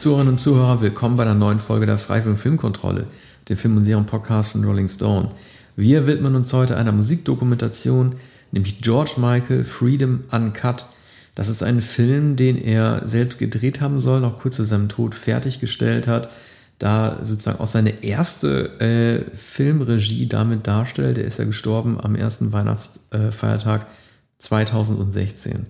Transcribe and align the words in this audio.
Zuhörerinnen 0.00 0.32
und 0.32 0.38
Zuhörer, 0.38 0.80
willkommen 0.80 1.18
bei 1.18 1.24
einer 1.24 1.34
neuen 1.34 1.60
Folge 1.60 1.84
der 1.84 1.98
Freifilm 1.98 2.34
Filmkontrolle, 2.34 3.06
dem 3.50 3.58
Film- 3.58 3.76
und 3.76 3.84
Serien-Podcast 3.84 4.52
von 4.52 4.64
Rolling 4.64 4.88
Stone. 4.88 5.28
Wir 5.76 6.06
widmen 6.06 6.34
uns 6.36 6.54
heute 6.54 6.78
einer 6.78 6.92
Musikdokumentation, 6.92 8.14
nämlich 8.50 8.80
George 8.80 9.16
Michael 9.18 9.62
Freedom 9.62 10.24
Uncut. 10.32 10.86
Das 11.34 11.48
ist 11.48 11.62
ein 11.62 11.82
Film, 11.82 12.36
den 12.36 12.56
er 12.56 13.06
selbst 13.06 13.38
gedreht 13.38 13.82
haben 13.82 14.00
soll, 14.00 14.22
noch 14.22 14.38
kurz 14.38 14.56
zu 14.56 14.64
seinem 14.64 14.88
Tod 14.88 15.14
fertiggestellt 15.14 16.08
hat, 16.08 16.30
da 16.78 17.18
sozusagen 17.22 17.60
auch 17.60 17.68
seine 17.68 18.02
erste 18.02 18.80
äh, 18.80 19.36
Filmregie 19.36 20.26
damit 20.28 20.66
darstellt. 20.66 21.18
Er 21.18 21.24
ist 21.24 21.38
ja 21.38 21.44
gestorben 21.44 22.00
am 22.00 22.14
ersten 22.14 22.54
Weihnachtsfeiertag 22.54 23.82
äh, 23.82 24.38
2016. 24.38 25.66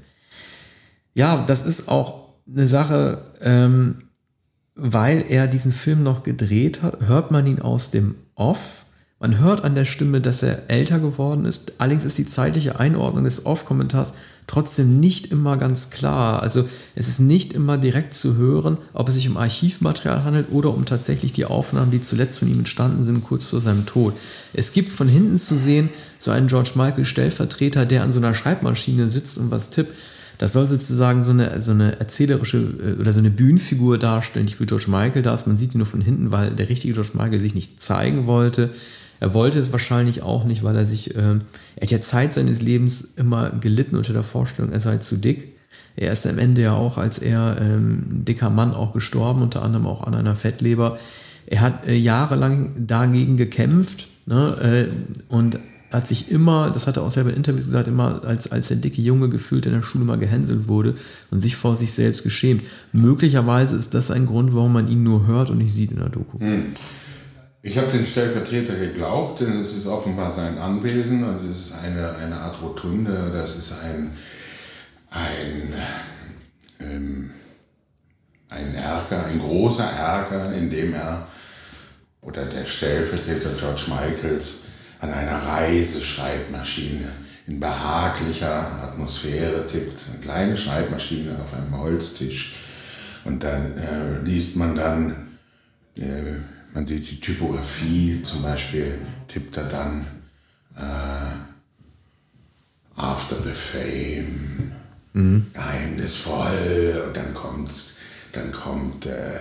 Ja, 1.15 1.45
das 1.49 1.67
ist 1.67 1.89
auch 1.89 2.29
eine 2.47 2.69
Sache, 2.69 3.25
ähm, 3.41 3.97
weil 4.75 5.25
er 5.29 5.47
diesen 5.47 5.73
Film 5.73 6.03
noch 6.03 6.23
gedreht 6.23 6.83
hat, 6.83 7.01
hört 7.07 7.31
man 7.31 7.47
ihn 7.47 7.61
aus 7.61 7.91
dem 7.91 8.15
Off. 8.35 8.85
Man 9.19 9.39
hört 9.39 9.65
an 9.65 9.75
der 9.75 9.85
Stimme, 9.85 10.23
dass 10.23 10.43
er 10.43 10.71
älter 10.71 10.99
geworden 10.99 11.45
ist. 11.45 11.75
Allerdings 11.77 12.07
ist 12.07 12.17
die 12.17 12.25
zeitliche 12.25 12.81
Einordnung 12.81 13.25
des 13.25 13.45
Off-Kommentars 13.45 14.15
trotzdem 14.47 14.99
nicht 14.99 15.27
immer 15.27 15.59
ganz 15.59 15.91
klar. 15.91 16.43
Also 16.43 16.67
es 16.95 17.07
ist 17.07 17.21
nicht 17.21 17.53
immer 17.53 17.77
direkt 17.77 18.15
zu 18.15 18.37
hören, 18.37 18.79
ob 18.95 19.09
es 19.09 19.17
sich 19.17 19.29
um 19.29 19.37
Archivmaterial 19.37 20.25
handelt 20.25 20.47
oder 20.51 20.75
um 20.75 20.87
tatsächlich 20.87 21.35
die 21.35 21.45
Aufnahmen, 21.45 21.91
die 21.91 22.01
zuletzt 22.01 22.39
von 22.39 22.49
ihm 22.49 22.61
entstanden 22.61 23.05
sind, 23.05 23.23
kurz 23.23 23.45
vor 23.45 23.61
seinem 23.61 23.85
Tod. 23.85 24.15
Es 24.55 24.73
gibt 24.73 24.91
von 24.91 25.07
hinten 25.07 25.37
zu 25.37 25.59
sehen 25.59 25.91
so 26.19 26.31
einen 26.31 26.49
George 26.49 26.73
Michael 26.75 27.05
Stellvertreter, 27.05 27.85
der 27.85 28.03
an 28.03 28.13
so 28.13 28.21
einer 28.21 28.35
Schreibmaschine 28.35 29.11
sitzt 29.11 29.37
und 29.37 29.51
was 29.51 29.69
tippt. 29.71 29.95
Das 30.41 30.55
soll 30.55 30.69
sozusagen 30.69 31.23
so 31.23 31.33
eine, 31.33 31.61
so 31.61 31.73
eine 31.73 32.01
erzählerische 32.01 32.57
äh, 32.57 32.99
oder 32.99 33.13
so 33.13 33.19
eine 33.19 33.29
Bühnenfigur 33.29 33.99
darstellen, 33.99 34.47
die 34.47 34.55
für 34.55 34.65
George 34.65 34.87
Michael 34.89 35.21
da 35.21 35.35
ist. 35.35 35.47
Man 35.47 35.59
sieht 35.59 35.75
ihn 35.75 35.79
nur 35.79 35.87
von 35.87 36.01
hinten, 36.01 36.33
weil 36.33 36.53
der 36.53 36.71
richtige 36.71 36.95
George 36.95 37.11
Michael 37.13 37.41
sich 37.41 37.55
nicht 37.55 37.83
zeigen 37.83 38.25
wollte. 38.27 38.71
Er 39.21 39.35
wollte 39.35 39.59
es 39.59 39.71
wahrscheinlich 39.71 40.23
auch 40.23 40.45
nicht, 40.45 40.65
weil 40.65 40.77
er 40.77 40.87
sich, 40.87 41.15
äh, 41.15 41.19
er 41.19 41.83
hat 41.83 41.91
ja 41.91 42.01
Zeit 42.01 42.33
seines 42.33 42.63
Lebens 42.63 43.13
immer 43.17 43.51
gelitten 43.51 43.97
unter 43.97 44.15
der 44.15 44.23
Vorstellung, 44.23 44.73
er 44.73 44.81
sei 44.81 44.97
zu 44.97 45.19
dick. 45.19 45.59
Er 45.95 46.11
ist 46.11 46.27
am 46.27 46.39
Ende 46.39 46.63
ja 46.63 46.73
auch, 46.73 46.97
als 46.97 47.19
er 47.19 47.59
ähm, 47.61 48.25
dicker 48.25 48.49
Mann 48.49 48.73
auch 48.73 48.95
gestorben, 48.95 49.43
unter 49.43 49.63
anderem 49.63 49.87
auch 49.87 50.05
an 50.05 50.15
einer 50.15 50.37
Fettleber. 50.37 50.99
Er 51.45 51.61
hat 51.61 51.87
äh, 51.87 51.95
jahrelang 51.95 52.87
dagegen 52.87 53.37
gekämpft 53.37 54.09
ne, 54.25 54.89
äh, 54.89 55.33
und 55.35 55.59
hat 55.91 56.07
sich 56.07 56.31
immer, 56.31 56.71
das 56.71 56.87
hat 56.87 56.97
er 56.97 57.03
auch 57.03 57.11
selber 57.11 57.31
in 57.31 57.37
Interviews 57.37 57.67
gesagt, 57.67 57.89
immer 57.89 58.25
als, 58.25 58.51
als 58.53 58.69
der 58.69 58.77
dicke 58.77 59.03
Junge 59.03 59.29
gefühlt 59.29 59.67
in 59.67 59.73
der 59.73 59.83
Schule 59.83 60.05
mal 60.05 60.19
gehänselt 60.19 60.69
wurde 60.69 60.95
und 61.31 61.41
sich 61.41 61.57
vor 61.57 61.77
sich 61.77 61.93
selbst 61.93 62.23
geschämt. 62.23 62.63
Möglicherweise 62.93 63.77
ist 63.77 63.95
das 63.95 64.11
ein 64.11 64.27
Grund, 64.27 64.55
warum 64.55 64.73
man 64.73 64.89
ihn 64.89 65.03
nur 65.03 65.27
hört 65.27 65.51
und 65.51 65.59
nicht 65.59 65.75
sieht 65.75 65.91
in 65.91 65.99
der 65.99 66.09
Doku. 66.09 66.39
Hm. 66.39 66.73
Ich 67.63 67.77
habe 67.77 67.89
den 67.89 68.05
Stellvertreter 68.05 68.75
geglaubt, 68.75 69.41
denn 69.41 69.61
es 69.61 69.77
ist 69.77 69.87
offenbar 69.87 70.31
sein 70.31 70.57
Anwesen. 70.59 71.25
Also 71.25 71.47
es 71.51 71.67
ist 71.67 71.75
eine, 71.75 72.15
eine 72.17 72.41
Art 72.41 72.63
Rotunde, 72.63 73.33
das 73.35 73.59
ist 73.59 73.83
ein, 73.83 74.13
ein, 75.11 75.73
ähm, 76.81 77.31
ein 78.49 78.75
Erker, 78.75 79.27
ein 79.27 79.39
großer 79.39 79.85
Erker, 79.85 80.55
in 80.55 80.71
dem 80.71 80.95
er, 80.95 81.27
oder 82.23 82.47
der 82.47 82.65
Stellvertreter 82.65 83.51
George 83.59 83.83
Michaels, 83.89 84.65
an 85.01 85.13
einer 85.13 85.37
Reiseschreibmaschine 85.37 87.09
in 87.47 87.59
behaglicher 87.59 88.83
Atmosphäre 88.83 89.67
tippt. 89.67 90.05
Eine 90.09 90.21
kleine 90.21 90.57
Schreibmaschine 90.57 91.39
auf 91.43 91.55
einem 91.55 91.77
Holztisch. 91.77 92.55
Und 93.25 93.43
dann 93.43 93.77
äh, 93.77 94.21
liest 94.23 94.57
man 94.57 94.75
dann, 94.75 95.37
äh, 95.97 96.35
man 96.73 96.87
sieht 96.87 97.11
die 97.11 97.21
Typografie, 97.21 98.23
zum 98.23 98.43
Beispiel 98.43 98.99
tippt 99.29 99.57
er 99.57 99.65
dann 99.65 100.07
äh, 100.77 101.51
After 102.97 103.37
the 103.43 103.51
Fame, 103.51 104.73
mhm. 105.15 105.47
geheimnisvoll, 105.53 107.05
und 107.07 107.17
dann 107.17 107.35
kommt, 107.35 107.73
dann 108.33 108.53
kommt 108.53 109.07
äh, 109.07 109.41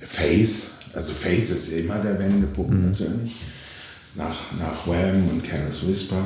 Face, 0.00 0.80
also 0.94 1.12
Face 1.12 1.50
ist 1.50 1.70
immer 1.70 1.98
der 1.98 2.18
Wendepunkt 2.18 2.72
mhm. 2.72 2.86
natürlich 2.86 3.36
nach, 4.14 4.36
nach 4.58 4.86
Wham 4.86 5.28
und 5.28 5.44
Careless 5.44 5.86
Whisper 5.86 6.22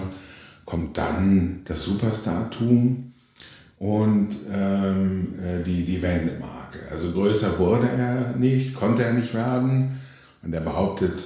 kommt 0.65 0.99
dann 0.99 1.61
das 1.65 1.85
Superstar-Tum 1.85 3.13
und 3.79 4.29
ähm, 4.53 5.35
äh, 5.41 5.63
die, 5.63 5.85
die 5.85 6.03
Wendemarke. 6.03 6.79
Also 6.91 7.13
größer 7.13 7.59
wurde 7.59 7.89
er 7.89 8.35
nicht, 8.37 8.75
konnte 8.75 9.05
er 9.05 9.13
nicht 9.13 9.35
werden. 9.35 10.01
Und 10.43 10.53
er 10.53 10.61
behauptet, 10.61 11.19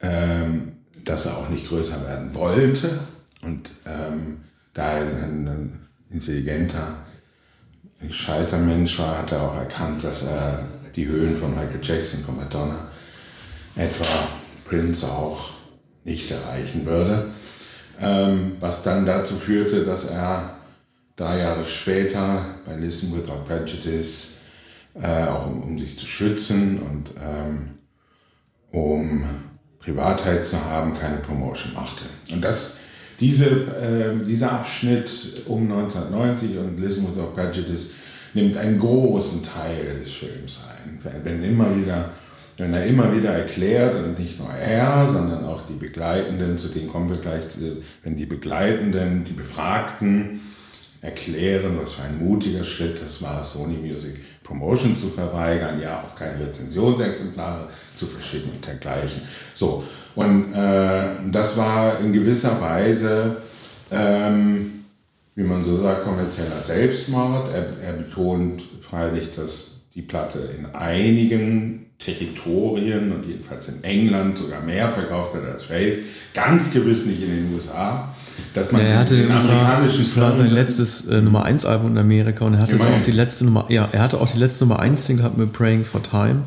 ähm, 0.00 0.72
dass 1.04 1.26
er 1.26 1.38
auch 1.38 1.48
nicht 1.48 1.68
größer 1.68 2.06
werden 2.06 2.34
wollte. 2.34 3.00
Und 3.42 3.70
ähm, 3.86 4.38
da 4.74 4.92
er 4.92 5.04
ein, 5.24 5.48
ein 5.48 5.86
intelligenter, 6.10 6.96
gescheiter 8.00 8.58
Mensch 8.58 8.98
war, 8.98 9.18
hat 9.18 9.32
er 9.32 9.42
auch 9.42 9.56
erkannt, 9.56 10.04
dass 10.04 10.24
er 10.24 10.60
die 10.94 11.06
Höhen 11.06 11.36
von 11.36 11.50
Michael 11.50 11.80
Jackson, 11.82 12.24
von 12.24 12.36
Madonna, 12.36 12.88
etwa 13.76 14.04
Prince 14.64 15.06
auch 15.06 15.55
nicht 16.06 16.30
erreichen 16.30 16.86
würde. 16.86 17.30
Ähm, 18.00 18.52
was 18.60 18.82
dann 18.82 19.04
dazu 19.04 19.34
führte, 19.34 19.84
dass 19.84 20.10
er 20.10 20.58
drei 21.16 21.40
Jahre 21.40 21.64
später 21.64 22.44
bei 22.64 22.76
Listen 22.76 23.14
Without 23.14 23.44
Prejudice, 23.46 24.42
äh, 24.94 25.24
auch 25.24 25.46
um, 25.46 25.62
um, 25.62 25.78
sich 25.78 25.98
zu 25.98 26.06
schützen 26.06 26.78
und 26.78 27.10
ähm, 27.20 27.70
um 28.70 29.24
Privatheit 29.80 30.46
zu 30.46 30.62
haben, 30.64 30.94
keine 30.94 31.18
Promotion 31.18 31.74
machte. 31.74 32.04
Und 32.32 32.42
das, 32.42 32.76
diese, 33.18 33.46
äh, 33.46 34.24
dieser 34.24 34.52
Abschnitt 34.52 35.42
um 35.46 35.62
1990 35.62 36.58
und 36.58 36.78
Listen 36.78 37.08
Without 37.08 37.32
Prejudice 37.34 37.92
nimmt 38.34 38.56
einen 38.58 38.78
großen 38.78 39.42
Teil 39.42 39.98
des 39.98 40.10
Films 40.10 40.66
ein. 40.68 41.00
Wenn 41.24 41.42
immer 41.42 41.74
wieder 41.74 42.12
wenn 42.56 42.72
er 42.72 42.86
immer 42.86 43.14
wieder 43.14 43.30
erklärt, 43.30 43.96
und 43.96 44.18
nicht 44.18 44.38
nur 44.38 44.50
er, 44.50 45.06
sondern 45.06 45.44
auch 45.44 45.62
die 45.66 45.74
Begleitenden, 45.74 46.56
zu 46.56 46.68
denen 46.68 46.88
kommen 46.88 47.10
wir 47.10 47.18
gleich, 47.18 47.44
wenn 48.02 48.16
die 48.16 48.26
Begleitenden, 48.26 49.24
die 49.24 49.34
Befragten 49.34 50.40
erklären, 51.02 51.76
was 51.80 51.94
für 51.94 52.02
ein 52.02 52.18
mutiger 52.18 52.64
Schritt 52.64 53.00
das 53.02 53.22
war, 53.22 53.44
Sony 53.44 53.76
Music 53.76 54.16
Promotion 54.42 54.96
zu 54.96 55.08
verweigern, 55.08 55.80
ja 55.80 56.02
auch 56.02 56.18
keine 56.18 56.46
Rezensionsexemplare 56.46 57.68
zu 57.94 58.06
verschicken 58.06 58.52
und 58.52 58.66
dergleichen. 58.66 59.22
So, 59.54 59.82
und 60.14 60.54
äh, 60.54 61.08
das 61.30 61.56
war 61.56 62.00
in 62.00 62.12
gewisser 62.12 62.60
Weise, 62.60 63.38
ähm, 63.90 64.84
wie 65.34 65.42
man 65.42 65.64
so 65.64 65.76
sagt, 65.76 66.04
kommerzieller 66.04 66.60
Selbstmord. 66.60 67.50
Er, 67.52 67.66
er 67.84 67.92
betont 67.94 68.62
freilich, 68.82 69.32
dass 69.32 69.82
die 69.94 70.02
Platte 70.02 70.38
in 70.56 70.66
einigen 70.74 71.85
Territorien 71.98 73.10
und 73.10 73.26
jedenfalls 73.26 73.68
in 73.68 73.82
England 73.82 74.38
sogar 74.38 74.60
mehr 74.60 74.88
verkauft 74.88 75.34
hat 75.34 75.44
als 75.44 75.64
Face. 75.64 76.00
Ganz 76.34 76.72
gewiss 76.72 77.06
nicht 77.06 77.22
in 77.22 77.30
den 77.30 77.54
USA. 77.54 78.14
Dass 78.52 78.70
man 78.70 78.82
ja, 78.82 78.88
er 78.88 78.98
hatte 78.98 79.16
den 79.16 79.30
amerikanischen 79.30 80.00
USA, 80.00 80.20
das 80.20 80.30
war 80.30 80.36
sein 80.36 80.50
letztes 80.50 81.06
äh, 81.08 81.22
Nummer 81.22 81.44
1 81.44 81.64
Album 81.64 81.92
in 81.92 81.98
Amerika 81.98 82.44
und 82.44 82.54
er 82.54 82.60
hatte 82.60 82.78
auch 82.78 83.02
die 83.02 83.12
letzte 83.12 83.46
Nummer, 83.46 83.66
ja, 83.70 83.88
er 83.90 84.02
hatte 84.02 84.20
auch 84.20 84.30
die 84.30 84.38
letzte 84.38 84.64
Nummer 84.64 84.78
1 84.80 85.06
Single 85.06 85.22
gehabt 85.22 85.38
mit 85.38 85.52
Praying 85.52 85.84
for 85.84 86.02
Time. 86.02 86.42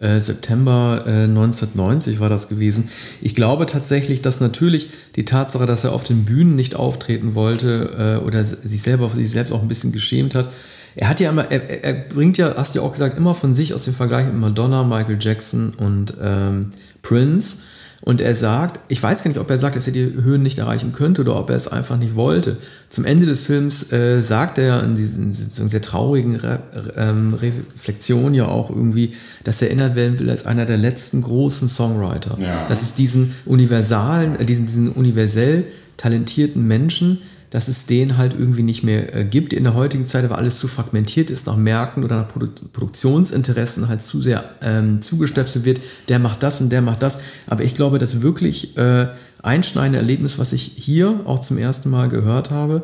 Äh, 0.00 0.20
September 0.20 1.04
äh, 1.06 1.24
1990 1.24 2.20
war 2.20 2.28
das 2.28 2.48
gewesen. 2.48 2.88
Ich 3.20 3.34
glaube 3.34 3.66
tatsächlich, 3.66 4.22
dass 4.22 4.40
natürlich 4.40 4.90
die 5.16 5.24
Tatsache, 5.24 5.66
dass 5.66 5.84
er 5.84 5.92
auf 5.92 6.04
den 6.04 6.24
Bühnen 6.24 6.56
nicht 6.56 6.76
auftreten 6.76 7.34
wollte 7.34 8.20
äh, 8.20 8.24
oder 8.24 8.44
sich 8.44 8.82
selber 8.82 9.10
sich 9.10 9.30
selbst 9.30 9.52
auch 9.52 9.62
ein 9.62 9.68
bisschen 9.68 9.92
geschämt 9.92 10.34
hat, 10.34 10.50
er 10.96 11.08
hat 11.08 11.20
ja 11.20 11.30
immer, 11.30 11.50
er, 11.50 11.84
er, 11.84 11.92
bringt 11.92 12.38
ja, 12.38 12.54
hast 12.56 12.74
du 12.74 12.80
ja 12.80 12.84
auch 12.84 12.92
gesagt, 12.92 13.16
immer 13.16 13.34
von 13.34 13.54
sich 13.54 13.74
aus 13.74 13.84
dem 13.84 13.94
Vergleich 13.94 14.26
mit 14.26 14.36
Madonna, 14.36 14.84
Michael 14.84 15.18
Jackson 15.20 15.72
und 15.76 16.14
ähm, 16.22 16.70
Prince. 17.02 17.58
Und 18.04 18.20
er 18.20 18.34
sagt, 18.34 18.80
ich 18.88 19.02
weiß 19.02 19.22
gar 19.22 19.30
nicht, 19.30 19.40
ob 19.40 19.48
er 19.48 19.58
sagt, 19.58 19.76
dass 19.76 19.86
er 19.86 19.94
die 19.94 20.04
Höhen 20.04 20.42
nicht 20.42 20.58
erreichen 20.58 20.92
könnte 20.92 21.22
oder 21.22 21.36
ob 21.36 21.48
er 21.48 21.56
es 21.56 21.68
einfach 21.68 21.96
nicht 21.96 22.14
wollte. 22.14 22.58
Zum 22.90 23.06
Ende 23.06 23.24
des 23.24 23.44
Films 23.44 23.90
äh, 23.92 24.20
sagt 24.20 24.58
er 24.58 24.82
in 24.82 24.94
diesen 24.94 25.32
sehr 25.32 25.80
traurigen 25.80 26.36
Re 26.36 26.58
ähm, 26.96 27.32
Reflexionen 27.32 28.34
ja 28.34 28.46
auch 28.46 28.68
irgendwie, 28.68 29.14
dass 29.42 29.62
er 29.62 29.68
erinnert 29.68 29.96
werden 29.96 30.18
will 30.18 30.28
als 30.28 30.44
einer 30.44 30.66
der 30.66 30.76
letzten 30.76 31.22
großen 31.22 31.70
Songwriter. 31.70 32.36
Ja. 32.38 32.66
Dass 32.68 32.82
es 32.82 32.92
diesen 32.92 33.34
universalen, 33.46 34.38
äh, 34.38 34.44
diesen, 34.44 34.66
diesen 34.66 34.90
universell 34.90 35.64
talentierten 35.96 36.66
Menschen, 36.66 37.22
dass 37.54 37.68
es 37.68 37.86
den 37.86 38.16
halt 38.16 38.34
irgendwie 38.36 38.64
nicht 38.64 38.82
mehr 38.82 39.14
äh, 39.14 39.24
gibt 39.24 39.52
in 39.52 39.62
der 39.62 39.74
heutigen 39.74 40.06
Zeit, 40.06 40.28
weil 40.28 40.36
alles 40.36 40.58
zu 40.58 40.66
fragmentiert 40.66 41.30
ist 41.30 41.46
nach 41.46 41.54
Märkten 41.54 42.02
oder 42.02 42.16
nach 42.16 42.26
Produ 42.26 42.48
Produktionsinteressen 42.72 43.86
halt 43.86 44.02
zu 44.02 44.20
sehr 44.20 44.42
ähm, 44.60 45.02
zugestöpselt 45.02 45.64
wird. 45.64 45.80
Der 46.08 46.18
macht 46.18 46.42
das 46.42 46.60
und 46.60 46.70
der 46.70 46.82
macht 46.82 47.00
das. 47.00 47.20
Aber 47.46 47.62
ich 47.62 47.76
glaube, 47.76 48.00
das 48.00 48.22
wirklich 48.22 48.76
äh, 48.76 49.06
einschneidende 49.40 50.00
Erlebnis, 50.00 50.36
was 50.40 50.52
ich 50.52 50.62
hier 50.62 51.20
auch 51.26 51.38
zum 51.38 51.56
ersten 51.56 51.90
Mal 51.90 52.08
gehört 52.08 52.50
habe, 52.50 52.82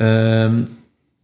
ähm, 0.00 0.64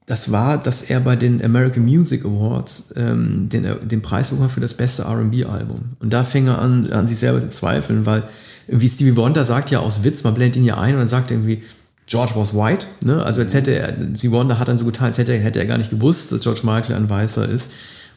das 0.07 0.31
war, 0.31 0.63
dass 0.63 0.83
er 0.83 1.01
bei 1.01 1.17
den 1.17 1.45
American 1.45 1.85
Music 1.85 2.25
Awards 2.25 2.95
ähm, 2.95 3.49
den, 3.49 3.67
den 3.83 4.01
Preis 4.01 4.31
bekommen 4.31 4.49
für 4.49 4.61
das 4.61 4.75
beste 4.75 5.05
RB-Album. 5.05 5.97
Und 5.99 6.13
da 6.13 6.23
fing 6.23 6.47
er 6.47 6.61
an, 6.61 6.93
an 6.93 7.09
sich 7.09 7.19
selber 7.19 7.41
zu 7.41 7.51
zweifeln, 7.51 8.07
weil 8.07 8.23
wie 8.69 8.89
Stevie 8.89 9.17
Wonder 9.17 9.45
sagt 9.45 9.73
ja 9.73 9.81
aus 9.81 10.05
Witz, 10.05 10.23
man 10.23 10.35
blendet 10.35 10.57
ihn 10.57 10.65
ja 10.65 10.79
ein 10.79 10.95
und 10.95 11.01
dann 11.01 11.09
sagt 11.09 11.33
irgendwie, 11.33 11.63
George 12.09 12.33
was 12.35 12.55
white, 12.55 12.87
ne? 13.01 13.23
Also 13.23 13.41
als 13.41 13.55
hätte 13.55 13.73
er, 13.73 13.93
Stevie 14.17 14.33
Wonder 14.33 14.59
hat 14.59 14.69
dann 14.69 14.79
so 14.79 14.85
getan, 14.85 15.09
als 15.09 15.19
hätte 15.19 15.33
er, 15.33 15.41
hätte 15.41 15.59
er 15.59 15.67
gar 15.67 15.79
nicht 15.79 15.91
gewusst, 15.91 16.33
dass 16.33 16.41
George 16.41 16.61
Michael 16.65 16.97
ein 16.97 17.11
Weißer 17.11 17.49
ist. 17.49 17.73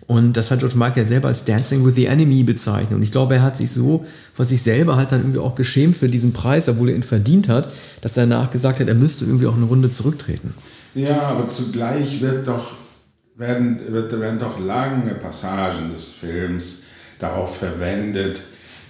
Und 0.08 0.36
das 0.36 0.52
hat 0.52 0.60
George 0.60 0.78
Michael 0.78 1.06
selber 1.06 1.28
als 1.28 1.46
Dancing 1.46 1.86
with 1.86 1.96
the 1.96 2.06
Enemy 2.06 2.44
bezeichnet. 2.44 2.94
Und 2.94 3.04
ich 3.04 3.12
glaube, 3.12 3.36
er 3.36 3.44
hat 3.44 3.58
sich 3.58 3.72
so 3.72 4.04
von 4.34 4.46
sich 4.46 4.62
selber 4.62 4.96
halt 4.96 5.12
dann 5.12 5.22
irgendwie 5.22 5.40
auch 5.40 5.56
geschämt 5.56 5.96
für 5.96 6.10
diesen 6.10 6.34
Preis, 6.34 6.68
obwohl 6.68 6.90
er 6.90 6.96
ihn 6.96 7.04
verdient 7.04 7.48
hat, 7.50 7.70
dass 8.02 8.18
er 8.18 8.28
danach 8.28 8.52
gesagt 8.52 8.80
hat, 8.80 8.88
er 8.88 8.96
müsste 8.96 9.26
irgendwie 9.26 9.48
auch 9.48 9.56
eine 9.56 9.66
Runde 9.66 9.92
zurücktreten. 9.92 10.54
Ja, 10.96 11.22
aber 11.22 11.50
zugleich 11.50 12.20
wird 12.22 12.48
doch, 12.48 12.74
werden, 13.36 13.80
wird, 13.90 14.20
werden 14.20 14.40
doch 14.40 14.60
lange 14.60 15.16
Passagen 15.16 15.92
des 15.92 16.10
Films 16.10 16.84
darauf 17.20 17.58
verwendet, 17.58 18.42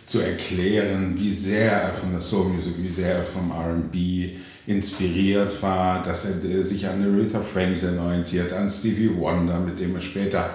zu 0.05 0.19
erklären, 0.19 1.13
wie 1.17 1.31
sehr 1.31 1.71
er 1.71 1.93
von 1.93 2.11
der 2.11 2.21
Soul 2.21 2.49
Music, 2.49 2.73
wie 2.77 2.87
sehr 2.87 3.17
er 3.17 3.23
vom 3.23 3.51
RB 3.51 4.31
inspiriert 4.67 5.61
war, 5.61 6.03
dass 6.03 6.25
er 6.25 6.63
sich 6.63 6.87
an 6.87 7.03
Aretha 7.03 7.41
Franklin 7.41 7.97
orientiert, 7.99 8.53
an 8.53 8.69
Stevie 8.69 9.11
Wonder, 9.17 9.59
mit 9.59 9.79
dem 9.79 9.95
er 9.95 10.01
später 10.01 10.49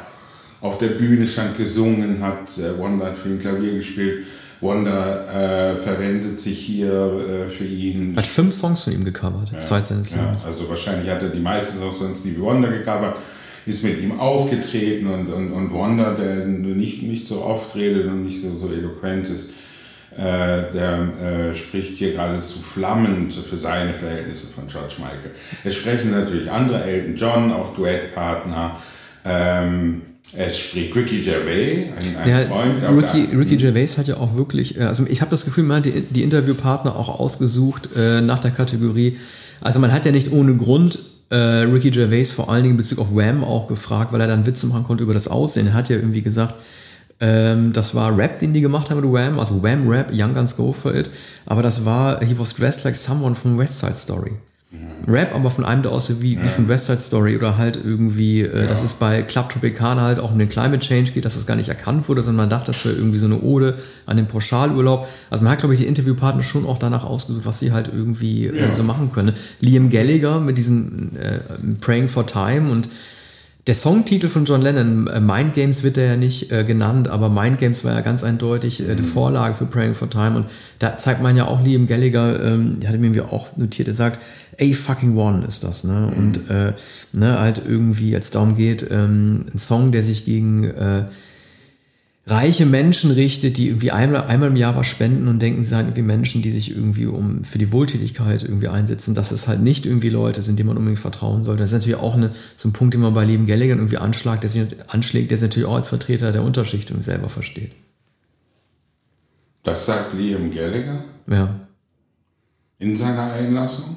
auf 0.60 0.78
der 0.78 0.88
Bühne 0.88 1.26
stand, 1.26 1.56
gesungen 1.56 2.22
hat. 2.22 2.48
Wonder 2.78 3.06
hat 3.06 3.18
für 3.18 3.30
ihn 3.30 3.38
Klavier 3.38 3.74
gespielt. 3.74 4.24
Wonder 4.60 5.72
äh, 5.72 5.76
verwendet 5.76 6.40
sich 6.40 6.58
hier 6.58 6.88
äh, 6.88 7.50
für 7.50 7.66
ihn. 7.66 8.16
Hat 8.16 8.24
fünf 8.24 8.54
Songs 8.54 8.84
von 8.84 8.94
ihm 8.94 9.04
gecovert, 9.04 9.52
ja, 9.52 9.60
Zeit 9.60 9.86
seines 9.86 10.10
Lebens. 10.10 10.44
Ja, 10.44 10.50
also 10.50 10.68
wahrscheinlich 10.68 11.10
hat 11.10 11.22
er 11.22 11.28
die 11.28 11.40
meisten 11.40 11.78
Songs 11.78 11.98
von 11.98 12.14
Stevie 12.14 12.40
Wonder 12.40 12.70
gecovert, 12.70 13.18
ist 13.66 13.84
mit 13.84 14.00
ihm 14.00 14.18
aufgetreten 14.18 15.08
und, 15.08 15.30
und, 15.30 15.52
und 15.52 15.72
Wonder, 15.72 16.14
der 16.14 16.46
nicht, 16.46 17.02
nicht 17.02 17.26
so 17.26 17.42
oft 17.42 17.74
redet 17.76 18.06
und 18.06 18.24
nicht 18.24 18.40
so, 18.40 18.56
so 18.58 18.72
eloquent 18.72 19.28
ist, 19.28 19.50
äh, 19.50 19.52
der 20.16 21.08
äh, 21.52 21.54
spricht 21.54 21.96
hier 21.96 22.12
geradezu 22.12 22.60
flammend 22.60 23.34
für 23.34 23.56
seine 23.56 23.92
Verhältnisse 23.92 24.46
von 24.46 24.66
George 24.66 24.94
Michael. 24.98 25.32
Es 25.64 25.74
sprechen 25.74 26.12
natürlich 26.12 26.50
andere, 26.50 26.82
Elton 26.84 27.16
John, 27.16 27.52
auch 27.52 27.74
Duettpartner. 27.74 28.78
Ähm, 29.24 30.02
es 30.36 30.58
spricht 30.58 30.94
Ricky 30.96 31.20
Gervais, 31.20 31.92
ein, 31.98 32.16
ein 32.16 32.28
ja, 32.28 32.38
Freund. 32.40 32.82
Ricky, 32.82 33.36
Ricky 33.36 33.56
Gervais 33.56 33.96
hat 33.96 34.08
ja 34.08 34.16
auch 34.16 34.34
wirklich, 34.34 34.78
äh, 34.78 34.84
also 34.84 35.04
ich 35.08 35.20
habe 35.20 35.30
das 35.30 35.44
Gefühl, 35.44 35.64
man 35.64 35.78
hat 35.78 35.86
die, 35.86 36.02
die 36.02 36.22
Interviewpartner 36.22 36.96
auch 36.96 37.20
ausgesucht 37.20 37.90
äh, 37.96 38.20
nach 38.20 38.40
der 38.40 38.50
Kategorie. 38.50 39.18
Also 39.60 39.78
man 39.78 39.92
hat 39.92 40.04
ja 40.04 40.12
nicht 40.12 40.32
ohne 40.32 40.54
Grund 40.56 40.98
äh, 41.30 41.36
Ricky 41.36 41.90
Gervais 41.90 42.26
vor 42.26 42.50
allen 42.50 42.62
Dingen 42.62 42.74
in 42.74 42.78
Bezug 42.78 42.98
auf 42.98 43.14
Wham 43.14 43.44
auch 43.44 43.68
gefragt, 43.68 44.12
weil 44.12 44.20
er 44.20 44.26
dann 44.26 44.46
Witze 44.46 44.66
machen 44.66 44.84
konnte 44.84 45.04
über 45.04 45.14
das 45.14 45.28
Aussehen. 45.28 45.68
Er 45.68 45.74
hat 45.74 45.88
ja 45.88 45.96
irgendwie 45.96 46.22
gesagt, 46.22 46.54
ähm, 47.20 47.72
das 47.72 47.94
war 47.94 48.16
Rap, 48.16 48.38
den 48.38 48.52
die 48.52 48.60
gemacht 48.60 48.90
haben 48.90 49.00
mit 49.00 49.10
Wham, 49.10 49.38
also 49.38 49.62
Wham 49.62 49.88
Rap, 49.88 50.10
Young 50.12 50.34
Guns 50.34 50.56
Go 50.56 50.72
For 50.72 50.94
It. 50.94 51.10
Aber 51.46 51.62
das 51.62 51.84
war, 51.84 52.22
he 52.22 52.38
was 52.38 52.54
dressed 52.54 52.84
like 52.84 52.96
someone 52.96 53.34
from 53.34 53.58
West 53.58 53.78
Side 53.78 53.94
Story. 53.94 54.32
Rap, 55.06 55.34
aber 55.34 55.50
von 55.50 55.64
einem, 55.64 55.82
der 55.82 55.92
aussieht 55.92 56.20
wie, 56.20 56.34
ja. 56.34 56.44
wie 56.44 56.48
von 56.48 56.68
West 56.68 56.86
Side 56.86 57.00
Story 57.00 57.36
oder 57.36 57.56
halt 57.56 57.78
irgendwie, 57.82 58.42
äh, 58.42 58.62
ja. 58.62 58.66
dass 58.66 58.82
es 58.82 58.94
bei 58.94 59.22
Club 59.22 59.50
Tropicana 59.50 60.02
halt 60.02 60.18
auch 60.18 60.32
um 60.32 60.38
den 60.38 60.48
Climate 60.48 60.80
Change 60.80 61.12
geht, 61.12 61.24
dass 61.24 61.34
das 61.34 61.46
gar 61.46 61.54
nicht 61.54 61.68
erkannt 61.68 62.08
wurde, 62.08 62.24
sondern 62.24 62.48
man 62.48 62.50
dachte, 62.50 62.66
das 62.66 62.84
wäre 62.84 62.96
irgendwie 62.96 63.18
so 63.18 63.26
eine 63.26 63.40
Ode 63.40 63.78
an 64.06 64.16
den 64.16 64.26
Pauschalurlaub. 64.26 65.06
Also 65.30 65.44
man 65.44 65.52
hat, 65.52 65.60
glaube 65.60 65.74
ich, 65.74 65.80
die 65.80 65.86
Interviewpartner 65.86 66.42
schon 66.42 66.66
auch 66.66 66.78
danach 66.78 67.04
ausgesucht, 67.04 67.46
was 67.46 67.60
sie 67.60 67.70
halt 67.70 67.90
irgendwie 67.92 68.46
äh, 68.46 68.58
ja. 68.58 68.66
äh, 68.66 68.74
so 68.74 68.82
machen 68.82 69.12
können. 69.12 69.34
Liam 69.60 69.90
Gallagher 69.90 70.40
mit 70.40 70.58
diesem 70.58 71.12
äh, 71.16 71.38
Praying 71.80 72.08
for 72.08 72.26
Time 72.26 72.70
und 72.70 72.88
der 73.66 73.74
Songtitel 73.74 74.28
von 74.28 74.44
John 74.44 74.62
Lennon, 74.62 75.08
äh, 75.08 75.20
Mind 75.20 75.54
Games 75.54 75.82
wird 75.82 75.98
er 75.98 76.06
ja 76.06 76.16
nicht 76.16 76.52
äh, 76.52 76.62
genannt, 76.62 77.08
aber 77.08 77.28
Mind 77.28 77.58
Games 77.58 77.84
war 77.84 77.94
ja 77.94 78.00
ganz 78.00 78.22
eindeutig 78.22 78.80
äh, 78.80 78.94
die 78.94 79.02
mhm. 79.02 79.06
Vorlage 79.06 79.54
für 79.54 79.66
Praying 79.66 79.94
for 79.94 80.08
Time. 80.08 80.36
Und 80.36 80.46
da 80.78 80.96
zeigt 80.98 81.20
man 81.20 81.36
ja 81.36 81.48
auch 81.48 81.64
Liam 81.64 81.88
Gallagher, 81.88 82.40
ähm, 82.44 82.78
die 82.78 82.86
hatte 82.86 82.98
mir 82.98 83.06
irgendwie 83.06 83.22
auch 83.22 83.56
notiert, 83.56 83.88
er 83.88 83.94
sagt, 83.94 84.20
A 84.60 84.72
fucking 84.72 85.16
one 85.16 85.44
ist 85.46 85.64
das, 85.64 85.82
ne? 85.82 86.12
Mhm. 86.12 86.18
Und 86.18 86.50
äh, 86.50 86.74
ne, 87.12 87.40
halt 87.40 87.62
irgendwie, 87.66 88.14
als 88.14 88.26
es 88.26 88.30
darum 88.30 88.56
geht, 88.56 88.86
ähm, 88.90 89.46
ein 89.52 89.58
Song, 89.58 89.90
der 89.90 90.04
sich 90.04 90.24
gegen 90.24 90.64
äh, 90.64 91.06
reiche 92.28 92.66
Menschen 92.66 93.12
richtet, 93.12 93.56
die 93.56 93.68
irgendwie 93.68 93.92
einmal, 93.92 94.26
einmal 94.26 94.48
im 94.48 94.56
Jahr 94.56 94.74
was 94.74 94.88
spenden 94.88 95.28
und 95.28 95.40
denken, 95.40 95.62
sie 95.62 95.70
seien 95.70 95.86
irgendwie 95.86 96.02
Menschen, 96.02 96.42
die 96.42 96.50
sich 96.50 96.72
irgendwie 96.72 97.06
um 97.06 97.44
für 97.44 97.58
die 97.58 97.70
Wohltätigkeit 97.70 98.42
irgendwie 98.42 98.66
einsetzen, 98.66 99.14
dass 99.14 99.30
es 99.30 99.46
halt 99.46 99.62
nicht 99.62 99.86
irgendwie 99.86 100.08
Leute 100.08 100.42
sind, 100.42 100.58
denen 100.58 100.68
man 100.68 100.76
unbedingt 100.76 100.98
vertrauen 100.98 101.44
sollte. 101.44 101.62
Das 101.62 101.70
ist 101.70 101.78
natürlich 101.78 102.00
auch 102.00 102.14
eine, 102.14 102.30
so 102.56 102.68
ein 102.68 102.72
Punkt, 102.72 102.94
den 102.94 103.00
man 103.00 103.14
bei 103.14 103.24
Leben 103.24 103.46
Gallagher 103.46 103.76
irgendwie 103.76 103.98
anschlägt, 103.98 104.42
der 104.42 104.50
sich, 104.50 104.64
anschlägt, 104.88 105.30
der 105.30 105.38
sich 105.38 105.48
natürlich 105.48 105.68
auch 105.68 105.76
als 105.76 105.86
Vertreter 105.86 106.32
der 106.32 106.42
Unterschichtung 106.42 107.00
selber 107.02 107.28
versteht. 107.28 107.72
Das 109.62 109.86
sagt 109.86 110.14
Liam 110.14 110.52
Gallagher? 110.52 111.04
Ja. 111.30 111.60
In 112.80 112.96
seiner 112.96 113.32
Einlassung? 113.32 113.96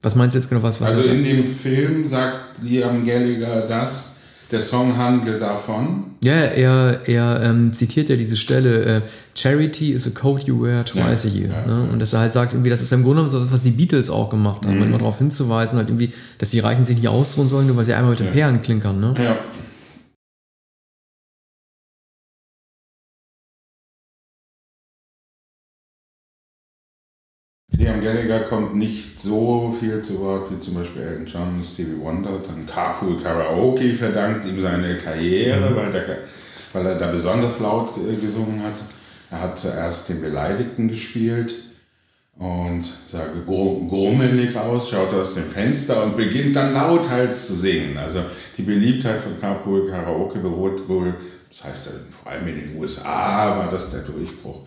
Was 0.00 0.16
meinst 0.16 0.34
du 0.34 0.38
jetzt 0.38 0.48
genau? 0.48 0.62
Was, 0.62 0.80
was 0.80 0.88
also 0.88 1.02
in 1.02 1.22
dem 1.22 1.46
Film 1.46 2.08
sagt 2.08 2.62
Liam 2.62 3.06
Gallagher 3.06 3.66
das, 3.66 4.16
der 4.52 4.60
Song 4.60 4.96
handelt 4.96 5.40
davon. 5.40 6.04
Ja, 6.22 6.34
er, 6.34 7.00
er 7.06 7.42
ähm, 7.42 7.72
zitiert 7.72 8.10
ja 8.10 8.16
diese 8.16 8.36
Stelle, 8.36 8.84
äh, 8.84 9.00
Charity 9.34 9.92
is 9.92 10.06
a 10.06 10.10
coat 10.10 10.44
you 10.44 10.62
wear 10.62 10.84
twice 10.84 11.24
ja, 11.24 11.30
a 11.30 11.34
year. 11.34 11.48
Ja, 11.66 11.74
ne? 11.74 11.88
Und 11.90 12.00
dass 12.00 12.12
er 12.12 12.20
halt 12.20 12.32
sagt, 12.32 12.52
irgendwie, 12.52 12.68
das 12.68 12.82
ist 12.82 12.92
im 12.92 13.02
Grunde 13.02 13.24
genommen 13.24 13.46
so, 13.46 13.52
was 13.52 13.62
die 13.62 13.70
Beatles 13.70 14.10
auch 14.10 14.28
gemacht 14.28 14.66
haben, 14.66 14.76
mhm. 14.76 14.82
immer 14.82 14.98
darauf 14.98 15.18
hinzuweisen, 15.18 15.78
halt 15.78 15.88
irgendwie, 15.88 16.12
dass 16.38 16.50
die 16.50 16.60
Reichen 16.60 16.84
sich 16.84 16.96
nicht 16.96 17.08
ausruhen 17.08 17.48
sollen, 17.48 17.66
nur 17.66 17.76
weil 17.76 17.86
sie 17.86 17.94
einmal 17.94 18.10
mit 18.10 18.20
den. 18.20 18.28
Perlen 18.32 18.62
klinkern. 18.62 19.00
Ne? 19.00 19.14
Ja. 19.18 19.36
Gallagher 28.02 28.40
kommt 28.40 28.74
nicht 28.74 29.20
so 29.20 29.76
viel 29.78 30.00
zu 30.00 30.20
Wort 30.20 30.50
wie 30.50 30.58
zum 30.58 30.74
Beispiel 30.74 31.02
Elton 31.02 31.26
John, 31.26 31.62
Stevie 31.64 32.00
Wonder. 32.00 32.40
Dann 32.46 32.66
Carpool 32.66 33.20
Karaoke 33.20 33.94
verdankt 33.94 34.46
ihm 34.46 34.60
seine 34.60 34.96
Karriere, 34.96 35.70
mhm. 35.70 35.76
weil, 35.76 35.92
der, 35.92 36.18
weil 36.72 36.86
er 36.86 36.94
da 36.96 37.10
besonders 37.10 37.60
laut 37.60 37.94
gesungen 37.94 38.62
hat. 38.62 38.74
Er 39.30 39.40
hat 39.40 39.58
zuerst 39.58 40.08
den 40.08 40.20
Beleidigten 40.20 40.88
gespielt 40.88 41.54
und 42.38 42.84
sah 43.06 43.26
grummelig 43.46 44.56
aus, 44.56 44.90
schaut 44.90 45.12
aus 45.14 45.34
dem 45.34 45.44
Fenster 45.44 46.04
und 46.04 46.16
beginnt 46.16 46.56
dann 46.56 46.74
lauthals 46.74 47.46
zu 47.46 47.54
singen. 47.54 47.96
Also 47.96 48.20
die 48.56 48.62
Beliebtheit 48.62 49.20
von 49.20 49.40
Carpool 49.40 49.88
Karaoke 49.90 50.38
beruht 50.38 50.88
wohl, 50.88 51.14
das 51.50 51.64
heißt 51.64 51.90
vor 52.10 52.32
allem 52.32 52.48
in 52.48 52.54
den 52.56 52.76
USA 52.76 53.58
war 53.58 53.68
das 53.70 53.90
der 53.90 54.00
Durchbruch 54.00 54.66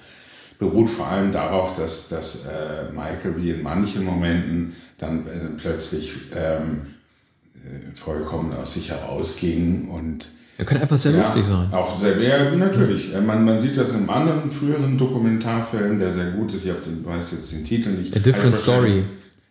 beruht 0.60 0.90
vor 0.90 1.08
allem 1.08 1.32
darauf, 1.32 1.76
dass, 1.76 2.10
dass 2.10 2.46
äh, 2.46 2.92
Michael 2.92 3.36
wie 3.38 3.52
in 3.52 3.64
manchen 3.64 4.06
Momenten 4.06 4.76
dann 4.98 5.26
äh, 5.28 5.60
plötzlich 5.60 6.14
ähm, 6.36 6.88
äh, 7.56 7.96
vollkommen 7.96 8.54
aus 8.54 8.74
sich 8.74 8.90
herausging 8.92 9.90
und 9.90 10.30
er 10.58 10.64
kann 10.64 10.78
einfach 10.78 10.98
sehr 10.98 11.12
ja, 11.12 11.18
lustig 11.18 11.44
sein. 11.44 11.68
Auch 11.74 12.00
sehr, 12.00 12.18
ja, 12.22 12.50
natürlich. 12.56 13.12
Ja. 13.12 13.20
Man, 13.20 13.44
man 13.44 13.60
sieht 13.60 13.76
das 13.76 13.94
in 13.94 14.08
anderen 14.08 14.50
früheren 14.50 14.98
Dokumentarfilmen, 14.98 16.00
der 16.00 16.12
sehr 16.12 16.28
gut 16.28 16.54
ist. 16.54 16.66
Ich 16.66 16.72
den, 16.72 17.06
weiß 17.06 17.32
jetzt 17.32 17.52
den 17.52 17.66
Titel 17.66 17.90
nicht. 17.90 18.16
A 18.16 18.20
Different 18.20 18.56
Story. 18.56 19.04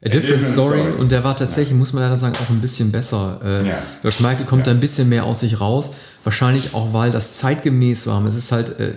A 0.02 0.08
Different, 0.08 0.40
different 0.40 0.54
story. 0.54 0.80
story. 0.80 0.92
Und 0.98 1.12
der 1.12 1.22
war 1.22 1.36
tatsächlich, 1.36 1.72
ja. 1.72 1.76
muss 1.76 1.92
man 1.92 2.02
leider 2.02 2.16
sagen, 2.16 2.36
auch 2.36 2.48
ein 2.48 2.60
bisschen 2.60 2.90
besser. 2.90 3.38
Äh, 3.44 3.68
ja. 3.68 3.78
George 4.00 4.18
Michael 4.20 4.46
kommt 4.46 4.66
ja. 4.66 4.72
da 4.72 4.76
ein 4.78 4.80
bisschen 4.80 5.08
mehr 5.10 5.24
aus 5.24 5.40
sich 5.40 5.60
raus. 5.60 5.90
Wahrscheinlich 6.24 6.72
auch, 6.72 6.94
weil 6.94 7.10
das 7.10 7.34
zeitgemäß 7.34 8.06
war. 8.06 8.24
Es 8.24 8.34
ist 8.34 8.50
halt, 8.50 8.80
äh, 8.80 8.94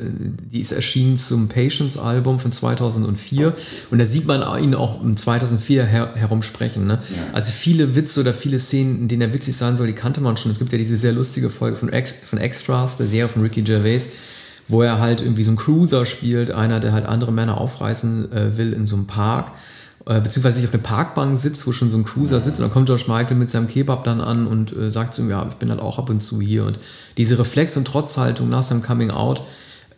die 0.52 0.62
ist 0.62 0.72
erschienen 0.72 1.18
zum 1.18 1.50
Patience-Album 1.50 2.40
von 2.40 2.54
2004. 2.54 3.50
Okay. 3.50 3.58
Und 3.92 4.00
da 4.00 4.06
sieht 4.06 4.26
man 4.26 4.42
ihn 4.64 4.74
auch 4.74 5.02
im 5.04 5.18
2004 5.18 5.86
her 5.86 6.12
herum 6.16 6.42
sprechen. 6.42 6.88
Ne? 6.88 7.00
Ja. 7.10 7.34
Also 7.34 7.52
viele 7.52 7.96
Witze 7.96 8.22
oder 8.22 8.34
viele 8.34 8.60
Szenen, 8.60 9.00
in 9.00 9.08
denen 9.10 9.22
er 9.24 9.34
witzig 9.34 9.58
sein 9.58 9.76
soll, 9.76 9.88
die 9.88 9.94
kannte 9.94 10.22
man 10.22 10.38
schon. 10.38 10.52
Es 10.52 10.60
gibt 10.60 10.72
ja 10.72 10.78
diese 10.78 10.98
sehr 10.98 11.12
lustige 11.12 11.50
Folge 11.50 11.76
von, 11.76 11.92
Ex 11.92 12.16
von 12.24 12.40
Extras, 12.40 12.96
der 12.96 13.08
Serie 13.08 13.28
von 13.28 13.42
Ricky 13.42 13.62
Gervais 13.62 14.10
wo 14.70 14.82
er 14.82 15.00
halt 15.00 15.22
irgendwie 15.22 15.44
so 15.44 15.52
einen 15.52 15.58
Cruiser 15.58 16.06
spielt, 16.06 16.52
einer, 16.52 16.82
der 16.82 16.92
halt 16.92 17.06
andere 17.06 17.32
Männer 17.32 17.58
aufreißen 17.58 18.32
äh, 18.34 18.58
will 18.58 18.74
in 18.74 18.86
so 18.86 18.98
einem 18.98 19.08
Park 19.08 19.54
äh, 20.08 20.22
beziehungsweise 20.22 20.60
sich 20.60 20.68
auf 20.68 20.74
eine 20.74 20.84
Parkbank 20.84 21.38
sitzt, 21.40 21.68
wo 21.68 21.72
schon 21.72 21.92
so 21.92 21.98
ein 21.98 22.06
Cruiser 22.06 22.42
sitzt 22.42 22.60
und 22.60 22.66
dann 22.66 22.72
kommt 22.72 22.86
George 22.86 23.06
Michael 23.08 23.36
mit 23.36 23.52
seinem 23.52 23.68
Kebab 23.68 24.04
dann 24.04 24.22
an 24.22 24.48
und 24.48 24.76
äh, 24.76 24.92
sagt 24.92 25.14
zu 25.14 25.22
ihm, 25.22 25.30
ja, 25.30 25.46
ich 25.50 25.56
bin 25.56 25.70
halt 25.70 25.82
auch 25.82 26.00
ab 26.00 26.10
und 26.10 26.22
zu 26.22 26.40
hier 26.42 26.66
und 26.66 26.80
diese 27.18 27.38
Reflex- 27.38 27.76
und 27.78 27.86
Trotzhaltung 27.86 28.50
nach 28.50 28.64
seinem 28.64 28.82
Coming 28.82 29.12
Out 29.12 29.44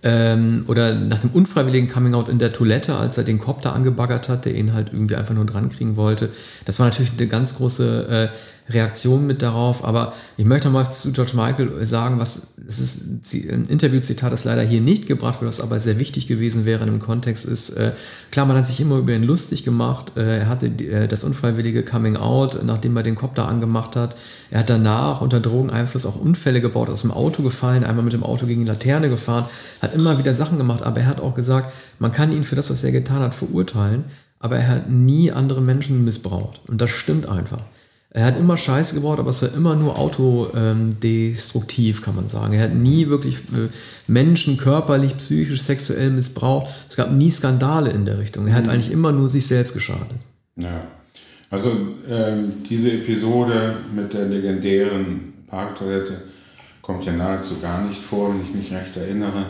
ähm, 0.02 0.64
oder 0.68 0.96
nach 0.96 1.20
dem 1.20 1.30
unfreiwilligen 1.32 1.90
Coming 1.90 2.14
Out 2.14 2.30
in 2.30 2.40
der 2.40 2.54
Toilette, 2.54 2.96
als 2.96 3.18
er 3.18 3.24
den 3.24 3.40
Kopf 3.40 3.62
da 3.62 3.74
angebaggert 3.74 4.30
hat, 4.30 4.46
der 4.46 4.56
ihn 4.56 4.74
halt 4.74 4.94
irgendwie 4.94 5.16
einfach 5.16 5.36
nur 5.36 5.46
dran 5.46 5.70
kriegen 5.70 5.96
wollte. 5.96 6.30
Das 6.66 6.80
war 6.80 6.88
natürlich 6.88 7.12
eine 7.18 7.28
ganz 7.28 7.56
große 7.58 8.32
Reaktion 8.70 9.28
mit 9.28 9.42
darauf. 9.42 9.84
Aber 9.84 10.14
ich 10.38 10.46
möchte 10.46 10.70
mal 10.70 10.90
zu 10.92 11.12
George 11.12 11.34
Michael 11.36 11.86
sagen, 11.86 12.20
was 12.20 12.42
es 12.68 12.80
ist 12.80 13.34
ein 13.50 13.66
Interviewzitat, 13.66 14.32
das 14.32 14.44
leider 14.44 14.62
hier 14.62 14.82
nicht 14.82 15.08
gebracht 15.08 15.42
wird, 15.42 15.50
was 15.50 15.60
aber 15.60 15.80
sehr 15.80 15.98
wichtig 15.98 16.28
gewesen 16.28 16.66
wäre 16.66 16.86
im 16.86 17.00
Kontext 17.00 17.46
ist, 17.46 17.72
äh, 17.72 17.92
klar, 18.32 18.46
man 18.46 18.58
hat 18.58 18.68
sich 18.68 18.80
immer 18.80 18.98
über 18.98 19.14
ihn 19.14 19.24
lustig 19.24 19.64
gemacht. 19.64 20.14
Äh, 20.16 20.40
er 20.40 20.50
hatte 20.50 20.68
äh, 20.68 21.08
das 21.08 21.24
unfreiwillige 21.24 21.84
Coming 21.84 22.16
Out, 22.16 22.60
nachdem 22.64 22.96
er 22.96 23.04
den 23.04 23.16
Kopf 23.16 23.34
da 23.34 23.46
angemacht 23.46 23.96
hat. 23.96 24.16
Er 24.52 24.60
hat 24.60 24.70
danach 24.70 25.22
unter 25.22 25.40
Drogeneinfluss 25.40 26.06
auch 26.06 26.16
Unfälle 26.16 26.62
gebaut, 26.62 26.90
aus 26.90 27.02
dem 27.02 27.12
Auto 27.12 27.42
gefallen, 27.44 27.84
einmal 27.84 28.04
mit 28.04 28.14
dem 28.14 28.24
Auto 28.24 28.46
gegen 28.46 28.62
die 28.62 28.68
Laterne 28.68 29.10
gefahren, 29.10 29.46
hat 29.82 29.94
immer 29.94 30.18
wieder 30.18 30.34
Sachen 30.34 30.58
gemacht, 30.58 30.84
aber 30.84 31.00
er 31.00 31.08
hat 31.08 31.22
auch 31.22 31.34
gesagt, 31.34 31.74
man 31.98 32.12
kann 32.12 32.32
ihn 32.32 32.44
für 32.44 32.56
das, 32.56 32.70
was 32.70 32.84
er 32.84 32.92
getan 32.92 33.22
hat, 33.22 33.36
verurteilen, 33.36 34.06
aber 34.40 34.58
er 34.58 34.68
hat 34.68 34.90
nie 34.90 35.32
andere 35.32 35.62
Menschen 35.62 36.06
missbraucht. 36.06 36.62
Und 36.68 36.82
das 36.82 36.92
stimmt 36.92 37.28
einfach. 37.28 37.62
Er 38.12 38.26
hat 38.26 38.40
immer 38.40 38.58
Scheiße 38.58 38.96
gebaut, 38.96 39.20
aber 39.20 39.30
es 39.30 39.44
war 39.44 39.54
immer 39.54 39.76
nur 39.76 40.00
autodestruktiv, 40.00 42.00
ähm, 42.00 42.04
kann 42.04 42.16
man 42.16 42.28
sagen. 42.28 42.54
Er 42.54 42.64
hat 42.64 42.74
nie 42.74 43.08
wirklich 43.08 43.38
äh, 43.54 43.70
Menschen 44.08 44.58
körperlich, 44.58 45.16
psychisch, 45.18 45.62
sexuell 45.62 46.10
missbraucht. 46.10 46.74
Es 46.90 46.96
gab 46.96 47.12
nie 47.12 47.30
Skandale 47.30 47.92
in 47.92 48.06
der 48.06 48.18
Richtung. 48.18 48.48
Er 48.48 48.56
hat 48.56 48.64
mhm. 48.64 48.72
eigentlich 48.72 48.92
immer 48.92 49.12
nur 49.12 49.30
sich 49.30 49.46
selbst 49.46 49.74
geschadet. 49.74 50.18
Ja. 50.56 50.88
Also 51.52 51.72
ähm, 52.10 52.54
diese 52.68 52.94
Episode 52.94 53.76
mit 53.96 54.12
der 54.12 54.26
legendären 54.26 55.34
Parktoilette 55.48 56.20
kommt 56.82 57.06
ja 57.06 57.14
nahezu 57.14 57.60
gar 57.62 57.86
nicht 57.86 58.02
vor, 58.02 58.34
wenn 58.34 58.42
ich 58.42 58.56
mich 58.56 58.72
recht 58.72 58.98
erinnere. 58.98 59.46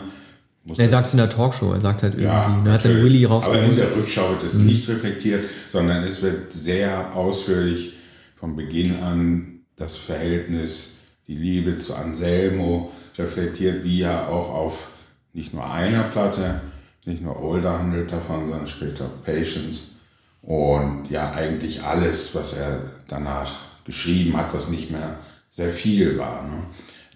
er 0.76 0.88
sagt 0.90 1.06
es 1.06 1.14
in 1.14 1.18
der 1.18 1.30
Talkshow, 1.30 1.72
er 1.72 1.80
sagt 1.80 2.02
halt 2.02 2.12
irgendwie, 2.12 2.28
ja, 2.28 2.62
er 2.66 2.72
hat 2.72 2.84
den 2.84 3.02
Willy 3.02 3.24
rausgeholt. 3.24 3.62
Aber 3.62 3.70
in 3.70 3.76
der 3.76 3.96
Rückschau 3.96 4.28
wird 4.30 4.44
es 4.44 4.52
mhm. 4.54 4.66
nicht 4.66 4.86
reflektiert, 4.90 5.44
sondern 5.70 6.04
es 6.04 6.20
wird 6.20 6.52
sehr 6.52 7.16
ausführlich 7.16 7.94
von 8.40 8.56
Beginn 8.56 9.02
an 9.02 9.60
das 9.76 9.96
Verhältnis, 9.96 11.02
die 11.28 11.36
Liebe 11.36 11.78
zu 11.78 11.94
Anselmo 11.94 12.90
reflektiert, 13.16 13.84
wie 13.84 14.02
er 14.02 14.28
auch 14.28 14.52
auf 14.54 14.88
nicht 15.32 15.54
nur 15.54 15.70
einer 15.70 16.04
Platte, 16.04 16.62
nicht 17.04 17.22
nur 17.22 17.40
Older 17.40 17.78
handelt 17.78 18.10
davon, 18.10 18.48
sondern 18.48 18.66
später 18.66 19.04
Patience 19.24 20.00
und 20.42 21.10
ja 21.10 21.32
eigentlich 21.32 21.82
alles, 21.82 22.34
was 22.34 22.54
er 22.54 22.80
danach 23.06 23.58
geschrieben 23.84 24.36
hat, 24.36 24.52
was 24.54 24.70
nicht 24.70 24.90
mehr 24.90 25.18
sehr 25.50 25.70
viel 25.70 26.18
war. 26.18 26.42
Ne? 26.42 26.64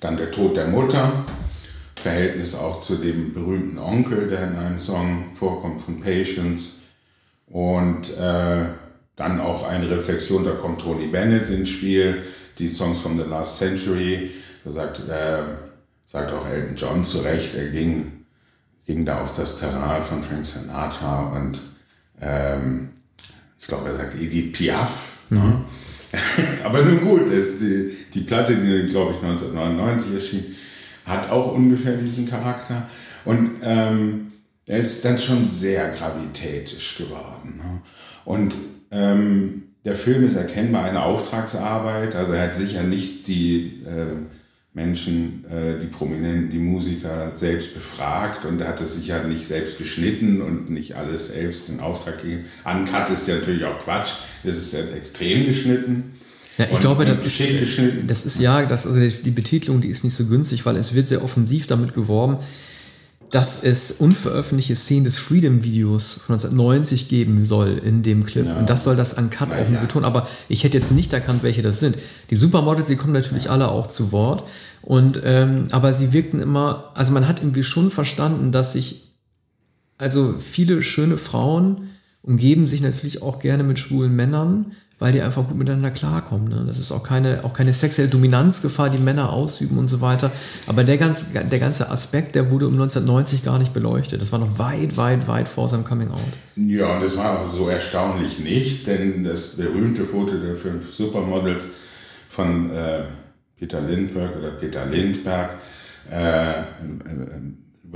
Dann 0.00 0.16
der 0.16 0.30
Tod 0.30 0.56
der 0.56 0.68
Mutter, 0.68 1.24
Verhältnis 1.96 2.54
auch 2.54 2.80
zu 2.80 2.96
dem 2.96 3.32
berühmten 3.32 3.78
Onkel, 3.78 4.28
der 4.28 4.48
in 4.48 4.56
einem 4.56 4.78
Song 4.78 5.34
vorkommt 5.38 5.80
von 5.80 6.00
Patience 6.00 6.82
und 7.46 8.16
äh, 8.18 8.66
dann 9.16 9.40
auch 9.40 9.68
eine 9.68 9.90
Reflexion, 9.90 10.44
da 10.44 10.52
kommt 10.52 10.80
Tony 10.80 11.06
Bennett 11.06 11.48
ins 11.50 11.70
Spiel, 11.70 12.22
die 12.58 12.68
Songs 12.68 13.00
from 13.00 13.18
the 13.18 13.28
Last 13.28 13.58
Century. 13.58 14.30
Da 14.64 14.72
sagt, 14.72 15.08
äh, 15.08 15.42
sagt 16.06 16.32
auch 16.32 16.46
Elton 16.46 16.76
John 16.76 17.04
zu 17.04 17.18
Recht, 17.18 17.54
er 17.54 17.68
ging, 17.68 18.24
ging 18.86 19.04
da 19.04 19.22
auf 19.22 19.32
das 19.34 19.58
Terrain 19.58 20.02
von 20.02 20.22
Frank 20.22 20.44
Sinatra 20.44 21.36
und 21.36 21.60
ähm, 22.20 22.90
ich 23.60 23.66
glaube, 23.66 23.88
er 23.88 23.96
sagt 23.96 24.14
Edith 24.14 24.52
Piaf. 24.52 25.18
Ne? 25.30 25.38
Mhm. 25.38 25.44
Ne? 25.44 25.64
Aber 26.64 26.82
nun 26.82 27.00
gut, 27.00 27.32
das, 27.32 27.58
die, 27.58 27.96
die 28.12 28.20
Platte, 28.20 28.54
die 28.54 28.88
glaube 28.88 29.12
ich 29.12 29.22
1999 29.22 30.14
erschien, 30.14 30.56
hat 31.04 31.30
auch 31.30 31.52
ungefähr 31.52 31.96
diesen 31.96 32.28
Charakter. 32.28 32.88
Und 33.24 33.58
ähm, 33.62 34.32
er 34.66 34.78
ist 34.78 35.04
dann 35.04 35.18
schon 35.18 35.44
sehr 35.44 35.90
gravitätisch 35.90 36.98
geworden. 36.98 37.56
Ne? 37.58 37.82
Und 38.24 38.54
ähm, 38.94 39.62
der 39.84 39.96
Film 39.96 40.24
ist 40.24 40.36
erkennbar 40.36 40.84
eine 40.84 41.02
Auftragsarbeit, 41.02 42.14
also 42.14 42.32
er 42.32 42.44
hat 42.44 42.54
sicher 42.54 42.82
nicht 42.82 43.26
die 43.26 43.82
äh, 43.86 44.14
Menschen, 44.72 45.44
äh, 45.50 45.78
die 45.78 45.86
Prominenten, 45.86 46.50
die 46.50 46.58
Musiker 46.58 47.32
selbst 47.34 47.74
befragt 47.74 48.44
und 48.44 48.60
er 48.60 48.68
hat 48.68 48.80
es 48.80 48.96
sicher 48.96 49.22
nicht 49.24 49.46
selbst 49.46 49.78
geschnitten 49.78 50.40
und 50.40 50.70
nicht 50.70 50.96
alles 50.96 51.28
selbst 51.28 51.68
in 51.68 51.80
Auftrag 51.80 52.22
gegeben. 52.22 52.44
Uncut 52.64 53.10
ist 53.10 53.28
ja 53.28 53.36
natürlich 53.36 53.64
auch 53.64 53.78
Quatsch, 53.78 54.10
es 54.42 54.56
ist 54.56 54.72
ja 54.72 54.80
extrem 54.96 55.46
geschnitten. 55.46 56.14
Ja, 56.56 56.66
ich 56.66 56.72
und, 56.72 56.80
glaube, 56.80 57.04
das 57.04 57.20
ist, 57.20 57.40
das 58.06 58.26
ist 58.26 58.40
ja, 58.40 58.64
das, 58.64 58.86
also 58.86 59.00
die 59.00 59.30
Betitelung, 59.30 59.80
die 59.80 59.88
ist 59.88 60.04
nicht 60.04 60.14
so 60.14 60.26
günstig, 60.26 60.64
weil 60.64 60.76
es 60.76 60.94
wird 60.94 61.08
sehr 61.08 61.22
offensiv 61.22 61.66
damit 61.66 61.94
geworben, 61.94 62.38
dass 63.34 63.64
es 63.64 63.90
unveröffentlichte 63.90 64.76
Szenen 64.76 65.02
des 65.02 65.16
Freedom-Videos 65.16 66.20
von 66.24 66.34
1990 66.34 67.08
geben 67.08 67.44
soll 67.44 67.80
in 67.84 68.04
dem 68.04 68.24
Clip. 68.24 68.46
Ja. 68.46 68.56
Und 68.56 68.70
das 68.70 68.84
soll 68.84 68.94
das 68.94 69.14
Uncut 69.14 69.48
Na, 69.50 69.56
auch 69.56 69.68
ja. 69.68 69.80
betonen. 69.80 70.04
Aber 70.04 70.28
ich 70.48 70.62
hätte 70.62 70.78
jetzt 70.78 70.92
nicht 70.92 71.12
erkannt, 71.12 71.42
welche 71.42 71.60
das 71.60 71.80
sind. 71.80 71.98
Die 72.30 72.36
Supermodels, 72.36 72.86
die 72.86 72.94
kommen 72.94 73.12
natürlich 73.12 73.46
ja. 73.46 73.50
alle 73.50 73.72
auch 73.72 73.88
zu 73.88 74.12
Wort. 74.12 74.44
Und, 74.82 75.20
ähm, 75.24 75.66
aber 75.72 75.94
sie 75.94 76.12
wirkten 76.12 76.38
immer, 76.38 76.92
also 76.94 77.10
man 77.10 77.26
hat 77.26 77.40
irgendwie 77.40 77.64
schon 77.64 77.90
verstanden, 77.90 78.52
dass 78.52 78.74
sich, 78.74 79.16
also 79.98 80.36
viele 80.38 80.80
schöne 80.84 81.16
Frauen 81.16 81.88
umgeben 82.22 82.68
sich 82.68 82.82
natürlich 82.82 83.20
auch 83.20 83.40
gerne 83.40 83.64
mit 83.64 83.80
schwulen 83.80 84.14
Männern 84.14 84.72
weil 84.98 85.12
die 85.12 85.20
einfach 85.20 85.46
gut 85.46 85.56
miteinander 85.56 85.90
klarkommen. 85.90 86.48
Ne? 86.48 86.64
Das 86.66 86.78
ist 86.78 86.92
auch 86.92 87.02
keine, 87.02 87.44
auch 87.44 87.52
keine 87.52 87.72
sexuelle 87.72 88.10
Dominanzgefahr, 88.10 88.90
die 88.90 88.98
Männer 88.98 89.32
ausüben 89.32 89.78
und 89.78 89.88
so 89.88 90.00
weiter. 90.00 90.30
Aber 90.66 90.84
der 90.84 90.98
ganze, 90.98 91.26
der 91.44 91.58
ganze 91.58 91.90
Aspekt, 91.90 92.34
der 92.34 92.50
wurde 92.50 92.66
um 92.66 92.74
1990 92.74 93.44
gar 93.44 93.58
nicht 93.58 93.72
beleuchtet. 93.72 94.22
Das 94.22 94.32
war 94.32 94.38
noch 94.38 94.58
weit, 94.58 94.96
weit, 94.96 95.26
weit 95.26 95.48
vor 95.48 95.68
seinem 95.68 95.84
Coming 95.84 96.10
Out. 96.10 96.20
Ja, 96.56 96.94
und 96.94 97.02
das 97.02 97.16
war 97.16 97.40
auch 97.40 97.52
so 97.52 97.68
erstaunlich 97.68 98.38
nicht, 98.38 98.86
denn 98.86 99.24
das 99.24 99.56
berühmte 99.56 100.04
Foto 100.04 100.36
der 100.38 100.56
fünf 100.56 100.94
Supermodels 100.94 101.68
von 102.30 102.70
äh, 102.70 103.02
Peter 103.58 103.80
Lindbergh 103.80 104.38
oder 104.38 104.50
Peter 104.52 104.86
Lindbergh 104.86 105.54
äh, 106.10 106.60
äh, 106.60 106.64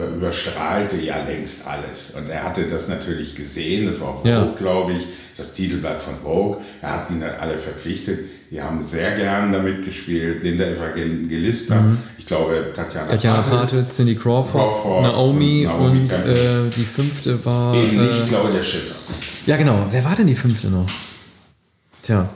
überstrahlte 0.06 0.96
ja 1.00 1.16
längst 1.24 1.66
alles. 1.66 2.12
Und 2.16 2.30
er 2.30 2.44
hatte 2.44 2.64
das 2.68 2.88
natürlich 2.88 3.34
gesehen, 3.34 3.86
das 3.86 4.00
war 4.00 4.08
auch 4.08 4.18
Vogue, 4.18 4.30
ja. 4.30 4.54
glaube 4.56 4.92
ich, 4.92 5.06
das 5.36 5.52
Titelblatt 5.52 6.00
von 6.00 6.14
Vogue. 6.22 6.58
Er 6.80 6.94
hat 6.94 7.08
sie 7.08 7.20
alle 7.24 7.58
verpflichtet. 7.58 8.20
Die 8.50 8.62
haben 8.62 8.82
sehr 8.82 9.16
gern 9.16 9.52
damit 9.52 9.84
gespielt. 9.84 10.42
Linda 10.42 10.64
Evangelista, 10.64 11.80
mhm. 11.80 11.98
ich 12.16 12.26
glaube 12.26 12.72
Tatjana, 12.74 13.08
Tatjana 13.08 13.42
Patel, 13.42 13.86
Cindy 13.86 14.14
Crawford, 14.14 14.72
Crawford 14.72 15.02
Naomi 15.02 15.66
und, 15.66 15.72
Naomi 15.72 16.00
und 16.00 16.12
äh, 16.12 16.70
die 16.74 16.84
fünfte 16.84 17.44
war... 17.44 17.74
Eben 17.74 18.02
nicht 18.04 18.24
äh, 18.24 18.28
Claudia 18.28 18.62
Schiffer. 18.62 18.94
Ja 19.46 19.56
genau, 19.56 19.86
wer 19.90 20.04
war 20.04 20.16
denn 20.16 20.26
die 20.26 20.34
fünfte 20.34 20.68
noch? 20.68 20.86
Tja. 22.02 22.28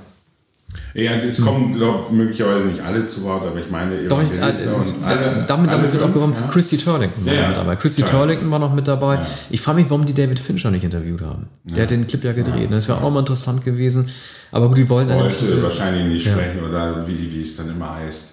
Ja, 0.95 1.13
es 1.13 1.41
kommen, 1.41 1.75
glaube 1.75 2.13
möglicherweise 2.13 2.67
nicht 2.67 2.83
alle 2.83 3.07
zu 3.07 3.23
Wort, 3.25 3.47
aber 3.47 3.59
ich 3.59 3.71
meine, 3.71 4.05
Doch, 4.05 4.23
ich, 4.23 4.33
äh, 4.33 4.41
alle, 4.41 5.45
damit, 5.47 5.49
alle 5.49 5.67
damit 5.69 5.93
wird 5.93 6.03
auch 6.03 6.13
geworben, 6.13 6.35
ja? 6.39 6.49
Christy 6.49 6.77
Turlington 6.77 7.25
war 7.25 7.35
ja, 7.35 7.49
mit 7.49 7.57
dabei. 7.57 7.77
Christy 7.77 8.03
Turlington 8.03 8.51
war 8.51 8.59
noch 8.59 8.75
mit 8.75 8.87
dabei. 8.87 9.15
Ja. 9.15 9.27
Ich 9.51 9.61
frage 9.61 9.81
mich, 9.81 9.91
warum 9.91 10.05
die 10.05 10.13
David 10.13 10.39
Fincher 10.39 10.71
nicht 10.71 10.85
interviewt 10.85 11.23
haben. 11.23 11.49
Der 11.65 11.85
hat 11.85 11.91
den 11.91 12.07
Clip 12.07 12.23
ja 12.25 12.33
gedreht. 12.33 12.69
Das 12.71 12.89
wäre 12.89 13.03
auch 13.03 13.11
mal 13.11 13.21
interessant 13.21 13.65
gewesen. 13.65 14.09
Aber 14.51 14.69
gut, 14.69 14.79
die 14.79 14.89
wollen 14.89 15.09
dann. 15.09 15.21
Wollte 15.21 15.63
wahrscheinlich 15.63 16.05
nicht 16.05 16.29
sprechen 16.29 16.63
oder 16.69 17.07
wie, 17.07 17.33
wie 17.33 17.41
es 17.41 17.57
dann 17.57 17.71
immer 17.71 17.97
heißt 17.97 18.33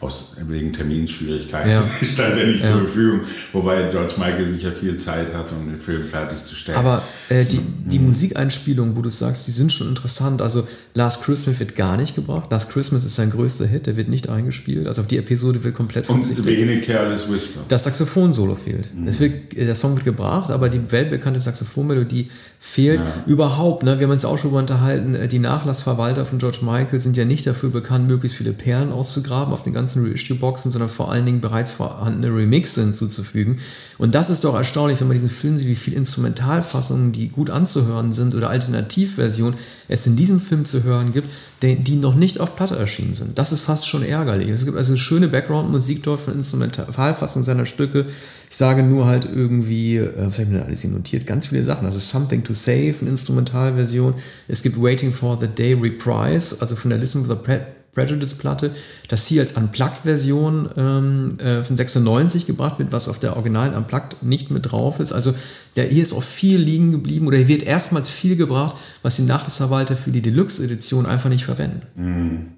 aus 0.00 0.36
wegen 0.46 0.72
Terminschwierigkeiten 0.72 1.70
ja. 1.70 1.82
stand 2.02 2.38
er 2.38 2.46
nicht 2.46 2.62
ja. 2.62 2.70
zur 2.70 2.82
Verfügung, 2.82 3.20
wobei 3.52 3.88
George 3.88 4.14
Michael 4.18 4.50
sicher 4.50 4.72
viel 4.72 4.98
Zeit 4.98 5.32
hat, 5.32 5.50
um 5.52 5.68
den 5.68 5.78
Film 5.78 6.04
fertigzustellen. 6.04 6.78
Aber 6.78 7.02
äh, 7.30 7.44
die, 7.46 7.60
die 7.86 7.98
mhm. 7.98 8.06
Musikeinspielungen, 8.06 8.96
wo 8.96 9.02
du 9.02 9.08
sagst, 9.08 9.46
die 9.46 9.52
sind 9.52 9.72
schon 9.72 9.88
interessant. 9.88 10.42
Also 10.42 10.66
Last 10.94 11.22
Christmas 11.22 11.58
wird 11.60 11.76
gar 11.76 11.96
nicht 11.96 12.14
gebracht. 12.14 12.50
Last 12.50 12.70
Christmas 12.70 13.04
ist 13.06 13.16
sein 13.16 13.30
größter 13.30 13.66
Hit, 13.66 13.86
der 13.86 13.96
wird 13.96 14.08
nicht 14.08 14.28
eingespielt. 14.28 14.86
Also 14.86 15.00
auf 15.00 15.08
die 15.08 15.16
Episode 15.16 15.64
wird 15.64 15.74
komplett 15.74 16.06
verzichtet. 16.06 16.40
Und 16.40 16.46
wenig 16.46 16.86
Careless 16.86 17.30
Whisper. 17.30 17.60
Das 17.68 17.84
Saxophon-Solo 17.84 18.54
fehlt. 18.54 18.94
Mhm. 18.94 19.08
Es 19.08 19.18
wird, 19.18 19.56
der 19.56 19.74
Song 19.74 19.94
wird 19.94 20.04
gebracht, 20.04 20.50
aber 20.50 20.68
die 20.68 20.92
weltbekannte 20.92 21.40
Saxophonmelodie 21.40 22.30
fehlt 22.60 23.00
ja. 23.00 23.24
überhaupt. 23.26 23.82
Ne? 23.82 23.98
Wir 23.98 24.06
haben 24.06 24.12
uns 24.12 24.24
auch 24.24 24.38
schon 24.38 24.52
unterhalten, 24.52 25.14
äh, 25.14 25.28
die 25.28 25.38
Nachlassverwalter 25.38 26.26
von 26.26 26.38
George 26.38 26.58
Michael 26.62 27.00
sind 27.00 27.16
ja 27.16 27.24
nicht 27.24 27.46
dafür 27.46 27.70
bekannt, 27.70 28.08
möglichst 28.08 28.36
viele 28.36 28.52
Perlen 28.52 28.92
auszugraben 28.92 29.52
auf 29.52 29.62
den 29.62 29.72
ganzen 29.72 29.85
Reissue-Boxen, 29.94 30.72
sondern 30.72 30.88
vor 30.88 31.12
allen 31.12 31.26
Dingen 31.26 31.40
bereits 31.40 31.72
vorhandene 31.72 32.34
Remixe 32.34 32.80
hinzuzufügen. 32.80 33.58
Und 33.98 34.14
das 34.14 34.30
ist 34.30 34.44
doch 34.44 34.54
erstaunlich, 34.54 35.00
wenn 35.00 35.08
man 35.08 35.16
diesen 35.16 35.30
Film 35.30 35.58
sieht, 35.58 35.68
wie 35.68 35.76
viele 35.76 35.96
Instrumentalfassungen, 35.96 37.12
die 37.12 37.28
gut 37.28 37.50
anzuhören 37.50 38.12
sind 38.12 38.34
oder 38.34 38.50
Alternativversionen 38.50 39.58
es 39.88 40.06
in 40.06 40.16
diesem 40.16 40.40
Film 40.40 40.64
zu 40.64 40.82
hören 40.82 41.12
gibt, 41.12 41.28
die 41.62 41.96
noch 41.96 42.14
nicht 42.14 42.40
auf 42.40 42.56
Platte 42.56 42.76
erschienen 42.76 43.14
sind. 43.14 43.38
Das 43.38 43.52
ist 43.52 43.60
fast 43.60 43.88
schon 43.88 44.02
ärgerlich. 44.02 44.48
Es 44.48 44.64
gibt 44.64 44.76
also 44.76 44.96
schöne 44.96 45.28
Background-Musik 45.28 46.02
dort 46.02 46.20
von 46.20 46.34
Instrumentalfassungen 46.34 47.44
seiner 47.44 47.66
Stücke. 47.66 48.06
Ich 48.50 48.56
sage 48.56 48.82
nur 48.82 49.06
halt 49.06 49.24
irgendwie, 49.24 49.96
äh, 49.96 50.12
was 50.16 50.34
habe 50.34 50.42
ich 50.42 50.48
mir 50.48 50.58
da 50.58 50.64
alles 50.64 50.82
hier 50.82 50.90
notiert? 50.90 51.26
Ganz 51.26 51.46
viele 51.46 51.64
Sachen. 51.64 51.86
Also 51.86 51.98
Something 51.98 52.44
to 52.44 52.52
Save, 52.52 52.94
eine 53.00 53.10
Instrumentalversion. 53.10 54.14
Es 54.48 54.62
gibt 54.62 54.80
Waiting 54.80 55.12
for 55.12 55.38
the 55.40 55.48
Day 55.48 55.74
Reprise, 55.74 56.56
also 56.60 56.76
von 56.76 56.90
der 56.90 56.98
Listen 56.98 57.28
with 57.28 57.36
the 57.36 57.58
Prejudice-Platte, 57.96 58.72
das 59.08 59.26
hier 59.26 59.40
als 59.40 59.52
Unplugged-Version 59.52 60.68
ähm, 60.76 61.38
äh, 61.38 61.62
von 61.62 61.76
96 61.76 62.46
gebracht 62.46 62.78
wird, 62.78 62.92
was 62.92 63.08
auf 63.08 63.18
der 63.18 63.34
originalen 63.34 63.74
Unplugged 63.74 64.22
nicht 64.22 64.50
mit 64.50 64.70
drauf 64.70 65.00
ist. 65.00 65.12
Also 65.12 65.34
ja, 65.74 65.82
hier 65.82 66.02
ist 66.02 66.12
auch 66.12 66.22
viel 66.22 66.58
liegen 66.58 66.92
geblieben 66.92 67.26
oder 67.26 67.38
hier 67.38 67.48
wird 67.48 67.62
erstmals 67.62 68.10
viel 68.10 68.36
gebracht, 68.36 68.76
was 69.02 69.16
die 69.16 69.22
Nachlassverwalter 69.22 69.96
für 69.96 70.10
die 70.10 70.20
Deluxe-Edition 70.20 71.06
einfach 71.06 71.30
nicht 71.30 71.44
verwenden. 71.44 71.82
Mhm. 71.96 72.52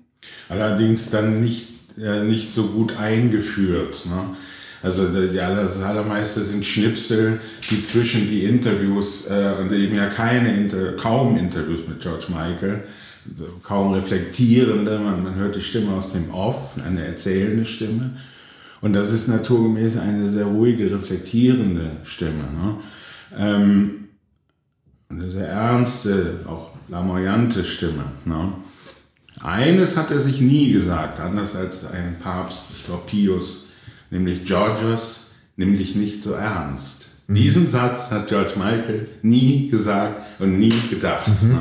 Allerdings 0.49 1.11
dann 1.11 1.41
nicht, 1.41 1.69
äh, 2.03 2.25
nicht 2.25 2.53
so 2.53 2.65
gut 2.65 2.99
eingeführt. 2.99 4.07
Ne? 4.07 4.37
Also 4.83 5.07
aller, 5.07 5.63
das 5.63 5.83
allermeiste 5.83 6.41
sind 6.41 6.65
Schnipsel, 6.65 7.41
die 7.71 7.83
zwischen 7.83 8.29
die 8.29 8.45
Interviews 8.45 9.29
äh, 9.29 9.55
und 9.61 9.73
eben 9.73 9.95
ja 9.95 10.07
keine 10.07 10.55
Inter 10.55 10.93
kaum 10.93 11.37
Interviews 11.37 11.81
mit 11.89 12.01
George 12.01 12.27
Michael, 12.29 12.83
also 13.31 13.47
kaum 13.63 13.93
reflektierende, 13.93 14.99
man, 14.99 15.23
man 15.23 15.35
hört 15.35 15.57
die 15.57 15.63
Stimme 15.63 15.93
aus 15.95 16.13
dem 16.13 16.31
Off, 16.31 16.79
eine 16.85 17.05
erzählende 17.05 17.65
Stimme. 17.65 18.17
Und 18.81 18.93
das 18.93 19.13
ist 19.13 19.29
naturgemäß 19.29 19.99
eine 19.99 20.29
sehr 20.29 20.47
ruhige, 20.47 20.91
reflektierende 20.91 21.91
Stimme. 22.05 22.45
Ne? 22.53 22.77
Ähm, 23.37 23.91
eine 25.09 25.31
sehr 25.31 25.49
ernste, 25.49 26.41
auch 26.47 26.73
lamoyante 26.89 27.65
Stimme. 27.65 28.05
Ne? 28.25 28.53
Eines 29.43 29.97
hat 29.97 30.11
er 30.11 30.21
sich 30.21 30.41
nie 30.41 30.73
gesagt, 30.73 31.21
anders 31.21 31.57
als 31.57 31.91
ein 31.91 32.17
Papst, 32.21 32.67
ich 32.77 32.87
glaube 32.87 33.03
Pius 33.07 33.69
nämlich 34.11 34.45
Georgios, 34.45 35.35
nimm 35.57 35.77
dich 35.77 35.95
nicht 35.95 36.23
so 36.23 36.33
ernst. 36.33 37.07
Mhm. 37.27 37.35
Diesen 37.35 37.69
Satz 37.69 38.11
hat 38.11 38.29
George 38.29 38.53
Michael 38.57 39.09
nie 39.23 39.69
gesagt 39.69 40.41
und 40.41 40.59
nie 40.59 40.73
gedacht. 40.91 41.29
Mhm. 41.43 41.49
Ne? 41.49 41.61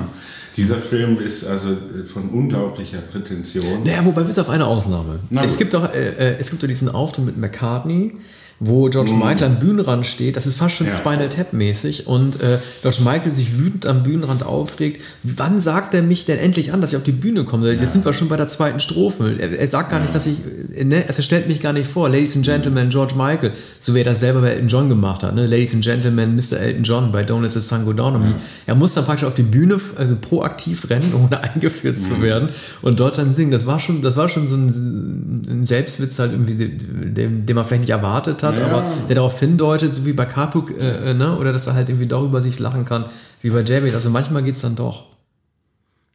Dieser 0.58 0.78
Film 0.78 1.20
ist 1.24 1.46
also 1.46 1.70
von 2.12 2.30
unglaublicher 2.30 2.98
Prätension. 2.98 3.84
Naja, 3.84 4.04
wobei 4.04 4.24
bis 4.24 4.40
auf 4.40 4.50
eine 4.50 4.66
Ausnahme. 4.66 5.20
Na, 5.30 5.44
es 5.44 5.58
gibt 5.58 5.76
doch, 5.76 5.94
äh, 5.94 6.10
äh, 6.10 6.38
es 6.40 6.50
gibt 6.50 6.64
doch 6.64 6.68
diesen 6.68 6.90
Auftritt 6.90 7.26
mit 7.26 7.38
McCartney, 7.38 8.16
wo 8.60 8.90
George 8.90 9.12
mm. 9.12 9.20
Michael 9.20 9.44
am 9.44 9.60
Bühnenrand 9.60 10.06
steht. 10.06 10.36
Das 10.36 10.48
ist 10.48 10.58
fast 10.58 10.76
schon 10.76 10.88
ja. 10.88 10.94
Spinal 10.94 11.30
Tap 11.30 11.54
mäßig 11.54 12.08
und 12.08 12.42
äh, 12.42 12.58
George 12.82 13.00
Michael 13.04 13.36
sich 13.36 13.58
wütend 13.58 13.86
am 13.86 14.02
Bühnenrand 14.04 14.44
aufregt. 14.44 15.02
Wann 15.22 15.62
sagt 15.62 15.94
er 15.94 16.02
mich 16.02 16.26
denn 16.26 16.40
endlich 16.40 16.74
an, 16.74 16.82
dass 16.82 16.92
ich 16.92 16.98
auf 16.98 17.04
die 17.04 17.12
Bühne 17.12 17.44
komme? 17.44 17.72
Jetzt 17.72 17.94
sind 17.94 18.04
wir 18.04 18.14
schon 18.14 18.30
bei 18.30 18.38
der 18.38 18.50
zweiten 18.50 18.80
Strophe. 18.80 19.38
Er, 19.40 19.60
er 19.60 19.68
sagt 19.68 19.92
gar 19.92 20.00
ja. 20.00 20.04
nicht, 20.04 20.16
dass 20.16 20.26
ich, 20.26 20.38
äh, 20.76 20.84
ne, 20.84 21.04
also 21.08 21.20
er 21.20 21.24
stellt 21.24 21.48
mich 21.48 21.62
gar 21.62 21.74
nicht 21.74 21.88
vor. 21.88 22.10
Ladies 22.10 22.36
and 22.36 22.46
Gentlemen, 22.46 22.90
George 22.90 23.14
Michael, 23.16 23.52
so 23.80 23.94
wie 23.94 24.00
er 24.00 24.06
das 24.06 24.20
selber 24.20 24.42
bei 24.42 24.50
Elton 24.50 24.68
John 24.70 24.90
gemacht 24.90 25.22
hat. 25.22 25.36
Ne? 25.36 25.46
Ladies 25.46 25.76
and 25.76 25.84
Gentlemen, 25.84 26.36
Mr. 26.36 26.60
Elton 26.60 26.84
John 26.84 27.12
bei 27.12 27.24
Don't 27.24 27.42
Let 27.42 27.54
the 27.54 27.62
Sun 27.62 27.86
Go 27.86 27.94
Down 27.94 28.16
on 28.16 28.24
Me. 28.24 28.36
Er 28.66 28.74
muss 28.74 28.96
dann 28.96 29.06
praktisch 29.06 29.28
auf 29.28 29.36
die 29.36 29.44
Bühne, 29.44 29.80
also 29.98 30.16
proaktiv 30.20 30.90
rennen, 30.90 31.14
ohne 31.24 31.44
eingeführt 31.44 32.00
zu 32.00 32.24
werden 32.24 32.50
und 32.82 33.00
dort 33.00 33.20
dann 33.20 33.36
singen. 33.36 33.52
Das 33.52 33.68
war 33.68 33.80
schon, 33.80 34.02
das 34.02 34.16
war 34.16 34.30
schon 34.30 34.48
so 34.48 34.56
ein, 34.56 35.42
ein 35.48 35.66
Selbstwitz 35.66 36.18
halt 36.18 36.32
irgendwie, 36.32 36.56
den, 36.56 37.46
den 37.46 37.56
man 37.56 37.64
vielleicht 37.64 37.82
nicht 37.82 37.92
erwartet 37.92 38.42
hat 38.42 38.47
hat, 38.48 38.58
ja. 38.58 38.66
aber 38.66 38.88
der 39.08 39.16
darauf 39.16 39.40
hindeutet, 39.40 39.94
so 39.96 40.06
wie 40.06 40.14
bei 40.14 40.26
Kapuk, 40.26 40.72
äh, 40.72 41.12
äh, 41.12 41.14
ne? 41.14 41.38
oder 41.38 41.54
dass 41.54 41.68
er 41.68 41.74
halt 41.74 41.90
irgendwie 41.90 42.08
darüber 42.08 42.42
sich 42.42 42.60
lachen 42.60 42.86
kann, 42.86 43.06
wie 43.42 43.50
bei 43.50 43.62
Javid. 43.62 43.94
Also 43.94 44.10
manchmal 44.10 44.44
geht 44.44 44.56
es 44.56 44.62
dann 44.62 44.76
doch. 44.76 45.06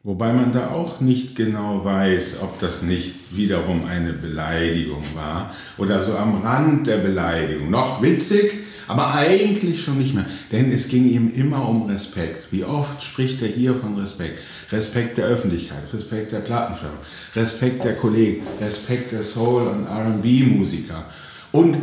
Wobei 0.04 0.32
man 0.32 0.52
da 0.52 0.70
auch 0.70 1.00
nicht 1.00 1.36
genau 1.36 1.84
weiß, 1.84 2.40
ob 2.42 2.58
das 2.58 2.82
nicht 2.82 3.36
wiederum 3.36 3.86
eine 3.86 4.12
Beleidigung 4.12 5.02
war 5.14 5.54
oder 5.78 6.02
so 6.02 6.16
am 6.16 6.42
Rand 6.42 6.88
der 6.88 6.96
Beleidigung. 6.96 7.70
Noch 7.70 8.02
witzig, 8.02 8.52
aber 8.88 9.14
eigentlich 9.14 9.80
schon 9.80 9.98
nicht 9.98 10.14
mehr. 10.14 10.26
Denn 10.50 10.72
es 10.72 10.88
ging 10.88 11.08
ihm 11.08 11.32
immer 11.32 11.68
um 11.68 11.88
Respekt. 11.88 12.48
Wie 12.50 12.64
oft 12.64 13.00
spricht 13.00 13.42
er 13.42 13.48
hier 13.48 13.76
von 13.76 13.96
Respekt? 13.96 14.40
Respekt 14.72 15.18
der 15.18 15.26
Öffentlichkeit, 15.26 15.82
Respekt 15.92 16.32
der 16.32 16.40
Plattenfirma, 16.40 16.98
Respekt 17.36 17.84
der 17.84 17.94
Kollegen, 17.94 18.44
Respekt 18.60 19.12
der 19.12 19.22
Soul- 19.22 19.68
und 19.68 19.86
RB-Musiker 19.86 21.04
und 21.52 21.76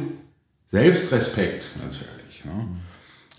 Selbstrespekt 0.71 1.69
natürlich. 1.83 2.45
Ne? 2.45 2.67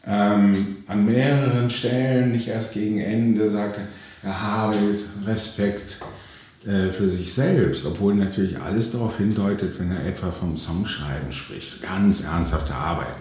Ähm, 0.06 0.78
an 0.86 1.04
mehreren 1.04 1.70
Stellen, 1.70 2.32
nicht 2.32 2.48
erst 2.48 2.74
gegen 2.74 3.00
Ende, 3.00 3.50
sagte 3.50 3.80
er, 4.22 4.30
er 4.30 4.42
habe 4.42 4.76
jetzt 4.90 5.26
Respekt 5.26 5.98
äh, 6.66 6.90
für 6.90 7.08
sich 7.08 7.32
selbst, 7.32 7.86
obwohl 7.86 8.14
natürlich 8.14 8.58
alles 8.58 8.90
darauf 8.92 9.18
hindeutet, 9.18 9.78
wenn 9.78 9.92
er 9.92 10.04
etwa 10.06 10.30
vom 10.30 10.58
Songschreiben 10.58 11.32
spricht. 11.32 11.82
Ganz 11.82 12.24
ernsthafte 12.24 12.74
Arbeit. 12.74 13.16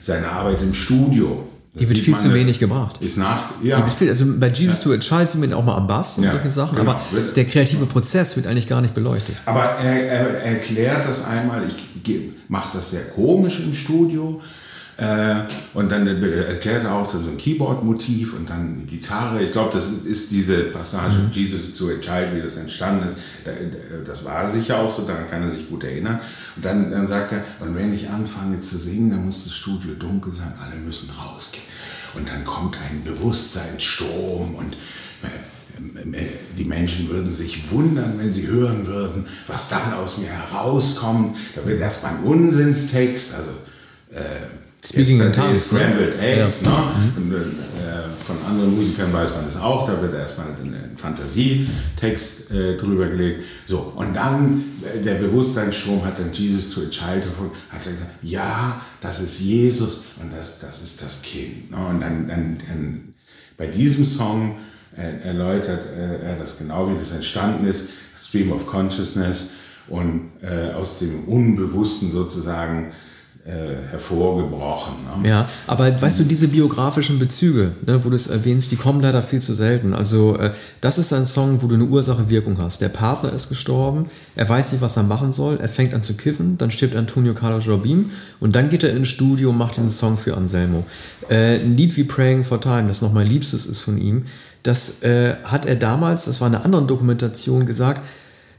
Seine 0.00 0.30
Arbeit 0.30 0.62
im 0.62 0.74
Studio, 0.74 1.46
die 1.78 1.88
wird 1.88 1.98
viel 1.98 2.16
zu 2.16 2.32
wenig 2.32 2.58
gebracht. 2.58 2.98
Ist 3.00 3.18
nach, 3.18 3.50
ja. 3.62 3.86
Viel, 3.88 4.08
also 4.08 4.24
bei 4.38 4.48
Jesus 4.48 4.78
ja. 4.78 4.84
to 4.84 4.92
a 4.92 4.98
Child 4.98 5.30
sieht 5.30 5.40
man 5.40 5.52
auch 5.52 5.64
mal 5.64 5.76
am 5.76 5.86
Bass 5.86 6.18
und 6.18 6.24
ja, 6.24 6.32
solche 6.32 6.52
Sachen, 6.52 6.76
genau. 6.76 6.92
aber 6.92 7.00
der 7.34 7.44
kreative 7.44 7.86
Prozess 7.86 8.36
wird 8.36 8.46
eigentlich 8.46 8.68
gar 8.68 8.80
nicht 8.80 8.94
beleuchtet. 8.94 9.36
Aber 9.44 9.62
er, 9.62 10.08
er 10.08 10.42
erklärt 10.42 11.06
das 11.06 11.24
einmal, 11.24 11.62
ich 11.66 11.74
mache 12.48 12.76
das 12.76 12.90
sehr 12.92 13.04
komisch 13.10 13.60
im 13.60 13.74
Studio, 13.74 14.40
und 15.74 15.92
dann 15.92 16.06
erklärt 16.06 16.84
er 16.84 16.94
auch 16.94 17.10
so 17.10 17.18
ein 17.18 17.36
Keyboard-Motiv 17.36 18.32
und 18.32 18.48
dann 18.48 18.78
die 18.80 18.96
Gitarre. 18.96 19.42
Ich 19.42 19.52
glaube, 19.52 19.70
das 19.74 19.88
ist 19.88 20.30
diese 20.30 20.56
Passage 20.64 21.18
mhm. 21.18 21.32
Jesus 21.32 21.76
to 21.76 21.88
a 21.88 22.00
Child, 22.00 22.34
wie 22.34 22.40
das 22.40 22.56
entstanden 22.56 23.06
ist. 23.06 23.16
Das 24.06 24.24
war 24.24 24.46
sicher 24.46 24.78
auch 24.78 24.90
so, 24.90 25.02
daran 25.02 25.28
kann 25.28 25.42
er 25.42 25.50
sich 25.50 25.68
gut 25.68 25.84
erinnern. 25.84 26.20
Und 26.56 26.64
dann, 26.64 26.90
dann 26.90 27.06
sagt 27.06 27.32
er, 27.32 27.44
und 27.60 27.76
wenn 27.76 27.92
ich 27.92 28.08
anfange 28.08 28.60
zu 28.60 28.78
singen, 28.78 29.10
dann 29.10 29.26
muss 29.26 29.44
das 29.44 29.54
Studio 29.54 29.94
dunkel 29.96 30.32
sein, 30.32 30.54
alle 30.64 30.80
müssen 30.80 31.10
rausgehen. 31.10 31.66
Und 32.14 32.30
dann 32.30 32.44
kommt 32.46 32.78
ein 32.78 33.04
Bewusstseinsstrom 33.04 34.54
und 34.54 34.78
äh, 35.22 36.18
äh, 36.18 36.28
die 36.56 36.64
Menschen 36.64 37.10
würden 37.10 37.32
sich 37.32 37.70
wundern, 37.70 38.14
wenn 38.16 38.32
sie 38.32 38.46
hören 38.46 38.86
würden, 38.86 39.26
was 39.46 39.68
dann 39.68 39.92
aus 39.92 40.16
mir 40.16 40.30
herauskommt. 40.30 41.36
Da 41.54 41.66
wird 41.66 41.80
erstmal 41.80 42.14
ein 42.14 42.22
Unsinnstext, 42.22 43.34
also 43.34 43.50
äh, 44.12 44.46
Speaking 44.86 45.20
in 45.20 45.32
Tongues. 45.32 45.66
Scrambled 45.66 46.16
ne? 46.16 46.22
Eggs, 46.22 46.62
ja. 46.62 46.70
ne? 46.70 47.12
Und, 47.16 47.32
äh, 47.32 48.08
von 48.24 48.36
anderen 48.48 48.76
Musikern 48.76 49.12
weiß 49.12 49.30
man 49.30 49.44
das 49.46 49.60
auch, 49.60 49.84
da 49.86 50.00
wird 50.00 50.14
erstmal 50.14 50.46
ein 50.48 50.96
Fantasietext 50.96 52.52
äh, 52.52 52.76
drüber 52.76 53.08
gelegt. 53.08 53.42
So, 53.66 53.92
und 53.96 54.14
dann, 54.14 54.64
äh, 54.82 55.02
der 55.02 55.14
Bewusstseinsstrom 55.14 56.04
hat 56.04 56.20
dann 56.20 56.32
Jesus 56.32 56.72
to 56.72 56.82
a 56.82 56.90
Child 56.90 57.24
gefunden, 57.24 57.52
hat 57.68 57.82
gesagt, 57.82 58.10
ja, 58.22 58.80
das 59.00 59.20
ist 59.20 59.40
Jesus 59.40 60.02
und 60.20 60.32
das, 60.36 60.60
das 60.60 60.82
ist 60.82 61.02
das 61.02 61.22
Kind. 61.22 61.72
Ne? 61.72 61.78
Und 61.78 62.00
dann, 62.00 62.28
dann, 62.28 62.58
dann 62.68 63.14
bei 63.56 63.66
diesem 63.66 64.04
Song 64.04 64.56
äh, 64.96 65.26
erläutert 65.26 65.80
er 65.96 66.36
das 66.36 66.58
genau, 66.58 66.88
wie 66.90 66.98
das 66.98 67.12
entstanden 67.12 67.66
ist, 67.66 67.88
Stream 68.16 68.52
of 68.52 68.66
Consciousness 68.66 69.50
und 69.88 70.30
aus 70.74 70.98
dem 70.98 71.28
Unbewussten 71.28 72.10
sozusagen 72.10 72.92
äh, 73.46 73.90
hervorgebrochen. 73.92 74.94
Ne? 75.22 75.28
Ja, 75.28 75.48
aber 75.68 76.00
weißt 76.00 76.18
du, 76.18 76.24
diese 76.24 76.48
biografischen 76.48 77.20
Bezüge, 77.20 77.72
ne, 77.86 78.04
wo 78.04 78.10
du 78.10 78.16
es 78.16 78.26
erwähnst, 78.26 78.72
die 78.72 78.76
kommen 78.76 79.00
leider 79.00 79.22
viel 79.22 79.40
zu 79.40 79.54
selten. 79.54 79.94
Also 79.94 80.36
äh, 80.36 80.50
das 80.80 80.98
ist 80.98 81.12
ein 81.12 81.28
Song, 81.28 81.62
wo 81.62 81.68
du 81.68 81.76
eine 81.76 81.84
Ursache-Wirkung 81.84 82.58
hast. 82.60 82.80
Der 82.80 82.88
Partner 82.88 83.32
ist 83.32 83.48
gestorben, 83.48 84.06
er 84.34 84.48
weiß 84.48 84.72
nicht, 84.72 84.80
was 84.80 84.96
er 84.96 85.04
machen 85.04 85.32
soll, 85.32 85.58
er 85.60 85.68
fängt 85.68 85.94
an 85.94 86.02
zu 86.02 86.14
kiffen, 86.14 86.58
dann 86.58 86.72
stirbt 86.72 86.96
Antonio 86.96 87.34
Carlos 87.34 87.66
Jobim 87.66 88.10
und 88.40 88.56
dann 88.56 88.68
geht 88.68 88.82
er 88.82 88.90
ins 88.90 89.08
Studio 89.08 89.50
und 89.50 89.58
macht 89.58 89.76
diesen 89.76 89.90
Song 89.90 90.16
für 90.16 90.36
Anselmo. 90.36 90.84
Äh, 91.28 91.60
ein 91.60 91.76
Lied 91.76 91.96
wie 91.96 92.04
Praying 92.04 92.42
for 92.42 92.60
Time, 92.60 92.88
das 92.88 93.00
noch 93.00 93.12
mein 93.12 93.28
Liebstes 93.28 93.66
ist 93.66 93.78
von 93.78 93.96
ihm, 93.98 94.24
das 94.64 95.04
äh, 95.04 95.36
hat 95.44 95.66
er 95.66 95.76
damals, 95.76 96.24
das 96.24 96.40
war 96.40 96.48
in 96.48 96.56
einer 96.56 96.64
anderen 96.64 96.88
Dokumentation 96.88 97.64
gesagt, 97.64 98.02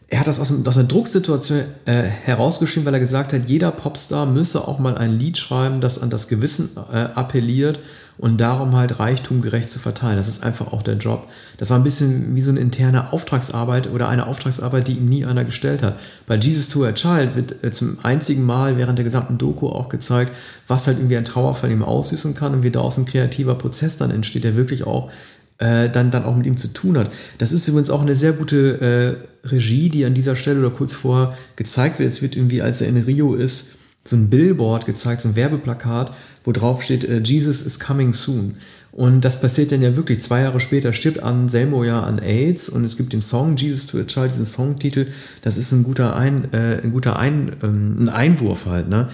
er 0.10 0.22
hat 0.22 0.28
das 0.28 0.40
aus, 0.40 0.54
aus 0.66 0.78
einer 0.78 0.88
Drucksituation 0.88 1.64
äh, 1.86 2.04
herausgeschrieben, 2.04 2.86
weil 2.86 2.94
er 2.94 3.00
gesagt 3.02 3.34
hat, 3.34 3.42
jeder 3.48 3.72
Popstar 3.72 4.26
müsse 4.26 4.66
auch 4.66 4.80
mal 4.80 4.98
ein 4.98 5.20
Lied 5.20 5.38
schreiben, 5.38 5.82
das 5.82 6.02
an 6.02 6.10
das 6.10 6.30
Gewissen 6.30 6.70
äh, 6.92 6.98
appelliert 7.14 7.80
und 8.18 8.40
darum 8.40 8.76
halt 8.76 9.00
Reichtum 9.00 9.42
gerecht 9.42 9.70
zu 9.70 9.80
verteilen. 9.80 10.16
Das 10.16 10.30
ist 10.30 10.44
einfach 10.44 10.72
auch 10.72 10.82
der 10.82 10.96
Job. 10.96 11.28
Das 11.58 11.70
war 11.70 11.78
ein 11.78 11.84
bisschen 11.84 12.36
wie 12.36 12.42
so 12.42 12.52
eine 12.52 12.62
interne 12.62 13.12
Auftragsarbeit 13.12 13.92
oder 13.92 14.08
eine 14.08 14.28
Auftragsarbeit, 14.28 14.88
die 14.88 14.94
ihm 14.94 15.10
nie 15.10 15.26
einer 15.26 15.44
gestellt 15.44 15.84
hat. 15.84 16.00
Bei 16.26 16.36
Jesus 16.36 16.70
to 16.70 16.86
a 16.86 16.94
Child 16.94 17.36
wird 17.36 17.64
äh, 17.64 17.72
zum 17.74 17.98
einzigen 18.04 18.46
Mal 18.46 18.78
während 18.78 18.98
der 18.98 19.06
gesamten 19.06 19.38
Doku 19.38 19.68
auch 19.68 19.90
gezeigt, 19.90 20.32
was 20.68 20.88
halt 20.88 21.00
irgendwie 21.00 21.18
ein 21.18 21.26
Trauerfall 21.26 21.70
ihm 21.70 21.84
auslösen 21.84 22.34
kann 22.34 22.54
und 22.54 22.64
wie 22.64 22.72
daraus 22.72 22.98
ein 22.98 23.06
kreativer 23.06 23.56
Prozess 23.56 23.98
dann 23.98 24.12
entsteht, 24.12 24.46
der 24.46 24.56
wirklich 24.56 24.86
auch 24.86 25.12
äh, 25.60 25.90
dann, 25.90 26.12
dann 26.12 26.24
auch 26.24 26.36
mit 26.36 26.46
ihm 26.46 26.58
zu 26.58 26.70
tun 26.70 26.98
hat. 26.98 27.10
Das 27.40 27.52
ist 27.52 27.68
übrigens 27.68 27.90
auch 27.90 28.02
eine 28.02 28.16
sehr 28.16 28.34
gute 28.34 29.20
äh, 29.22 29.28
Regie, 29.52 29.90
die 29.90 30.06
an 30.06 30.14
dieser 30.14 30.36
Stelle 30.36 30.60
oder 30.60 30.70
kurz 30.70 30.94
vor 30.94 31.32
gezeigt 31.56 32.00
wird. 32.00 32.10
Es 32.10 32.22
wird 32.22 32.36
irgendwie, 32.36 32.62
als 32.62 32.82
er 32.82 32.88
in 32.88 32.98
Rio 32.98 33.36
ist, 33.36 33.78
so 34.04 34.16
ein 34.16 34.30
Billboard 34.30 34.86
gezeigt, 34.86 35.22
so 35.22 35.30
ein 35.30 35.36
Werbeplakat, 35.36 36.14
wo 36.44 36.52
drauf 36.52 36.82
steht, 36.82 37.04
äh, 37.04 37.20
Jesus 37.20 37.62
is 37.62 37.80
coming 37.80 38.14
soon. 38.14 38.54
Und 38.92 39.26
das 39.26 39.40
passiert 39.40 39.72
dann 39.72 39.82
ja 39.82 39.96
wirklich. 39.96 40.22
Zwei 40.22 40.42
Jahre 40.42 40.60
später 40.60 40.92
stirbt 40.94 41.22
Anselmo 41.22 41.84
ja 41.84 42.02
an 42.02 42.20
AIDS 42.20 42.70
und 42.70 42.84
es 42.84 42.98
gibt 42.98 43.14
den 43.14 43.22
Song 43.22 43.56
Jesus 43.56 43.86
to 43.86 44.00
a 44.00 44.04
Child, 44.04 44.32
diesen 44.32 44.46
Songtitel. 44.46 45.08
Das 45.42 45.58
ist 45.58 45.72
ein 45.72 45.84
guter, 45.84 46.16
ein, 46.16 46.52
äh, 46.54 46.82
ein 46.84 46.92
guter 46.92 47.20
ein, 47.20 47.52
ähm, 47.62 47.98
ein 48.00 48.10
Einwurf 48.10 48.66
halt. 48.66 48.90
Ne? 48.90 49.10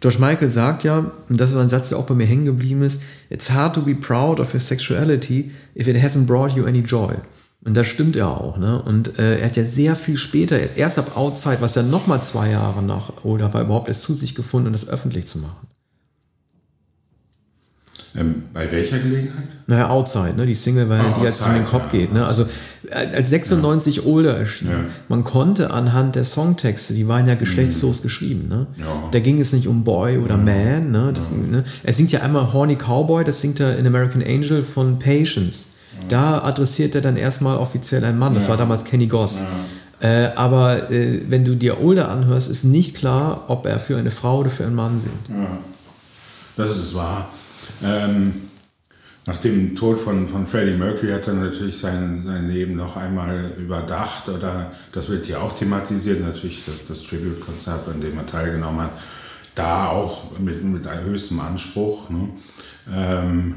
George 0.00 0.18
Michael 0.20 0.50
sagt 0.50 0.84
ja, 0.84 1.10
und 1.28 1.40
das 1.40 1.54
war 1.54 1.62
ein 1.62 1.68
Satz, 1.68 1.88
der 1.88 1.98
auch 1.98 2.06
bei 2.06 2.14
mir 2.14 2.26
hängen 2.26 2.44
geblieben 2.44 2.82
ist, 2.82 3.02
It's 3.28 3.50
hard 3.50 3.74
to 3.74 3.82
be 3.82 3.94
proud 3.94 4.40
of 4.40 4.54
your 4.54 4.60
sexuality 4.60 5.50
if 5.74 5.88
it 5.88 5.96
hasn't 5.96 6.26
brought 6.26 6.56
you 6.56 6.64
any 6.64 6.80
joy. 6.80 7.14
Und 7.66 7.76
das 7.76 7.88
stimmt 7.88 8.14
ja 8.14 8.28
auch. 8.28 8.58
Ne? 8.58 8.80
Und 8.80 9.18
äh, 9.18 9.40
er 9.40 9.46
hat 9.46 9.56
ja 9.56 9.64
sehr 9.64 9.96
viel 9.96 10.16
später, 10.16 10.60
jetzt 10.60 10.78
erst 10.78 11.00
ab 11.00 11.16
Outside, 11.16 11.56
was 11.60 11.74
ja 11.74 11.82
nochmal 11.82 12.22
zwei 12.22 12.50
Jahre 12.50 12.80
nach 12.80 13.24
oder 13.24 13.52
war 13.52 13.60
überhaupt 13.62 13.88
erst 13.88 14.02
zu 14.02 14.14
sich 14.14 14.36
gefunden, 14.36 14.68
um 14.68 14.72
das 14.72 14.88
öffentlich 14.88 15.26
zu 15.26 15.38
machen. 15.38 15.66
Ähm, 18.16 18.44
bei 18.54 18.70
welcher 18.70 19.00
Gelegenheit? 19.00 19.48
Naja, 19.66 19.88
Outside, 19.90 20.34
ne? 20.36 20.46
die 20.46 20.54
Single, 20.54 20.88
weil 20.88 21.00
Ach, 21.00 21.18
die 21.18 21.24
jetzt 21.24 21.42
Outside, 21.42 21.58
den 21.58 21.66
Kopf 21.66 21.92
ja. 21.92 21.98
geht. 21.98 22.12
Ne? 22.12 22.24
Also 22.24 22.46
äh, 22.88 23.16
als 23.16 23.30
96 23.30 24.06
Older 24.06 24.36
erschien, 24.38 24.70
Ja. 24.70 24.84
man 25.08 25.24
konnte 25.24 25.72
anhand 25.72 26.14
der 26.14 26.24
Songtexte, 26.24 26.94
die 26.94 27.08
waren 27.08 27.26
ja 27.26 27.34
geschlechtslos 27.34 28.00
geschrieben. 28.00 28.46
Ne? 28.48 28.68
Ja. 28.78 29.08
Da 29.10 29.18
ging 29.18 29.40
es 29.40 29.52
nicht 29.52 29.66
um 29.66 29.82
Boy 29.82 30.18
oder 30.18 30.36
Man. 30.36 30.92
Ne? 30.92 31.12
Das, 31.12 31.32
ne? 31.32 31.64
Er 31.82 31.92
singt 31.92 32.12
ja 32.12 32.20
einmal 32.20 32.52
Horny 32.52 32.76
Cowboy, 32.76 33.24
das 33.24 33.40
singt 33.40 33.58
er 33.58 33.76
in 33.76 33.88
American 33.88 34.22
Angel 34.22 34.62
von 34.62 35.00
Patience. 35.00 35.66
Da 36.08 36.42
adressiert 36.42 36.94
er 36.94 37.00
dann 37.00 37.16
erstmal 37.16 37.56
offiziell 37.56 38.04
einen 38.04 38.18
Mann. 38.18 38.34
Das 38.34 38.44
Ja. 38.44 38.50
war 38.50 38.56
damals 38.56 38.84
Kenny 38.84 39.06
Goss. 39.06 39.44
Äh, 40.00 40.28
aber 40.36 40.90
äh, 40.90 41.22
wenn 41.28 41.44
du 41.44 41.54
dir 41.56 41.80
Older 41.82 42.10
anhörst, 42.10 42.48
ist 42.50 42.64
nicht 42.64 42.94
klar, 42.96 43.44
ob 43.48 43.64
er 43.66 43.80
für 43.80 43.96
eine 43.96 44.10
Frau 44.10 44.40
oder 44.40 44.50
für 44.50 44.64
einen 44.64 44.74
Mann 44.74 45.00
singt. 45.00 45.28
Ja, 45.28 45.58
das 46.56 46.76
ist 46.76 46.94
wahr. 46.94 47.28
Ähm, 47.82 48.34
nach 49.26 49.38
dem 49.38 49.74
Tod 49.74 49.98
von, 49.98 50.28
von 50.28 50.46
Freddie 50.46 50.76
Mercury 50.76 51.10
hat 51.12 51.26
er 51.26 51.34
natürlich 51.34 51.78
sein, 51.78 52.22
sein 52.26 52.48
Leben 52.48 52.76
noch 52.76 52.96
einmal 52.96 53.52
überdacht 53.58 54.28
oder 54.28 54.70
das 54.92 55.08
wird 55.08 55.26
hier 55.26 55.42
auch 55.42 55.52
thematisiert, 55.52 56.20
natürlich 56.20 56.62
das, 56.66 56.84
das 56.86 57.02
Tribute-Konzert, 57.02 57.88
an 57.88 58.00
dem 58.00 58.16
er 58.18 58.26
teilgenommen 58.26 58.82
hat, 58.82 58.92
da 59.54 59.88
auch 59.88 60.38
mit, 60.38 60.62
mit 60.62 60.86
einem 60.86 61.06
höchsten 61.06 61.40
Anspruch. 61.40 62.08
Ne? 62.10 62.28
Ähm, 62.94 63.54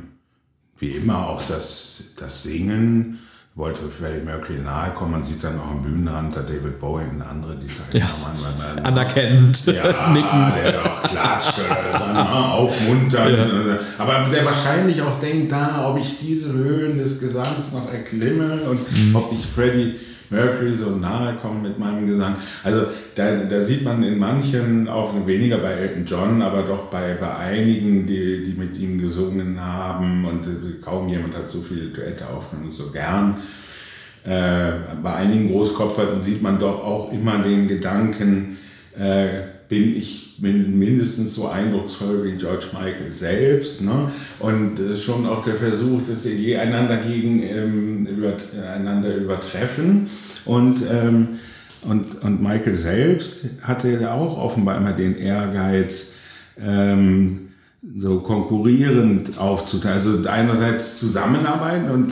wie 0.80 0.90
immer 0.92 1.28
auch 1.30 1.42
das, 1.44 2.14
das 2.18 2.44
Singen 2.44 3.20
wollte 3.56 3.82
Freddie 3.90 4.24
Mercury 4.24 4.60
nahe 4.60 4.92
kommen. 4.92 5.12
Man 5.12 5.24
sieht 5.24 5.44
dann 5.44 5.60
auch 5.60 5.72
am 5.72 5.82
Bühnenrand 5.84 6.34
da 6.36 6.42
David 6.42 6.80
Bowie 6.80 7.04
und 7.12 7.22
andere, 7.22 7.56
die 7.58 7.68
sagen, 7.68 7.90
Ja. 7.98 8.06
man, 8.24 8.58
man, 8.58 8.86
Anerkennend. 8.86 9.66
ja, 9.66 10.10
Nicken. 10.14 10.54
der 10.64 10.86
auch 10.86 11.04
klatscht, 11.04 11.56
äh, 11.60 12.14
ne, 12.14 12.52
aufmunternd. 12.54 13.38
äh, 13.38 13.78
Aber 13.98 14.30
der 14.32 14.46
wahrscheinlich 14.46 15.02
auch 15.02 15.20
denkt, 15.20 15.52
da, 15.52 15.90
ob 15.90 16.00
ich 16.00 16.20
diese 16.20 16.54
Höhen 16.54 16.98
des 17.00 17.20
Gesangs 17.20 17.74
noch 17.74 17.92
erklimme 17.92 18.62
und 18.70 18.80
ob 19.14 19.34
ich 19.34 19.46
Freddie 19.46 19.96
Mercury 20.30 20.74
so 20.74 20.92
nahe 20.92 21.36
komme 21.42 21.68
mit 21.68 21.80
meinem 21.80 22.08
Gesang. 22.08 22.36
Also 22.64 22.86
da, 23.16 23.36
da 23.36 23.62
sieht 23.62 23.84
man 23.84 24.04
in 24.04 24.18
manchen, 24.18 24.88
auch 24.88 25.14
weniger 25.26 25.58
bei 25.58 25.72
Elton 25.72 26.06
John, 26.06 26.42
aber 26.42 26.64
doch 26.64 26.86
bei, 26.86 27.16
bei 27.20 27.36
einigen, 27.36 28.06
die, 28.06 28.44
die 28.44 28.60
mit 28.60 28.78
ihm 28.78 29.00
gesungen 29.00 29.60
haben 29.60 30.26
und 30.26 30.46
äh, 30.46 30.82
kaum 30.84 31.10
jemand 31.10 31.36
hat 31.36 31.50
so 31.50 31.62
viele 31.62 31.88
Duette 31.88 32.28
aufgenommen 32.28 32.72
so 32.72 32.92
gern. 32.92 33.38
Äh, 34.24 34.72
bei 35.02 35.14
einigen 35.16 35.52
Großkopferten 35.52 36.22
sieht 36.22 36.42
man 36.42 36.60
doch 36.60 36.84
auch 36.84 37.12
immer 37.12 37.40
den 37.40 37.68
Gedanken, 37.68 38.58
äh, 38.98 39.59
bin 39.70 39.96
ich 39.96 40.38
min 40.40 40.78
mindestens 40.78 41.36
so 41.36 41.48
eindrucksvoll 41.48 42.24
wie 42.26 42.38
George 42.38 42.66
Michael 42.74 43.14
selbst. 43.14 43.84
Ne? 43.84 44.12
Und 44.40 44.80
schon 44.98 45.26
auch 45.28 45.44
der 45.44 45.56
Versuch, 45.56 46.00
dass 46.00 46.24
sie 46.24 46.36
je 46.36 46.58
einander 46.58 46.98
gegen 46.98 47.42
ähm, 47.44 48.06
über, 48.08 48.36
einander 48.74 49.16
übertreffen. 49.16 50.10
Und, 50.46 50.82
ähm, 50.92 51.40
und, 51.84 52.22
und 52.24 52.42
Michael 52.42 52.74
selbst 52.74 53.62
hatte 53.62 54.00
ja 54.02 54.14
auch 54.14 54.38
offenbar 54.38 54.78
immer 54.78 54.94
den 54.94 55.16
Ehrgeiz, 55.16 56.14
ähm, 56.60 57.50
so 57.98 58.20
konkurrierend 58.22 59.38
aufzuteilen. 59.38 59.98
Also 59.98 60.30
einerseits 60.30 61.00
zusammenarbeiten 61.00 61.92
und 61.92 62.12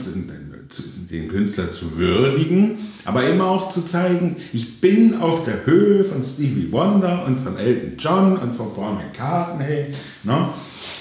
den 1.10 1.28
Künstler 1.28 1.70
zu 1.72 1.96
würdigen, 1.96 2.78
aber 3.04 3.24
immer 3.24 3.46
auch 3.46 3.70
zu 3.70 3.84
zeigen, 3.86 4.36
ich 4.52 4.80
bin 4.80 5.18
auf 5.20 5.44
der 5.44 5.64
Höhe 5.64 6.04
von 6.04 6.22
Stevie 6.22 6.70
Wonder 6.70 7.24
und 7.26 7.38
von 7.38 7.56
Elton 7.56 7.94
John 7.98 8.36
und 8.36 8.54
von 8.54 8.74
Paul 8.74 8.94
McCartney 8.94 9.86
ne? 10.24 10.48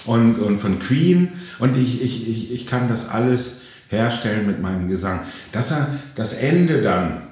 und, 0.06 0.40
und 0.40 0.60
von 0.60 0.80
Queen 0.80 1.34
und 1.60 1.76
ich, 1.76 2.02
ich, 2.02 2.30
ich, 2.30 2.54
ich 2.54 2.68
kann 2.68 2.88
das 2.88 3.10
alles 3.10 3.62
herstellen 3.90 4.48
mit 4.48 4.62
meinem 4.62 4.90
Gesang. 4.90 5.22
Dass 5.52 5.72
er 5.72 5.88
das 6.16 6.34
Ende 6.34 6.82
dann, 6.82 7.24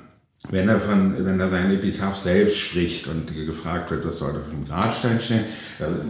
wenn 0.50 0.68
er, 0.68 0.80
von, 0.80 1.26
wenn 1.26 1.40
er 1.40 1.48
sein 1.48 1.72
Epitaph 1.72 2.18
selbst 2.18 2.60
spricht 2.60 3.08
und 3.08 3.34
gefragt 3.34 3.92
wird, 3.92 4.06
was 4.06 4.20
soll 4.20 4.34
da 4.34 4.40
auf 4.40 4.50
dem 4.50 4.66
Grabstein 4.68 5.20
stehen, 5.22 5.46
dann 5.80 6.02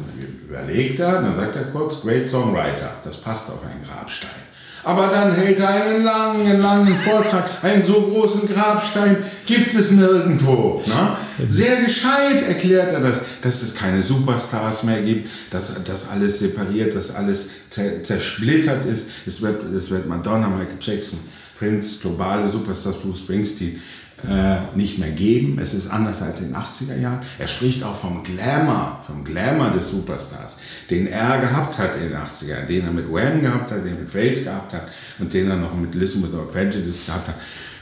überlegt 0.47 0.99
er, 0.99 1.21
dann 1.21 1.35
sagt 1.35 1.55
er 1.55 1.65
kurz, 1.65 2.01
Great 2.01 2.29
Songwriter, 2.29 2.95
das 3.03 3.17
passt 3.17 3.49
auf 3.49 3.63
einen 3.63 3.83
Grabstein. 3.83 4.44
Aber 4.85 5.07
dann 5.07 5.33
hält 5.33 5.59
er 5.59 5.69
einen 5.69 6.03
langen, 6.03 6.61
langen 6.61 6.95
Vortrag. 6.95 7.49
Einen 7.63 7.83
so 7.83 8.03
großen 8.03 8.47
Grabstein 8.47 9.17
gibt 9.47 9.73
es 9.73 9.89
nirgendwo. 9.89 10.83
Ne? 10.85 11.17
Sehr 11.49 11.81
gescheit 11.81 12.47
erklärt 12.47 12.91
er 12.91 12.99
das, 12.99 13.21
dass 13.41 13.63
es 13.63 13.73
keine 13.73 14.03
Superstars 14.03 14.83
mehr 14.83 15.01
gibt, 15.01 15.27
dass 15.49 15.83
das 15.83 16.09
alles 16.09 16.37
separiert, 16.39 16.95
dass 16.95 17.15
alles 17.15 17.49
zer 17.71 18.03
zersplittert 18.03 18.85
ist. 18.85 19.09
Es 19.25 19.41
wird, 19.41 19.63
es 19.73 19.89
wird 19.89 20.07
Madonna, 20.07 20.47
Michael 20.47 20.77
Jackson, 20.79 21.19
Prince, 21.57 22.01
globale 22.01 22.47
Superstars, 22.47 22.97
Bruce 22.97 23.19
Springsteen 23.19 23.81
äh, 24.29 24.77
nicht 24.77 24.99
mehr 24.99 25.11
geben. 25.11 25.59
Es 25.59 25.73
ist 25.73 25.89
anders 25.89 26.21
als 26.21 26.41
in 26.41 26.47
den 26.47 26.55
80er 26.55 26.99
Jahren. 26.99 27.19
Er 27.37 27.47
spricht 27.47 27.83
auch 27.83 27.95
vom 27.95 28.23
Glamour, 28.23 28.99
vom 29.05 29.23
Glamour 29.23 29.71
des 29.71 29.91
Superstars, 29.91 30.57
den 30.89 31.07
er 31.07 31.39
gehabt 31.39 31.77
hat 31.77 31.95
in 31.95 32.09
den 32.09 32.17
80er 32.17 32.47
Jahren, 32.47 32.67
den 32.67 32.85
er 32.85 32.91
mit 32.91 33.11
Wham 33.11 33.41
gehabt 33.41 33.71
hat, 33.71 33.79
den 33.79 33.93
er 33.93 33.99
mit 33.99 34.09
Face 34.09 34.43
gehabt 34.43 34.73
hat 34.73 34.87
und 35.19 35.33
den 35.33 35.49
er 35.49 35.57
noch 35.57 35.75
mit 35.75 35.95
Listen 35.95 36.23
Without 36.23 36.51
Prejudice 36.51 37.05
gehabt 37.05 37.27
hat. 37.27 37.35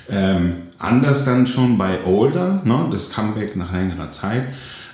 Ähm, 0.10 0.56
anders 0.80 1.24
dann 1.24 1.48
schon 1.48 1.78
bei 1.78 2.04
Older, 2.04 2.62
ne, 2.66 2.88
das 2.92 3.12
Comeback 3.12 3.56
nach 3.56 3.72
längerer 3.72 4.10
Zeit. 4.10 4.44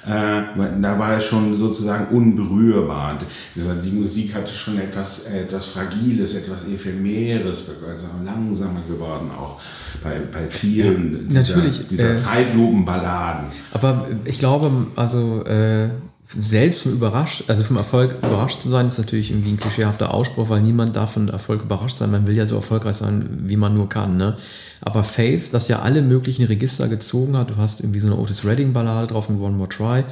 Äh, 0.05 0.41
da 0.81 0.97
war 0.97 1.13
er 1.13 1.21
schon 1.21 1.57
sozusagen 1.57 2.15
unberührbar. 2.15 3.17
Die 3.55 3.91
Musik 3.91 4.33
hatte 4.33 4.53
schon 4.53 4.79
etwas, 4.79 5.25
etwas 5.25 5.67
Fragiles, 5.67 6.35
etwas 6.35 6.65
Ephemeres, 6.67 7.69
also 7.87 8.07
langsamer 8.23 8.81
geworden 8.87 9.29
auch 9.37 9.59
bei, 10.03 10.19
bei 10.31 10.47
vielen 10.49 11.29
ja, 11.29 11.41
dieser, 11.41 11.57
natürlich, 11.57 11.87
dieser 11.87 12.13
äh, 12.15 12.17
Zeitlupenballaden. 12.17 13.45
Aber 13.71 14.07
ich 14.25 14.39
glaube, 14.39 14.71
also 14.95 15.43
äh, 15.45 15.89
selbst 16.37 16.83
vom 16.83 16.93
überrascht, 16.93 17.45
also 17.47 17.63
vom 17.63 17.77
Erfolg 17.77 18.15
überrascht 18.21 18.61
zu 18.61 18.69
sein, 18.69 18.87
ist 18.87 18.99
natürlich 18.99 19.31
irgendwie 19.31 19.51
ein 19.51 19.59
klischeehafter 19.59 20.13
Ausspruch, 20.13 20.49
weil 20.49 20.61
niemand 20.61 20.95
darf 20.95 21.13
von 21.13 21.27
Erfolg 21.29 21.63
überrascht 21.63 21.97
sein. 21.97 22.11
Man 22.11 22.27
will 22.27 22.35
ja 22.35 22.45
so 22.45 22.55
erfolgreich 22.55 22.97
sein, 22.97 23.45
wie 23.45 23.57
man 23.57 23.73
nur 23.73 23.89
kann. 23.89 24.17
Ne? 24.17 24.37
Aber 24.81 25.03
Faith, 25.03 25.53
das 25.53 25.67
ja 25.69 25.79
alle 25.79 26.03
möglichen 26.03 26.45
Register 26.45 26.87
gezogen 26.87 27.35
hat, 27.35 27.49
du 27.49 27.57
hast 27.57 27.79
irgendwie 27.79 27.99
so 27.99 28.07
eine 28.07 28.17
Otis 28.17 28.45
Redding 28.45 28.73
Ballade 28.73 29.07
drauf 29.07 29.27
mit 29.29 29.39
One 29.39 29.55
More 29.55 29.69
Try, 29.69 30.03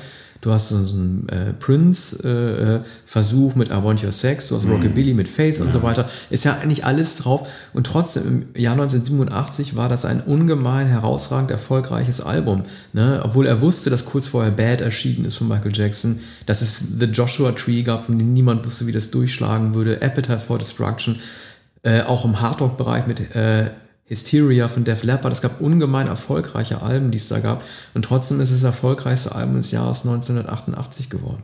du 0.41 0.51
hast 0.51 0.69
so 0.69 0.75
einen 0.75 1.27
äh, 1.29 1.53
Prince-Versuch 1.53 3.55
mit 3.55 3.69
I 3.69 3.83
Want 3.83 4.03
Your 4.03 4.11
Sex, 4.11 4.47
du 4.47 4.55
hast 4.55 4.67
Rockabilly 4.67 5.13
mit 5.13 5.27
Faith 5.27 5.59
und 5.59 5.73
so 5.73 5.83
weiter, 5.83 6.09
ist 6.29 6.45
ja 6.45 6.57
eigentlich 6.57 6.85
alles 6.85 7.15
drauf. 7.15 7.47
Und 7.73 7.87
trotzdem 7.87 8.47
im 8.53 8.61
Jahr 8.61 8.73
1987 8.73 9.75
war 9.75 9.89
das 9.89 10.05
ein 10.05 10.21
ungemein 10.21 10.87
herausragend 10.87 11.51
erfolgreiches 11.51 12.21
Album. 12.21 12.63
Ne? 12.93 13.21
Obwohl 13.23 13.47
er 13.47 13.61
wusste, 13.61 13.89
dass 13.89 14.05
kurz 14.05 14.27
vorher 14.27 14.51
Bad 14.51 14.81
erschienen 14.81 15.25
ist 15.25 15.37
von 15.37 15.47
Michael 15.47 15.71
Jackson, 15.73 16.19
dass 16.45 16.61
es 16.61 16.81
The 16.99 17.05
Joshua 17.05 17.51
Tree 17.51 17.83
gab, 17.83 18.05
von 18.05 18.17
dem 18.17 18.33
niemand 18.33 18.65
wusste, 18.65 18.87
wie 18.87 18.91
das 18.91 19.11
durchschlagen 19.11 19.73
würde, 19.73 20.01
Appetite 20.01 20.39
for 20.39 20.57
Destruction, 20.57 21.19
äh, 21.83 22.01
auch 22.01 22.25
im 22.25 22.41
Hardrock-Bereich 22.41 23.07
mit 23.07 23.35
äh, 23.35 23.71
Hysteria 24.07 24.67
von 24.69 24.83
Def 24.83 25.03
Leppard. 25.03 25.33
Es 25.33 25.41
gab 25.41 25.61
ungemein 25.61 26.07
erfolgreiche 26.07 26.81
Alben, 26.81 27.11
die 27.11 27.17
es 27.17 27.27
da 27.27 27.39
gab. 27.39 27.63
Und 27.93 28.03
trotzdem 28.05 28.39
ist 28.39 28.51
es 28.51 28.61
das 28.61 28.73
erfolgreichste 28.73 29.35
Album 29.35 29.57
des 29.57 29.71
Jahres 29.71 30.05
1988 30.05 31.09
geworden. 31.09 31.43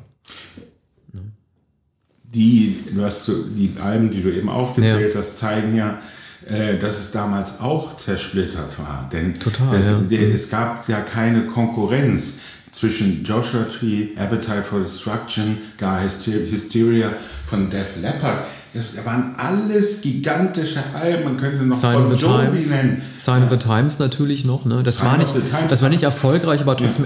Die, 2.24 2.80
du 2.92 3.04
hast 3.04 3.28
die 3.28 3.76
Alben, 3.82 4.10
die 4.10 4.24
du 4.24 4.34
eben 4.34 4.50
aufgezählt 4.50 5.16
hast, 5.16 5.38
zeigen 5.38 5.76
ja, 5.76 6.00
äh, 6.48 6.80
dass 6.80 6.98
es 7.00 7.12
damals 7.12 7.60
auch 7.60 7.96
zersplittert 7.98 8.80
war. 8.80 9.08
Denn 9.12 9.36
Total, 9.36 9.76
das, 9.78 9.86
ja. 9.86 10.00
der, 10.00 10.34
es 10.34 10.50
gab 10.50 10.88
ja 10.88 11.02
keine 11.02 11.44
Konkurrenz 11.44 12.40
zwischen 12.72 13.24
Joshua 13.24 13.66
Tree, 13.66 14.08
Appetite 14.18 14.64
for 14.64 14.80
Destruction, 14.80 15.58
gar 15.78 16.02
Hyster- 16.02 16.50
Hysteria 16.50 17.14
von 17.46 17.70
Def 17.70 17.98
Leppard. 18.02 18.46
Das 18.74 19.06
waren 19.06 19.36
alles 19.38 20.02
gigantische 20.02 20.80
Alben. 21.00 21.26
Man 21.26 21.38
könnte 21.38 21.64
noch 21.64 21.78
Sign 21.78 21.96
of 21.98 22.10
the 22.10 22.16
Jovi 22.16 22.48
Times. 22.48 22.70
nennen. 22.72 23.02
Sign 23.18 23.44
of 23.44 23.50
the 23.50 23.58
Times 23.58 24.00
natürlich 24.00 24.46
noch. 24.46 24.66
Ne? 24.66 24.82
Das, 24.82 24.98
Sign 24.98 25.08
war 25.08 25.18
nicht, 25.18 25.34
das 25.70 25.82
war 25.82 25.90
nicht 25.90 26.04
erfolgreich, 26.04 26.62
aber 26.62 26.76
trotzdem 26.76 27.06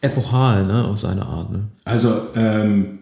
epochal 0.00 0.66
ne? 0.66 0.84
auf 0.84 0.98
seine 0.98 1.24
Art. 1.26 1.52
Ne? 1.52 1.60
Also 1.84 2.28
ähm, 2.34 3.00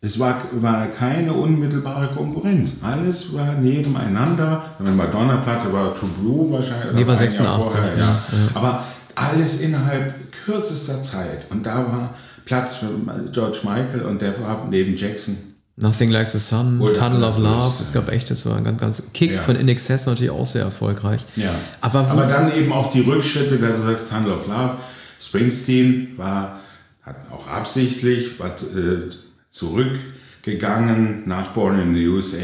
es 0.00 0.18
war, 0.18 0.40
war 0.52 0.86
keine 0.86 1.34
unmittelbare 1.34 2.14
Konkurrenz. 2.14 2.76
Alles 2.82 3.34
war 3.34 3.54
nebeneinander. 3.54 4.64
Wenn 4.78 4.96
Madonna-Platte 4.96 5.72
war 5.72 5.94
True 5.94 6.10
Blue 6.20 6.52
wahrscheinlich. 6.52 6.94
Nee, 6.94 7.06
war 7.06 7.14
oder 7.16 7.22
ein 7.22 7.32
Jahr 7.32 7.58
86, 7.60 7.80
vorher, 7.80 7.98
ja. 7.98 8.04
ja. 8.04 8.18
Aber 8.54 8.84
alles 9.14 9.60
innerhalb 9.60 10.14
kürzester 10.44 11.02
Zeit. 11.02 11.44
Und 11.50 11.66
da 11.66 11.76
war 11.78 12.14
Platz 12.44 12.76
für 12.76 12.86
George 13.30 13.58
Michael 13.64 14.02
und 14.02 14.22
der 14.22 14.40
war 14.40 14.66
neben 14.70 14.96
Jackson. 14.96 15.36
Nothing 15.76 16.10
Like 16.10 16.26
the 16.28 16.38
Sun, 16.38 16.80
Oder- 16.80 16.92
Tunnel 16.92 17.24
of 17.24 17.38
Love. 17.38 17.72
Es 17.80 17.92
gab 17.92 18.08
echt, 18.10 18.30
das 18.30 18.44
war 18.44 18.56
ein 18.56 18.64
ganz, 18.64 18.80
ganz 18.80 19.02
Kick 19.14 19.32
Ja. 19.32 19.40
von 19.40 19.56
In 19.56 19.68
Excess 19.68 20.04
natürlich 20.06 20.30
auch 20.30 20.44
sehr 20.44 20.62
erfolgreich. 20.64 21.24
Ja. 21.36 21.54
Aber, 21.80 22.00
Aber 22.00 22.26
dann 22.26 22.52
eben 22.54 22.72
auch 22.72 22.92
die 22.92 23.00
Rückschritte, 23.00 23.56
da 23.58 23.68
du 23.68 23.82
sagst 23.82 24.10
Tunnel 24.10 24.32
of 24.32 24.46
Love. 24.46 24.76
Springsteen 25.20 26.14
war, 26.18 26.60
hat 27.02 27.16
auch 27.32 27.46
absichtlich 27.48 28.38
war, 28.38 28.48
äh, 28.48 29.08
zurück 29.50 29.98
gegangen 30.42 31.22
nach 31.26 31.48
Born 31.52 31.80
in 31.80 31.94
the 31.94 32.08
USA. 32.08 32.36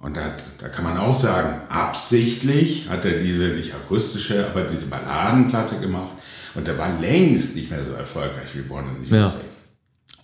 Und 0.00 0.16
da, 0.16 0.34
da 0.58 0.68
kann 0.68 0.84
man 0.84 0.98
auch 0.98 1.14
sagen, 1.18 1.60
absichtlich 1.70 2.88
hat 2.90 3.04
er 3.04 3.18
diese, 3.18 3.44
nicht 3.48 3.72
akustische, 3.74 4.46
aber 4.46 4.62
diese 4.64 4.86
Balladenplatte 4.86 5.78
gemacht. 5.78 6.10
Und 6.54 6.66
der 6.66 6.78
war 6.78 6.88
längst 7.00 7.56
nicht 7.56 7.70
mehr 7.70 7.82
so 7.82 7.94
erfolgreich 7.94 8.48
wie 8.54 8.60
Born 8.62 8.86
in 8.96 9.04
the 9.04 9.14
Ja. 9.14 9.32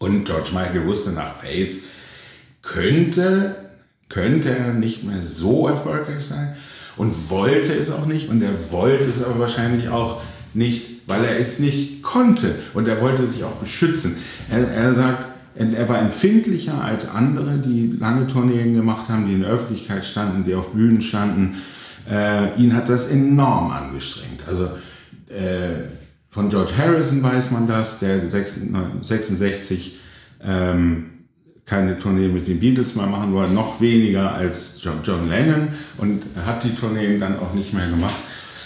Und 0.03 0.25
George 0.25 0.49
Michael 0.53 0.85
wusste 0.85 1.13
nach 1.13 1.33
Face, 1.37 1.85
könnte, 2.61 3.55
könnte 4.09 4.51
er 4.51 4.73
nicht 4.73 5.05
mehr 5.05 5.23
so 5.23 5.69
erfolgreich 5.69 6.25
sein 6.25 6.57
und 6.97 7.31
wollte 7.31 7.73
es 7.73 7.89
auch 7.93 8.07
nicht. 8.07 8.29
Und 8.29 8.43
er 8.43 8.73
wollte 8.73 9.05
es 9.05 9.23
aber 9.23 9.39
wahrscheinlich 9.39 9.91
auch 9.91 10.21
nicht, 10.55 11.07
weil 11.07 11.25
er 11.25 11.39
es 11.39 11.61
nicht 11.61 12.03
konnte. 12.03 12.53
Und 12.75 12.89
er 12.89 13.01
wollte 13.01 13.29
sich 13.29 13.45
auch 13.45 13.55
beschützen. 13.55 14.17
Er, 14.51 14.67
er 14.73 14.93
sagt, 14.93 15.27
er 15.55 15.89
war 15.89 16.01
empfindlicher 16.01 16.83
als 16.83 17.09
andere, 17.09 17.59
die 17.59 17.95
lange 17.97 18.27
Tourneen 18.27 18.75
gemacht 18.75 19.09
haben, 19.09 19.29
die 19.29 19.35
in 19.35 19.43
der 19.43 19.51
Öffentlichkeit 19.51 20.05
standen, 20.05 20.45
die 20.45 20.57
auf 20.57 20.73
Bühnen 20.73 21.01
standen. 21.01 21.63
Äh, 22.11 22.61
ihn 22.61 22.75
hat 22.75 22.89
das 22.89 23.09
enorm 23.09 23.71
angestrengt. 23.71 24.41
Also 24.49 24.65
äh, 25.29 25.85
von 26.33 26.49
George 26.49 26.73
Harrison 26.79 27.23
weiß 27.23 27.51
man 27.51 27.69
das, 27.69 28.01
der 28.01 28.19
66 28.29 30.01
ähm, 30.43 31.11
keine 31.67 31.99
Tournee 31.99 32.29
mit 32.29 32.49
den 32.49 32.59
Beatles 32.59 32.97
mehr 32.97 33.07
machen 33.07 33.35
wollte, 33.35 33.53
noch 33.53 33.81
weniger 33.81 34.35
als 34.35 34.79
John, 34.83 35.01
John 35.05 35.29
Lennon 35.29 35.69
und 35.99 36.25
hat 36.45 36.65
die 36.65 36.75
Tourneen 36.75 37.21
dann 37.21 37.39
auch 37.39 37.53
nicht 37.53 37.75
mehr 37.75 37.87
gemacht. 37.87 38.17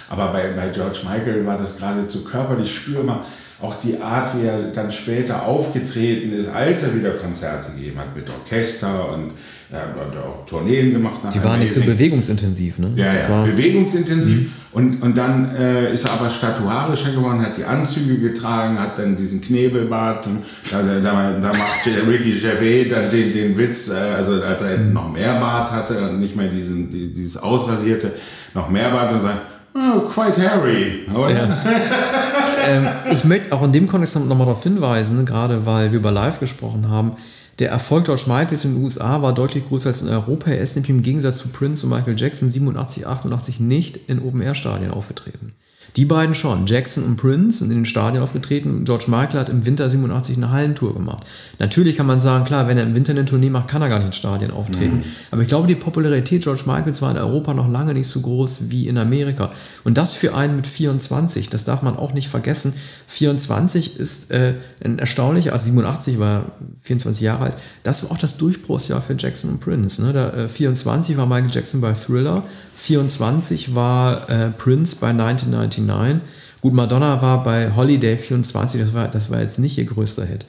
Aber 0.08 0.28
bei, 0.28 0.52
bei 0.52 0.68
George 0.68 1.00
Michael 1.02 1.44
war 1.44 1.58
das 1.58 1.76
geradezu 1.76 2.24
körperlich 2.24 2.72
spürbar. 2.72 3.26
Auch 3.60 3.74
die 3.80 3.96
Art, 4.02 4.36
wie 4.36 4.46
er 4.46 4.58
dann 4.74 4.92
später 4.92 5.46
aufgetreten 5.46 6.32
ist, 6.32 6.48
als 6.48 6.82
er 6.82 6.94
wieder 6.94 7.12
Konzerte 7.12 7.72
gegeben 7.72 7.98
hat 7.98 8.14
mit 8.14 8.26
Orchester 8.28 9.14
und 9.14 9.30
er 9.72 9.80
hat 9.80 10.16
auch 10.16 10.46
Tourneen 10.46 10.92
gemacht. 10.92 11.20
Die 11.34 11.42
waren 11.42 11.58
nicht 11.60 11.72
so 11.72 11.80
bewegungsintensiv, 11.80 12.78
ne? 12.78 12.92
Ja, 12.94 13.14
ja, 13.14 13.28
war, 13.28 13.46
bewegungsintensiv. 13.46 14.50
Und, 14.72 15.02
und 15.02 15.16
dann 15.16 15.56
äh, 15.56 15.92
ist 15.92 16.04
er 16.04 16.12
aber 16.12 16.28
statuarischer 16.28 17.12
geworden, 17.12 17.40
hat 17.40 17.56
die 17.56 17.64
Anzüge 17.64 18.18
getragen, 18.18 18.78
hat 18.78 18.98
dann 18.98 19.16
diesen 19.16 19.40
Knebelbart. 19.40 20.26
Und 20.26 20.44
da, 20.70 20.82
da, 20.82 21.00
da, 21.00 21.32
da 21.40 21.48
macht 21.48 21.86
Ricky 22.06 22.32
Gervais 22.32 22.90
dann 22.90 23.10
den, 23.10 23.32
den 23.32 23.56
Witz, 23.56 23.88
äh, 23.88 23.94
also 23.94 24.34
als 24.42 24.60
er 24.60 24.76
noch 24.78 25.10
mehr 25.10 25.40
Bart 25.40 25.72
hatte 25.72 25.98
und 26.10 26.20
nicht 26.20 26.36
mehr 26.36 26.48
diesen, 26.48 26.90
die, 26.90 27.12
dieses 27.12 27.38
Ausrasierte, 27.38 28.12
noch 28.52 28.68
mehr 28.68 28.90
Bart 28.90 29.14
und 29.14 29.22
sagt, 29.22 29.40
oh, 29.76 30.00
quite 30.08 30.40
hairy. 30.40 31.06
Oder? 31.14 31.30
Ja. 31.30 31.64
ähm, 32.66 32.88
ich 33.10 33.24
möchte 33.24 33.54
auch 33.54 33.62
in 33.62 33.72
dem 33.72 33.86
Kontext 33.86 34.16
nochmal 34.16 34.46
darauf 34.46 34.62
hinweisen, 34.62 35.24
gerade 35.24 35.66
weil 35.66 35.92
wir 35.92 35.98
über 35.98 36.10
Live 36.10 36.40
gesprochen 36.40 36.88
haben, 36.88 37.16
der 37.58 37.70
Erfolg 37.70 38.04
George 38.04 38.24
Michaels 38.26 38.64
in 38.64 38.74
den 38.74 38.84
USA 38.84 39.22
war 39.22 39.32
deutlich 39.32 39.66
größer 39.66 39.88
als 39.88 40.02
in 40.02 40.08
Europa. 40.08 40.50
Er 40.50 40.60
ist 40.60 40.76
nämlich 40.76 40.90
im 40.90 41.02
Gegensatz 41.02 41.38
zu 41.38 41.48
Prince 41.48 41.86
und 41.86 41.92
Michael 41.92 42.18
Jackson 42.18 42.50
87, 42.50 43.06
88 43.06 43.60
nicht 43.60 43.96
in 44.08 44.22
Open-Air-Stadien 44.22 44.90
aufgetreten. 44.90 45.54
Die 45.96 46.04
beiden 46.04 46.34
schon. 46.34 46.66
Jackson 46.66 47.04
und 47.04 47.16
Prince 47.16 47.60
sind 47.60 47.70
in 47.70 47.78
den 47.78 47.86
Stadien 47.86 48.22
aufgetreten. 48.22 48.84
George 48.84 49.06
Michael 49.08 49.40
hat 49.40 49.48
im 49.48 49.64
Winter 49.64 49.88
87 49.88 50.36
eine 50.36 50.50
Hallentour 50.50 50.92
gemacht. 50.92 51.26
Natürlich 51.58 51.96
kann 51.96 52.04
man 52.06 52.20
sagen, 52.20 52.44
klar, 52.44 52.68
wenn 52.68 52.76
er 52.76 52.84
im 52.84 52.94
Winter 52.94 53.12
eine 53.12 53.24
Tournee 53.24 53.48
macht, 53.48 53.68
kann 53.68 53.80
er 53.80 53.88
gar 53.88 53.98
nicht 53.98 54.08
in 54.08 54.12
Stadien 54.12 54.50
auftreten. 54.50 55.02
Aber 55.30 55.40
ich 55.40 55.48
glaube, 55.48 55.66
die 55.66 55.74
Popularität 55.74 56.42
George 56.42 56.62
Michaels 56.66 57.00
war 57.00 57.10
in 57.10 57.16
Europa 57.16 57.54
noch 57.54 57.68
lange 57.68 57.94
nicht 57.94 58.08
so 58.08 58.20
groß 58.20 58.68
wie 58.68 58.88
in 58.88 58.98
Amerika. 58.98 59.50
Und 59.84 59.96
das 59.96 60.12
für 60.12 60.34
einen 60.34 60.56
mit 60.56 60.66
24, 60.66 61.48
das 61.48 61.64
darf 61.64 61.80
man 61.80 61.96
auch 61.96 62.12
nicht 62.12 62.28
vergessen. 62.28 62.74
24 63.06 63.98
ist 63.98 64.30
äh, 64.30 64.54
ein 64.84 64.98
erstaunlicher, 64.98 65.54
also 65.54 65.64
87 65.64 66.18
war 66.18 66.30
er 66.30 66.44
24 66.82 67.22
Jahre 67.22 67.44
alt. 67.44 67.56
Das 67.84 68.02
war 68.02 68.10
auch 68.10 68.18
das 68.18 68.36
Durchbruchsjahr 68.36 69.00
für 69.00 69.14
Jackson 69.18 69.50
und 69.50 69.60
Prince. 69.60 70.02
Ne? 70.02 70.12
Da, 70.12 70.30
äh, 70.30 70.48
24 70.48 71.16
war 71.16 71.24
Michael 71.26 71.50
Jackson 71.50 71.80
bei 71.80 71.94
Thriller, 71.94 72.42
24 72.76 73.74
war 73.74 74.28
äh, 74.30 74.50
Prince 74.50 74.96
bei 74.96 75.08
1999. 75.08 76.20
Gut, 76.60 76.74
Madonna 76.74 77.20
war 77.22 77.42
bei 77.42 77.74
Holiday 77.74 78.16
24, 78.16 78.80
das 78.80 78.94
war, 78.94 79.08
das 79.08 79.30
war 79.30 79.40
jetzt 79.40 79.58
nicht 79.58 79.78
ihr 79.78 79.84
größter 79.84 80.24
Hit. 80.24 80.46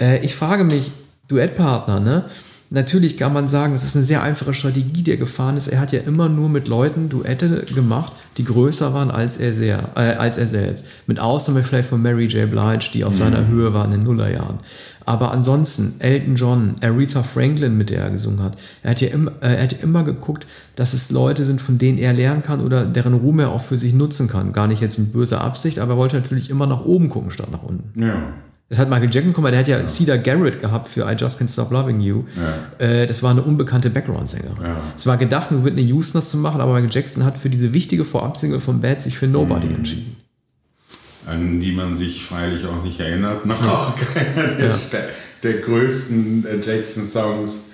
Äh, 0.00 0.24
ich 0.24 0.34
frage 0.34 0.64
mich, 0.64 0.90
Duettpartner, 1.28 2.00
ne? 2.00 2.24
Natürlich 2.70 3.16
kann 3.16 3.32
man 3.32 3.48
sagen, 3.48 3.72
das 3.72 3.82
ist 3.82 3.96
eine 3.96 4.04
sehr 4.04 4.22
einfache 4.22 4.52
Strategie, 4.52 5.02
die 5.02 5.10
er 5.12 5.16
gefahren 5.16 5.56
ist. 5.56 5.68
Er 5.68 5.80
hat 5.80 5.92
ja 5.92 6.00
immer 6.00 6.28
nur 6.28 6.50
mit 6.50 6.68
Leuten 6.68 7.08
Duette 7.08 7.64
gemacht, 7.74 8.12
die 8.36 8.44
größer 8.44 8.92
waren 8.92 9.10
als 9.10 9.38
er, 9.38 9.54
sehr, 9.54 9.90
äh, 9.96 10.16
als 10.16 10.36
er 10.36 10.48
selbst. 10.48 10.84
Mit 11.06 11.18
Ausnahme 11.18 11.62
vielleicht 11.62 11.88
von 11.88 12.02
Mary 12.02 12.26
J. 12.26 12.50
Blige, 12.50 12.90
die 12.92 13.04
auf 13.04 13.14
seiner 13.14 13.46
Höhe 13.46 13.72
war 13.72 13.86
in 13.86 13.92
den 13.92 14.02
Nullerjahren. 14.02 14.58
Aber 15.06 15.32
ansonsten, 15.32 15.94
Elton 16.00 16.34
John, 16.34 16.74
Aretha 16.82 17.22
Franklin, 17.22 17.78
mit 17.78 17.88
der 17.88 18.02
er 18.02 18.10
gesungen 18.10 18.42
hat, 18.42 18.58
er 18.82 18.90
hat 18.90 19.00
ja 19.00 19.08
immer, 19.08 19.32
äh, 19.40 19.54
er 19.54 19.62
hat 19.62 19.82
immer 19.82 20.04
geguckt, 20.04 20.46
dass 20.76 20.92
es 20.92 21.10
Leute 21.10 21.46
sind, 21.46 21.62
von 21.62 21.78
denen 21.78 21.96
er 21.96 22.12
lernen 22.12 22.42
kann 22.42 22.60
oder 22.60 22.84
deren 22.84 23.14
Ruhm 23.14 23.40
er 23.40 23.48
auch 23.48 23.62
für 23.62 23.78
sich 23.78 23.94
nutzen 23.94 24.28
kann. 24.28 24.52
Gar 24.52 24.66
nicht 24.66 24.82
jetzt 24.82 24.98
mit 24.98 25.14
böser 25.14 25.42
Absicht, 25.42 25.78
aber 25.78 25.94
er 25.94 25.96
wollte 25.96 26.16
natürlich 26.16 26.50
immer 26.50 26.66
nach 26.66 26.84
oben 26.84 27.08
gucken 27.08 27.30
statt 27.30 27.50
nach 27.50 27.62
unten. 27.62 27.98
Ja. 27.98 28.16
Das 28.68 28.78
hat 28.78 28.90
Michael 28.90 29.08
Jackson, 29.10 29.32
guck 29.32 29.42
mal, 29.42 29.50
der 29.50 29.60
hat 29.60 29.68
ja, 29.68 29.86
Cedar 29.86 30.18
Garrett 30.18 30.60
gehabt 30.60 30.88
für 30.88 31.10
I 31.10 31.14
Just 31.14 31.40
Can't 31.40 31.50
Stop 31.50 31.70
Loving 31.70 32.00
You. 32.00 32.24
Äh, 32.78 33.06
das 33.06 33.22
war 33.22 33.30
eine 33.30 33.40
unbekannte 33.40 33.88
Background-Sängerin. 33.88 34.62
Ja. 34.62 34.82
Es 34.94 35.06
war 35.06 35.16
gedacht, 35.16 35.50
nur 35.50 35.64
Whitney 35.64 35.84
Houston 35.86 36.18
das 36.18 36.28
zu 36.28 36.36
machen, 36.36 36.60
aber 36.60 36.74
Michael 36.74 36.90
Jackson 36.92 37.24
hat 37.24 37.38
für 37.38 37.48
diese 37.48 37.72
wichtige 37.72 38.04
Vorabsingle 38.04 38.60
von 38.60 38.80
Bad 38.82 39.00
sich 39.00 39.16
für 39.16 39.26
Nobody 39.26 39.68
entschieden. 39.68 40.16
an 41.26 41.60
die 41.60 41.72
man 41.72 41.94
sich 41.96 42.24
freilich 42.24 42.66
auch 42.66 42.82
nicht 42.84 43.00
erinnert. 43.00 43.46
Noch 43.46 43.62
auch 43.62 43.94
keiner 43.96 44.48
der, 44.48 44.74
der, 44.92 45.08
der 45.42 45.52
größten 45.62 46.44
äh, 46.46 46.56
Jackson-Songs. 46.64 47.67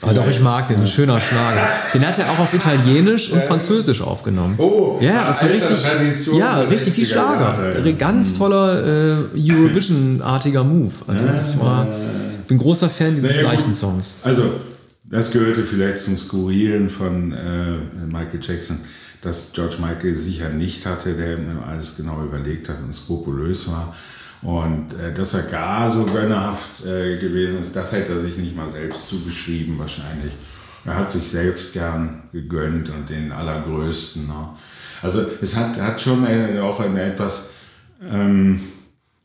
Ah, 0.00 0.12
doch, 0.12 0.28
ich 0.28 0.40
mag 0.40 0.68
den, 0.68 0.80
ein 0.80 0.86
schöner 0.86 1.20
Schlager. 1.20 1.68
Den 1.92 2.06
hat 2.06 2.18
er 2.18 2.30
auch 2.30 2.38
auf 2.38 2.54
Italienisch 2.54 3.32
und 3.32 3.42
Französisch 3.42 4.00
aufgenommen. 4.00 4.54
Oh, 4.58 4.98
ja, 5.00 5.24
das 5.26 5.42
war 5.42 5.48
richtig, 5.50 5.82
Tradition 5.82 6.38
ja, 6.38 6.60
richtig 6.60 6.94
viel 6.94 7.04
60er 7.04 7.08
Schlager. 7.08 7.74
Jahre. 7.74 7.94
Ganz 7.94 8.34
toller 8.34 8.86
äh, 8.86 9.16
Eurovision-artiger 9.34 10.62
Move. 10.62 10.94
Also 11.08 11.26
das 11.26 11.58
war, 11.58 11.88
ich 12.40 12.46
bin 12.46 12.58
großer 12.58 12.88
Fan 12.88 13.16
dieses 13.16 13.36
Naja, 13.36 13.48
leichten 13.50 13.72
Songs. 13.72 14.18
Also, 14.22 14.42
das 15.10 15.32
gehörte 15.32 15.62
vielleicht 15.64 15.98
zum 15.98 16.16
Skurrilen 16.16 16.90
von 16.90 17.32
äh, 17.32 18.06
Michael 18.06 18.40
Jackson, 18.40 18.78
dass 19.20 19.52
George 19.52 19.76
Michael 19.80 20.16
sicher 20.16 20.48
nicht 20.50 20.86
hatte, 20.86 21.14
der 21.14 21.38
alles 21.68 21.96
genau 21.96 22.22
überlegt 22.22 22.68
hat 22.68 22.76
und 22.84 22.94
skrupulös 22.94 23.66
war. 23.66 23.96
Und 24.42 24.94
äh, 24.94 25.12
dass 25.12 25.34
er 25.34 25.42
gar 25.42 25.90
so 25.90 26.04
gönnerhaft 26.04 26.84
äh, 26.86 27.18
gewesen 27.18 27.60
ist, 27.60 27.74
das 27.74 27.92
hätte 27.92 28.12
er 28.12 28.20
sich 28.20 28.36
nicht 28.38 28.56
mal 28.56 28.68
selbst 28.68 29.08
zugeschrieben 29.08 29.78
wahrscheinlich. 29.78 30.32
Er 30.84 30.96
hat 30.96 31.10
sich 31.12 31.28
selbst 31.28 31.72
gern 31.72 32.22
gegönnt 32.32 32.88
und 32.90 33.10
den 33.10 33.32
Allergrößten. 33.32 34.28
Ne? 34.28 34.48
Also 35.02 35.22
es 35.42 35.56
hat, 35.56 35.80
hat 35.80 36.00
schon 36.00 36.24
äh, 36.26 36.58
auch 36.60 36.80
eine 36.80 37.02
etwas 37.02 37.50
ähm, 38.10 38.60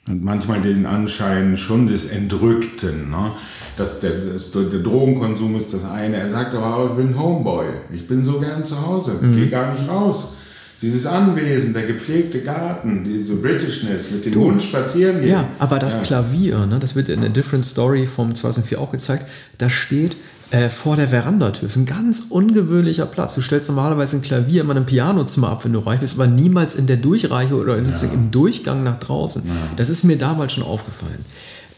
und 0.07 0.21
manchmal 0.21 0.61
den 0.61 0.85
Anschein 0.85 1.57
schon 1.57 1.87
des 1.87 2.07
Entrückten. 2.07 3.09
Ne? 3.09 3.31
Das, 3.77 4.01
das, 4.01 4.51
der 4.51 4.79
Drogenkonsum 4.79 5.55
ist 5.55 5.73
das 5.73 5.85
eine. 5.85 6.17
Er 6.17 6.27
sagt 6.27 6.53
aber 6.55 6.89
ich 6.91 7.05
bin 7.05 7.17
Homeboy. 7.17 7.67
Ich 7.91 8.07
bin 8.07 8.25
so 8.25 8.39
gern 8.39 8.65
zu 8.65 8.85
Hause. 8.85 9.17
Mhm. 9.21 9.35
Gehe 9.35 9.49
gar 9.49 9.73
nicht 9.73 9.87
raus. 9.87 10.35
Dieses 10.83 11.05
Anwesen, 11.05 11.73
der 11.73 11.83
gepflegte 11.83 12.41
Garten, 12.41 13.03
diese 13.05 13.35
Britishness, 13.35 14.11
mit 14.11 14.25
dem 14.25 14.35
Hund 14.35 14.61
spazieren 14.61 15.21
gehen. 15.21 15.29
Ja, 15.29 15.47
aber 15.57 15.79
das 15.79 15.95
Ja. 15.95 16.03
Klavier, 16.03 16.65
ne, 16.65 16.77
das 16.77 16.93
wird 16.95 17.07
in 17.07 17.23
A 17.23 17.29
Different 17.29 17.65
Story 17.65 18.05
vom 18.05 18.35
2004 18.35 18.79
auch 18.81 18.91
gezeigt, 18.91 19.25
das 19.57 19.71
steht 19.71 20.17
äh, 20.51 20.67
vor 20.67 20.97
der 20.97 21.07
Verandatür. 21.07 21.63
Das 21.63 21.71
ist 21.71 21.77
ein 21.77 21.85
ganz 21.85 22.25
ungewöhnlicher 22.29 23.05
Platz. 23.05 23.33
Du 23.35 23.41
stellst 23.41 23.69
normalerweise 23.69 24.17
ein 24.17 24.21
Klavier 24.21 24.61
in 24.61 24.69
einem 24.69 24.85
Pianozimmer 24.85 25.49
ab, 25.51 25.63
wenn 25.63 25.71
du 25.73 25.79
reich 25.79 26.01
bist, 26.01 26.15
aber 26.15 26.27
niemals 26.27 26.75
in 26.75 26.85
der 26.85 26.97
Durchreiche 26.97 27.55
oder 27.55 27.83
sozusagen 27.83 28.13
im 28.13 28.31
Durchgang 28.31 28.83
nach 28.83 28.97
draußen. 28.99 29.41
Das 29.77 29.87
ist 29.87 30.03
mir 30.03 30.17
damals 30.17 30.51
schon 30.51 30.63
aufgefallen. 30.65 31.23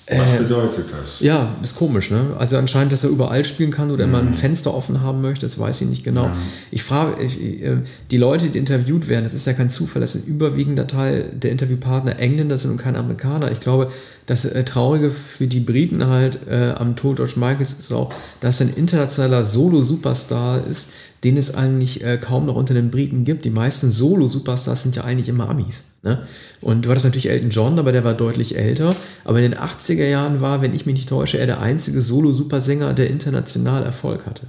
Was 0.08 0.38
bedeutet 0.38 0.86
das? 0.91 1.20
Ja, 1.20 1.56
ist 1.63 1.76
komisch, 1.76 2.12
ne? 2.12 2.36
Also 2.38 2.58
anscheinend, 2.58 2.94
dass 2.94 3.04
er 3.04 3.10
überall 3.10 3.44
spielen 3.44 3.72
kann 3.72 3.89
oder 3.89 4.04
immer 4.04 4.20
ein 4.20 4.36
Fenster 4.36 4.72
offen 4.72 5.02
haben 5.02 5.22
möchte, 5.22 5.48
das 5.48 5.58
weiß 5.58 5.82
ich 5.82 5.88
nicht 5.88 6.04
genau. 6.04 6.30
Ich 6.70 6.84
frage, 6.84 7.24
ich, 7.24 7.41
äh, 7.41 7.78
die 8.12 8.18
Leute, 8.18 8.50
die 8.50 8.60
interviewt 8.60 9.08
werden, 9.08 9.24
das 9.24 9.34
ist 9.34 9.48
ja 9.48 9.54
kein 9.54 9.72
Zufall, 9.72 10.02
das 10.02 10.13
sind 10.13 10.28
überwiegender 10.28 10.86
Teil 10.86 11.32
der 11.34 11.52
Interviewpartner 11.52 12.20
Engländer 12.20 12.60
sind 12.60 12.72
und 12.72 12.78
keine 12.78 13.00
Amerikaner. 13.00 13.52
Ich 13.52 13.62
glaube, 13.62 13.91
das 14.28 14.46
äh, 14.46 14.63
Traurige 14.63 15.10
für 15.10 15.48
die 15.48 15.60
Briten 15.60 16.06
halt 16.06 16.39
äh, 16.48 16.76
am 16.78 16.96
Tod 16.96 17.15
George 17.15 17.34
Michaels 17.38 17.74
ist 17.74 17.91
auch, 17.91 18.13
dass 18.41 18.62
er 18.62 18.68
ein 18.68 18.74
internationaler 18.76 19.44
Solo-Superstar 19.44 20.62
ist, 20.70 20.91
den 21.25 21.38
es 21.38 21.55
eigentlich 21.55 22.03
äh, 22.03 22.17
kaum 22.17 22.45
noch 22.45 22.55
unter 22.55 22.75
den 22.75 22.91
Briten 22.91 23.23
gibt. 23.23 23.45
Die 23.45 23.49
meisten 23.49 23.91
Solo-Superstars 23.91 24.83
sind 24.83 24.95
ja 24.95 25.05
eigentlich 25.05 25.27
immer 25.27 25.49
Amis. 25.49 25.85
Ne? 26.03 26.19
Und 26.61 26.85
du 26.85 26.89
hattest 26.91 27.05
natürlich 27.05 27.29
Elton 27.29 27.49
John, 27.49 27.79
aber 27.79 27.91
der 27.91 28.03
war 28.03 28.13
deutlich 28.13 28.55
älter. 28.55 28.95
Aber 29.23 29.41
in 29.41 29.51
den 29.51 29.59
80er 29.59 30.05
Jahren 30.05 30.39
war, 30.39 30.61
wenn 30.61 30.75
ich 30.75 30.85
mich 30.85 30.93
nicht 30.93 31.09
täusche, 31.09 31.39
er 31.39 31.47
der 31.47 31.61
einzige 31.61 32.03
Solo-Supersänger, 32.03 32.93
der 32.93 33.09
international 33.09 33.81
Erfolg 33.81 34.27
hatte. 34.27 34.43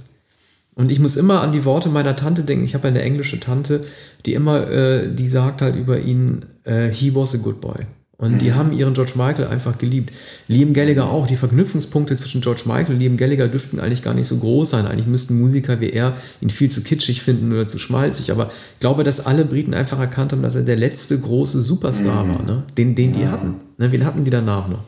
Und 0.75 0.91
ich 0.91 0.99
muss 0.99 1.15
immer 1.15 1.41
an 1.41 1.51
die 1.51 1.65
Worte 1.65 1.89
meiner 1.89 2.15
Tante 2.15 2.43
denken. 2.43 2.65
Ich 2.65 2.75
habe 2.75 2.87
eine 2.87 3.01
englische 3.01 3.39
Tante, 3.39 3.81
die 4.27 4.35
immer, 4.35 4.69
äh, 4.69 5.11
die 5.11 5.27
sagt 5.27 5.63
halt 5.63 5.75
über 5.75 5.99
ihn, 5.99 6.45
äh, 6.63 6.89
he 6.89 7.15
was 7.15 7.33
a 7.33 7.39
good 7.39 7.59
boy. 7.59 7.87
Und 8.19 8.41
die 8.41 8.53
haben 8.53 8.71
ihren 8.71 8.95
George 8.95 9.11
Michael 9.15 9.45
einfach 9.45 9.77
geliebt. 9.77 10.11
Liam 10.47 10.73
Gallagher 10.73 11.05
auch. 11.11 11.27
Die 11.27 11.35
Verknüpfungspunkte 11.35 12.15
zwischen 12.15 12.41
George 12.41 12.63
Michael 12.65 12.95
und 12.95 12.99
Liam 12.99 13.15
Gallagher 13.15 13.47
dürften 13.47 13.79
eigentlich 13.79 14.01
gar 14.01 14.15
nicht 14.15 14.25
so 14.25 14.37
groß 14.37 14.71
sein. 14.71 14.87
Eigentlich 14.87 15.05
müssten 15.05 15.39
Musiker 15.39 15.79
wie 15.81 15.91
er 15.91 16.15
ihn 16.41 16.49
viel 16.49 16.71
zu 16.71 16.81
kitschig 16.81 17.21
finden 17.21 17.53
oder 17.53 17.67
zu 17.67 17.77
schmalzig. 17.77 18.31
Aber 18.31 18.47
ich 18.47 18.79
glaube, 18.79 19.03
dass 19.03 19.23
alle 19.23 19.45
Briten 19.45 19.75
einfach 19.75 19.99
erkannt 19.99 20.31
haben, 20.31 20.41
dass 20.41 20.55
er 20.55 20.63
der 20.63 20.77
letzte 20.77 21.19
große 21.19 21.61
Superstar 21.61 22.23
mhm. 22.23 22.33
war, 22.33 22.43
ne? 22.43 22.63
den, 22.75 22.95
den 22.95 23.13
die 23.13 23.21
ja. 23.21 23.31
hatten. 23.31 23.55
Ne? 23.77 23.91
Wen 23.91 24.03
hatten 24.03 24.23
die 24.23 24.31
danach 24.31 24.67
noch? 24.67 24.83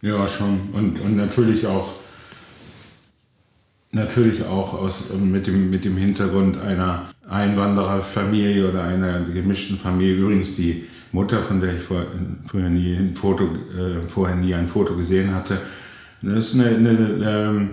Ja, 0.00 0.28
schon. 0.28 0.60
Und, 0.72 1.00
und 1.00 1.16
natürlich 1.16 1.66
auch 1.66 1.88
natürlich 3.90 4.44
auch 4.44 4.72
aus, 4.74 5.12
mit, 5.12 5.46
dem, 5.46 5.70
mit 5.70 5.84
dem 5.84 5.96
Hintergrund 5.96 6.58
einer 6.60 7.10
Einwandererfamilie 7.28 8.68
oder 8.68 8.84
einer 8.84 9.20
gemischten 9.20 9.76
Familie. 9.76 10.14
Übrigens 10.14 10.56
die 10.56 10.84
Mutter, 11.12 11.42
von 11.42 11.60
der 11.60 11.74
ich 11.74 11.82
vor, 11.82 12.06
früher 12.48 12.68
nie 12.68 12.94
ein 12.94 13.14
Foto, 13.14 13.44
äh, 13.44 14.08
vorher 14.08 14.36
nie 14.36 14.54
ein 14.54 14.66
Foto 14.66 14.96
gesehen 14.96 15.34
hatte, 15.34 15.58
das 16.22 16.54
ist 16.54 16.60
eine, 16.60 16.76
eine, 16.76 17.70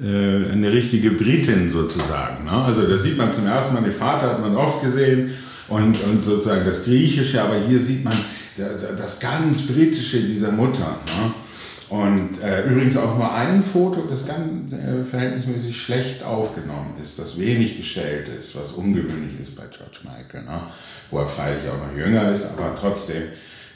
äh, 0.00 0.52
eine 0.52 0.72
richtige 0.72 1.12
Britin 1.12 1.70
sozusagen. 1.70 2.44
Ne? 2.44 2.50
Also 2.50 2.82
da 2.86 2.96
sieht 2.96 3.16
man 3.16 3.32
zum 3.32 3.46
ersten 3.46 3.74
Mal, 3.74 3.82
den 3.82 3.92
Vater 3.92 4.30
hat 4.30 4.40
man 4.40 4.56
oft 4.56 4.82
gesehen 4.82 5.30
und, 5.68 6.02
und 6.04 6.24
sozusagen 6.24 6.64
das 6.64 6.84
Griechische, 6.84 7.42
aber 7.42 7.56
hier 7.58 7.78
sieht 7.78 8.04
man 8.04 8.14
das, 8.56 8.96
das 8.96 9.20
ganz 9.20 9.66
Britische 9.66 10.20
dieser 10.20 10.50
Mutter. 10.50 10.98
Ne? 11.06 11.32
Und 11.94 12.42
äh, 12.42 12.64
übrigens 12.64 12.96
auch 12.96 13.16
nur 13.16 13.32
ein 13.32 13.62
Foto, 13.62 14.02
das 14.10 14.26
ganz 14.26 14.72
äh, 14.72 15.04
verhältnismäßig 15.04 15.80
schlecht 15.80 16.24
aufgenommen 16.24 16.94
ist, 17.00 17.20
das 17.20 17.38
wenig 17.38 17.76
gestellt 17.76 18.28
ist, 18.36 18.56
was 18.56 18.72
ungewöhnlich 18.72 19.40
ist 19.40 19.54
bei 19.54 19.62
George 19.70 19.98
Michael, 20.02 20.44
ne? 20.44 20.62
wo 21.12 21.20
er 21.20 21.28
freilich 21.28 21.62
auch 21.68 21.86
noch 21.86 21.96
jünger 21.96 22.32
ist, 22.32 22.46
aber 22.46 22.74
trotzdem, 22.74 23.22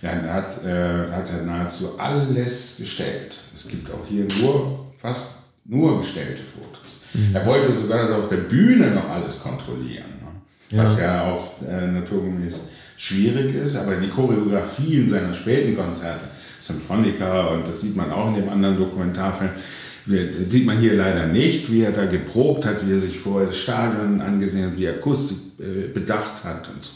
ja, 0.03 0.11
er 0.11 0.35
hat, 0.35 0.65
äh, 0.65 1.13
hat 1.13 1.31
er 1.31 1.43
nahezu 1.43 1.97
alles 1.97 2.79
gestellt. 2.81 3.37
Es 3.55 3.69
gibt 3.69 3.89
auch 3.93 4.05
hier 4.09 4.27
nur, 4.43 4.87
fast 4.99 5.35
nur 5.65 6.01
gestellte 6.01 6.43
Fotos. 6.57 7.03
Mhm. 7.15 7.37
Er 7.37 7.47
wollte 7.47 7.73
sogar 7.73 8.19
auf 8.19 8.29
der 8.29 8.39
Bühne 8.39 8.91
noch 8.91 9.09
alles 9.11 9.41
kontrollieren, 9.41 10.11
ne? 10.21 10.77
ja. 10.77 10.83
was 10.83 10.99
ja 10.99 11.25
auch 11.25 11.53
äh, 11.63 11.87
naturgemäß 11.87 12.71
schwierig 12.97 13.55
ist, 13.55 13.77
aber 13.77 13.95
die 13.95 14.09
Choreografien 14.09 15.09
seiner 15.09 15.33
späten 15.33 15.77
Konzerte, 15.77 16.25
Symphonica 16.61 17.49
und 17.49 17.67
das 17.67 17.81
sieht 17.81 17.97
man 17.97 18.11
auch 18.11 18.29
in 18.29 18.43
dem 18.43 18.49
anderen 18.49 18.77
Dokumentarfilm. 18.77 19.51
Das 20.07 20.51
sieht 20.51 20.65
man 20.65 20.79
hier 20.79 20.95
leider 20.95 21.27
nicht, 21.27 21.71
wie 21.71 21.83
er 21.83 21.93
da 21.93 22.07
geprobt 22.07 22.65
hat, 22.65 22.87
wie 22.87 22.93
er 22.93 22.99
sich 22.99 23.19
vorher 23.19 23.49
das 23.49 23.59
Stadion 23.59 24.21
angesehen 24.21 24.71
hat, 24.71 24.79
wie 24.79 24.85
er 24.85 24.95
Akustik 24.95 25.39
äh, 25.61 25.89
bedacht 25.89 26.45
hat 26.45 26.69
und 26.69 26.85
so. 26.85 26.91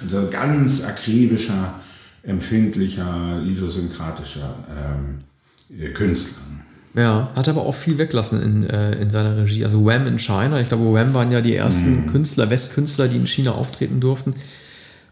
Und 0.00 0.10
so 0.10 0.28
ganz 0.30 0.84
akribischer, 0.84 1.80
empfindlicher, 2.22 3.42
idiosynkratischer 3.44 4.54
ähm, 4.70 5.94
Künstler. 5.94 6.42
Ja, 6.94 7.30
hat 7.34 7.48
aber 7.48 7.62
auch 7.62 7.74
viel 7.74 7.98
weglassen 7.98 8.42
in, 8.42 8.64
äh, 8.64 8.92
in 8.92 9.10
seiner 9.10 9.36
Regie. 9.36 9.64
Also 9.64 9.84
Wham 9.84 10.06
in 10.06 10.18
China, 10.18 10.60
ich 10.60 10.68
glaube, 10.68 10.94
Wham 10.94 11.12
waren 11.12 11.30
ja 11.30 11.42
die 11.42 11.54
ersten 11.54 12.06
mm. 12.06 12.10
Künstler, 12.10 12.48
Westkünstler, 12.48 13.08
die 13.08 13.16
in 13.16 13.26
China 13.26 13.52
auftreten 13.52 14.00
durften 14.00 14.34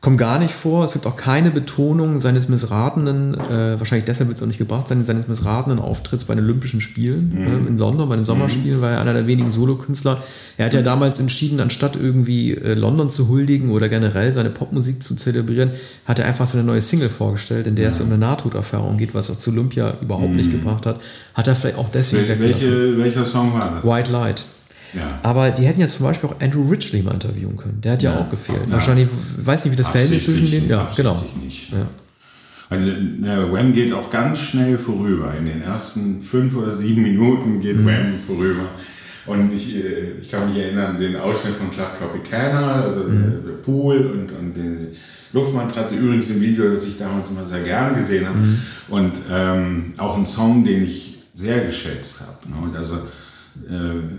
kommt 0.04 0.18
gar 0.18 0.38
nicht 0.38 0.52
vor. 0.52 0.84
Es 0.84 0.92
gibt 0.92 1.06
auch 1.06 1.16
keine 1.16 1.50
Betonung 1.50 2.20
seines 2.20 2.46
missratenen, 2.46 3.32
äh, 3.32 3.80
wahrscheinlich 3.80 4.04
deshalb 4.04 4.28
wird 4.28 4.36
es 4.36 4.42
auch 4.42 4.46
nicht 4.46 4.58
gebracht 4.58 4.86
sein, 4.86 5.02
seines 5.06 5.28
missratenen 5.28 5.78
Auftritts 5.78 6.26
bei 6.26 6.34
den 6.34 6.44
Olympischen 6.44 6.82
Spielen 6.82 7.32
mhm. 7.34 7.46
äh, 7.46 7.68
in 7.68 7.78
London, 7.78 8.10
bei 8.10 8.16
den 8.16 8.26
Sommerspielen, 8.26 8.78
mhm. 8.78 8.82
war 8.82 8.90
er 8.90 9.00
einer 9.00 9.14
der 9.14 9.26
wenigen 9.26 9.50
Solokünstler. 9.50 10.22
Er 10.58 10.66
hat 10.66 10.74
ja 10.74 10.82
damals 10.82 11.20
entschieden, 11.20 11.58
anstatt 11.58 11.96
irgendwie 11.96 12.52
äh, 12.52 12.74
London 12.74 13.08
zu 13.08 13.28
huldigen 13.28 13.70
oder 13.70 13.88
generell 13.88 14.34
seine 14.34 14.50
Popmusik 14.50 15.02
zu 15.02 15.16
zelebrieren, 15.16 15.72
hat 16.04 16.18
er 16.18 16.26
einfach 16.26 16.46
seine 16.46 16.64
neue 16.64 16.82
Single 16.82 17.08
vorgestellt, 17.08 17.66
in 17.66 17.74
der 17.74 17.86
ja. 17.86 17.90
es 17.90 18.00
um 18.02 18.08
eine 18.08 18.18
Nahtoderfahrung 18.18 18.98
geht, 18.98 19.14
was 19.14 19.30
er 19.30 19.38
zu 19.38 19.52
Olympia 19.52 19.96
überhaupt 20.02 20.32
mhm. 20.32 20.36
nicht 20.36 20.50
gebracht 20.50 20.84
hat. 20.84 21.00
Hat 21.32 21.48
er 21.48 21.56
vielleicht 21.56 21.78
auch 21.78 21.88
deswegen 21.88 22.28
Wel 22.28 22.40
welche, 22.40 22.98
Welcher 22.98 23.24
Song 23.24 23.54
war 23.54 23.80
das? 23.82 23.90
White 23.90 24.12
Light. 24.12 24.44
Ja. 24.96 25.18
Aber 25.22 25.50
die 25.50 25.64
hätten 25.64 25.80
ja 25.80 25.88
zum 25.88 26.06
Beispiel 26.06 26.30
auch 26.30 26.40
Andrew 26.40 26.68
Ridgely 26.68 27.02
mal 27.02 27.14
interviewen 27.14 27.56
können. 27.56 27.80
Der 27.80 27.92
hat 27.92 28.02
ja, 28.02 28.12
ja 28.12 28.20
auch 28.20 28.30
gefehlt. 28.30 28.60
Wahrscheinlich, 28.68 29.08
weiß 29.38 29.64
nicht, 29.64 29.72
wie 29.72 29.76
das 29.76 29.88
Verhältnis 29.88 30.24
zwischen 30.24 30.50
denen. 30.50 30.68
Ja, 30.68 30.90
genau. 30.96 31.22
Nicht. 31.42 31.72
Ja. 31.72 31.86
Also 32.70 32.90
ja, 33.22 33.52
Wham 33.52 33.72
geht 33.72 33.92
auch 33.92 34.10
ganz 34.10 34.40
schnell 34.40 34.78
vorüber. 34.78 35.34
In 35.36 35.46
den 35.46 35.62
ersten 35.62 36.22
fünf 36.24 36.56
oder 36.56 36.74
sieben 36.74 37.02
Minuten 37.02 37.60
geht 37.60 37.78
mhm. 37.78 37.86
Wham 37.86 38.18
vorüber. 38.18 38.64
Und 39.26 39.52
ich, 39.54 39.76
äh, 39.76 40.12
ich 40.20 40.30
kann 40.30 40.48
mich 40.48 40.62
erinnern, 40.62 40.98
den 40.98 41.16
Ausschnitt 41.16 41.54
von 41.54 41.70
Club 41.70 41.98
Tropicana, 41.98 42.82
also 42.82 43.04
mhm. 43.04 43.42
der, 43.46 43.52
Pool 43.64 43.96
und, 43.96 44.32
und 44.38 44.56
den 44.56 44.88
Luftmantratze, 45.32 45.96
übrigens 45.96 46.28
im 46.30 46.40
Video, 46.40 46.70
das 46.70 46.86
ich 46.86 46.98
damals 46.98 47.30
immer 47.30 47.44
sehr 47.44 47.60
gerne 47.60 47.96
gesehen 47.96 48.26
habe. 48.26 48.38
Mhm. 48.38 48.58
Und 48.88 49.12
ähm, 49.30 49.94
auch 49.98 50.16
ein 50.16 50.26
Song, 50.26 50.64
den 50.64 50.84
ich 50.84 51.18
sehr 51.32 51.64
geschätzt 51.64 52.22
habe. 52.22 52.70
Ne? 52.70 52.78
Also 52.78 52.98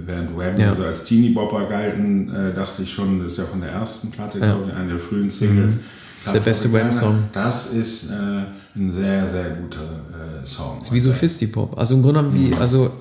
während 0.06 0.38
Wham 0.38 0.58
ja. 0.58 0.70
also 0.70 0.86
als 0.86 1.04
Teenie-Bopper 1.06 1.66
galten, 1.68 2.34
äh, 2.34 2.54
dachte 2.54 2.84
ich 2.84 2.94
schon, 2.94 3.20
das 3.20 3.34
ist 3.34 3.38
ja 3.40 3.46
von 3.46 3.62
der 3.62 3.72
ersten 3.72 4.12
Platte, 4.12 4.40
ja. 4.40 4.54
glaube 4.54 4.70
ich, 4.70 4.76
einer 4.76 4.94
der 4.94 5.00
frühen 5.00 5.30
Singles. 5.30 5.76
Mhm. 5.76 5.80
Das 6.24 6.34
ist 6.34 6.34
der 6.34 6.52
beste 6.52 6.74
Wham-Song. 6.74 7.20
Das 7.34 7.74
ist 7.74 8.10
äh, 8.10 8.14
ein 8.76 8.92
sehr, 8.92 9.28
sehr 9.28 9.50
guter 9.52 9.82
äh, 9.82 10.46
Song. 10.46 10.78
Das 10.80 10.88
ist 10.88 10.94
wie 10.94 11.00
so 11.00 11.14
Fisty-Pop. 11.14 11.78
Also 11.78 11.96
im 11.96 12.02
Grunde 12.02 12.22
genommen, 12.22 12.38
wie, 12.38 12.56
mhm. 12.56 12.62
also 12.62 12.92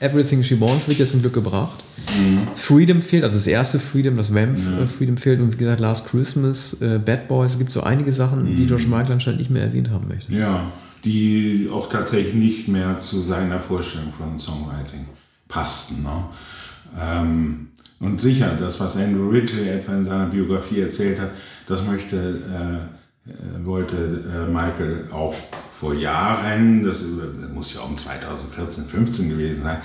Everything 0.00 0.42
She 0.42 0.60
Wants 0.60 0.88
wird 0.88 0.98
jetzt 0.98 1.12
zum 1.12 1.20
Glück 1.20 1.34
gebracht. 1.34 1.82
Mhm. 2.18 2.48
Freedom 2.56 3.02
fehlt, 3.02 3.24
also 3.24 3.36
das 3.36 3.46
erste 3.46 3.78
Freedom, 3.78 4.16
das 4.16 4.34
Wham 4.34 4.54
ja. 4.54 4.86
Freedom 4.86 5.16
fehlt 5.16 5.40
und 5.40 5.52
wie 5.52 5.56
gesagt 5.56 5.80
Last 5.80 6.06
Christmas, 6.06 6.80
äh, 6.80 6.98
Bad 6.98 7.28
Boys, 7.28 7.52
es 7.52 7.58
gibt 7.58 7.70
so 7.70 7.82
einige 7.82 8.10
Sachen, 8.12 8.52
mhm. 8.52 8.56
die 8.56 8.66
George 8.66 8.86
Michael 8.88 9.12
anscheinend 9.12 9.40
nicht 9.40 9.50
mehr 9.50 9.62
erwähnt 9.62 9.90
haben 9.90 10.08
möchte. 10.08 10.32
Ja, 10.32 10.72
die 11.04 11.68
auch 11.72 11.88
tatsächlich 11.88 12.34
nicht 12.34 12.68
mehr 12.68 13.00
zu 13.00 13.20
seiner 13.20 13.60
Vorstellung 13.60 14.12
von 14.16 14.38
Songwriting 14.38 15.06
passten. 15.52 16.02
Ne? 16.02 16.24
Ähm, 16.98 17.68
und 18.00 18.20
sicher, 18.20 18.56
das, 18.58 18.80
was 18.80 18.96
Andrew 18.96 19.28
Ridgely 19.28 19.68
etwa 19.68 19.92
in 19.92 20.04
seiner 20.04 20.26
Biografie 20.26 20.80
erzählt 20.80 21.20
hat, 21.20 21.30
das 21.68 21.84
möchte, 21.86 22.16
äh, 22.16 23.30
äh 23.30 23.64
wollte 23.64 23.96
äh, 23.96 24.50
Michael 24.50 25.08
auch 25.12 25.32
vor 25.70 25.94
Jahren, 25.94 26.82
das, 26.82 27.04
das 27.40 27.50
muss 27.52 27.74
ja 27.74 27.82
um 27.82 27.96
2014, 27.96 28.86
15 28.86 29.30
gewesen 29.30 29.62
sein, 29.62 29.78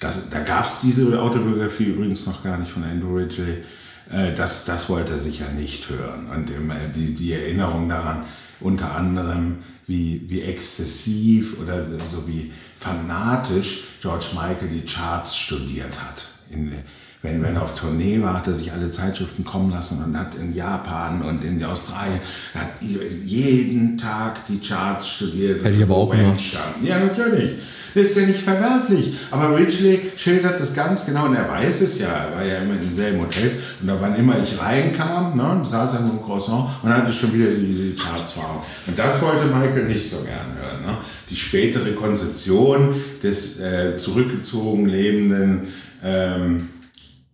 das, 0.00 0.30
da 0.30 0.40
gab 0.40 0.66
es 0.66 0.80
diese 0.80 1.20
Autobiografie 1.20 1.84
übrigens 1.84 2.26
noch 2.26 2.42
gar 2.42 2.58
nicht 2.58 2.72
von 2.72 2.82
Andrew 2.82 3.16
Ridgely. 3.16 3.62
Äh, 4.10 4.34
das, 4.34 4.64
das 4.64 4.88
wollte 4.88 5.12
er 5.12 5.18
sicher 5.20 5.46
nicht 5.56 5.88
hören. 5.88 6.28
Und 6.28 6.50
die, 6.96 7.14
die 7.14 7.32
Erinnerung 7.32 7.88
daran, 7.88 8.24
unter 8.60 8.96
anderem, 8.96 9.58
wie, 9.92 10.22
wie 10.28 10.40
exzessiv 10.40 11.60
oder 11.60 11.84
so 11.84 12.26
wie 12.26 12.50
fanatisch 12.76 13.82
George 14.00 14.26
Michael 14.32 14.68
die 14.68 14.86
Charts 14.86 15.36
studiert 15.36 16.00
hat. 16.02 16.28
In, 16.50 16.72
wenn, 17.20 17.42
wenn 17.42 17.54
er 17.54 17.62
auf 17.62 17.74
Tournee 17.74 18.20
war, 18.20 18.38
hat 18.38 18.48
er 18.48 18.54
sich 18.54 18.72
alle 18.72 18.90
Zeitschriften 18.90 19.44
kommen 19.44 19.70
lassen 19.70 20.02
und 20.02 20.18
hat 20.18 20.34
in 20.34 20.52
Japan 20.52 21.22
und 21.22 21.44
in 21.44 21.62
Australien, 21.62 22.20
hat 22.54 22.82
jeden 22.82 23.96
Tag 23.96 24.44
die 24.46 24.58
Charts 24.58 25.08
studiert. 25.08 25.62
Hätte 25.62 25.76
ich 25.76 25.82
aber 25.82 25.94
auch 25.94 26.10
gemacht. 26.10 26.40
Ja, 26.82 26.98
natürlich. 26.98 27.52
Das 27.94 28.04
ist 28.04 28.16
ja 28.16 28.26
nicht 28.26 28.40
verwerflich. 28.40 29.14
Aber 29.30 29.56
Ridgely 29.56 30.00
schildert 30.16 30.58
das 30.60 30.74
ganz 30.74 31.06
genau 31.06 31.26
und 31.26 31.34
er 31.34 31.48
weiß 31.48 31.80
es 31.82 31.98
ja. 31.98 32.08
Er 32.08 32.36
war 32.36 32.44
ja 32.44 32.58
immer 32.58 32.74
in 32.74 32.80
denselben 32.80 33.20
Hotels 33.20 33.54
und 33.80 33.88
da 33.88 33.96
wann 34.00 34.16
immer 34.16 34.40
ich 34.40 34.60
reinkam, 34.60 35.36
ne, 35.36 35.62
saß 35.64 35.94
er 35.94 36.00
mit 36.00 36.12
dem 36.12 36.22
Croissant 36.22 36.68
und 36.82 36.88
hatte 36.88 37.12
schon 37.12 37.32
wieder 37.34 37.50
die, 37.50 37.92
die 37.92 37.94
Charts 37.94 38.36
warm. 38.36 38.62
Und 38.86 38.98
das 38.98 39.20
wollte 39.20 39.46
Michael 39.46 39.86
nicht 39.88 40.10
so 40.10 40.18
gern 40.24 40.56
hören. 40.58 40.82
Ne? 40.82 40.96
Die 41.30 41.36
spätere 41.36 41.92
Konzeption 41.92 42.94
des 43.22 43.60
äh, 43.60 43.96
zurückgezogen 43.96 44.86
lebenden 44.86 45.68
ähm, 46.02 46.68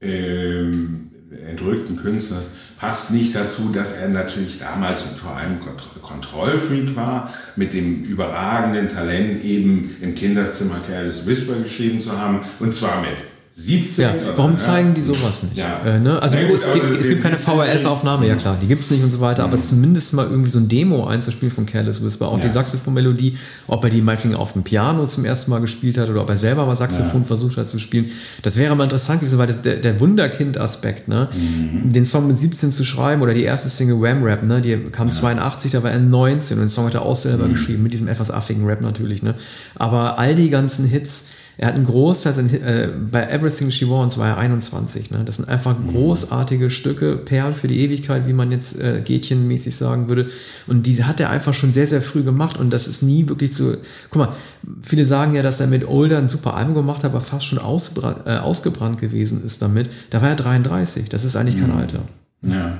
ähm, 0.00 1.10
entrückten 1.48 1.96
Künstlers 1.96 2.44
passt 2.78 3.10
nicht 3.10 3.34
dazu, 3.34 3.70
dass 3.72 3.92
er 3.92 4.08
natürlich 4.08 4.58
damals 4.58 5.02
vor 5.20 5.36
allem 5.36 5.58
Kontrollfreak 6.02 6.94
war, 6.96 7.32
mit 7.56 7.74
dem 7.74 8.04
überragenden 8.04 8.88
Talent 8.88 9.44
eben 9.44 9.96
im 10.00 10.14
Kinderzimmer 10.14 10.76
Careless 10.88 11.26
Whisper 11.26 11.54
geschrieben 11.62 12.00
zu 12.00 12.16
haben, 12.18 12.40
und 12.60 12.74
zwar 12.74 13.00
mit 13.00 13.16
17. 13.60 14.04
Ja, 14.04 14.14
warum 14.36 14.52
ja. 14.52 14.58
zeigen 14.58 14.94
die 14.94 15.00
sowas 15.00 15.42
nicht? 15.42 15.56
Ja. 15.56 15.80
Äh, 15.84 15.98
ne? 15.98 16.22
Also 16.22 16.38
gut, 16.38 16.54
es, 16.54 16.72
gibt, 16.72 17.00
es 17.00 17.08
gibt 17.08 17.22
keine 17.22 17.36
VHS-Aufnahme, 17.36 18.28
ja 18.28 18.36
klar, 18.36 18.56
die 18.62 18.68
gibt 18.68 18.84
es 18.84 18.90
nicht 18.90 19.02
und 19.02 19.10
so 19.10 19.20
weiter, 19.20 19.44
mhm. 19.44 19.52
aber 19.52 19.62
zumindest 19.62 20.12
mal 20.12 20.26
irgendwie 20.30 20.50
so 20.50 20.60
ein 20.60 20.68
Demo 20.68 21.06
einzuspielen 21.06 21.50
von 21.50 21.66
Careless 21.66 22.02
Whisper, 22.02 22.28
auch 22.28 22.38
ja. 22.38 22.46
die 22.46 22.52
Saxophon-Melodie, 22.52 23.36
ob 23.66 23.82
er 23.82 23.90
die 23.90 24.00
meinetwegen 24.00 24.36
auf 24.36 24.52
dem 24.52 24.62
Piano 24.62 25.06
zum 25.06 25.24
ersten 25.24 25.50
Mal 25.50 25.60
gespielt 25.60 25.98
hat 25.98 26.08
oder 26.08 26.22
ob 26.22 26.30
er 26.30 26.38
selber 26.38 26.66
mal 26.66 26.76
Saxophon 26.76 27.22
ja. 27.22 27.26
versucht 27.26 27.56
hat 27.56 27.68
zu 27.68 27.80
spielen. 27.80 28.06
Das 28.42 28.56
wäre 28.56 28.76
mal 28.76 28.84
interessant 28.84 29.20
gewesen, 29.20 29.38
weil 29.38 29.48
das 29.48 29.60
der, 29.60 29.76
der 29.76 29.98
Wunderkind-Aspekt, 29.98 31.08
ne? 31.08 31.28
Mhm. 31.34 31.92
den 31.92 32.04
Song 32.04 32.28
mit 32.28 32.38
17 32.38 32.70
zu 32.70 32.84
schreiben 32.84 33.22
oder 33.22 33.34
die 33.34 33.42
erste 33.42 33.68
Single 33.68 34.00
Wham 34.00 34.22
Rap, 34.22 34.44
ne? 34.44 34.60
die 34.60 34.76
kam 34.92 35.12
82, 35.12 35.72
da 35.72 35.82
war 35.82 35.90
er 35.90 35.98
19 35.98 36.58
und 36.58 36.64
den 36.64 36.70
Song 36.70 36.86
hat 36.86 36.94
er 36.94 37.02
auch 37.02 37.16
selber 37.16 37.46
mhm. 37.46 37.54
geschrieben, 37.54 37.82
mit 37.82 37.92
diesem 37.92 38.06
etwas 38.06 38.30
affigen 38.30 38.64
Rap 38.66 38.82
natürlich. 38.82 39.24
Ne? 39.24 39.34
Aber 39.74 40.16
all 40.18 40.36
die 40.36 40.48
ganzen 40.48 40.86
Hits, 40.86 41.24
Er 41.60 41.66
hat 41.66 41.74
einen 41.74 41.86
Großteil, 41.86 42.38
äh, 42.54 42.88
bei 43.10 43.24
Everything 43.24 43.72
She 43.72 43.90
Wants 43.90 44.16
war 44.16 44.28
er 44.28 44.38
21. 44.38 45.10
Ne? 45.10 45.24
Das 45.24 45.36
sind 45.36 45.48
einfach 45.48 45.76
mhm. 45.76 45.88
großartige 45.88 46.70
Stücke, 46.70 47.16
Perlen 47.16 47.54
für 47.54 47.66
die 47.66 47.80
Ewigkeit, 47.80 48.28
wie 48.28 48.32
man 48.32 48.52
jetzt 48.52 48.80
äh, 48.80 49.00
Gätchenmäßig 49.04 49.74
sagen 49.74 50.08
würde. 50.08 50.28
Und 50.68 50.86
die 50.86 51.02
hat 51.02 51.18
er 51.18 51.30
einfach 51.30 51.54
schon 51.54 51.72
sehr, 51.72 51.88
sehr 51.88 52.00
früh 52.00 52.22
gemacht 52.22 52.58
und 52.58 52.72
das 52.72 52.86
ist 52.86 53.02
nie 53.02 53.28
wirklich 53.28 53.56
so. 53.56 53.74
Guck 54.10 54.26
mal, 54.26 54.34
viele 54.82 55.04
sagen 55.04 55.34
ja, 55.34 55.42
dass 55.42 55.60
er 55.60 55.66
mit 55.66 55.86
Older 55.88 56.18
ein 56.18 56.28
super 56.28 56.54
Album 56.54 56.74
gemacht 56.74 57.02
hat, 57.02 57.10
aber 57.10 57.20
fast 57.20 57.46
schon 57.46 57.58
äh, 57.58 58.38
ausgebrannt 58.38 59.00
gewesen 59.00 59.44
ist 59.44 59.60
damit. 59.60 59.90
Da 60.10 60.22
war 60.22 60.28
er 60.28 60.36
33. 60.36 61.08
Das 61.08 61.24
ist 61.24 61.34
eigentlich 61.34 61.56
mhm. 61.56 61.62
kein 61.62 61.72
Alter. 61.72 62.00
Ja, 62.42 62.78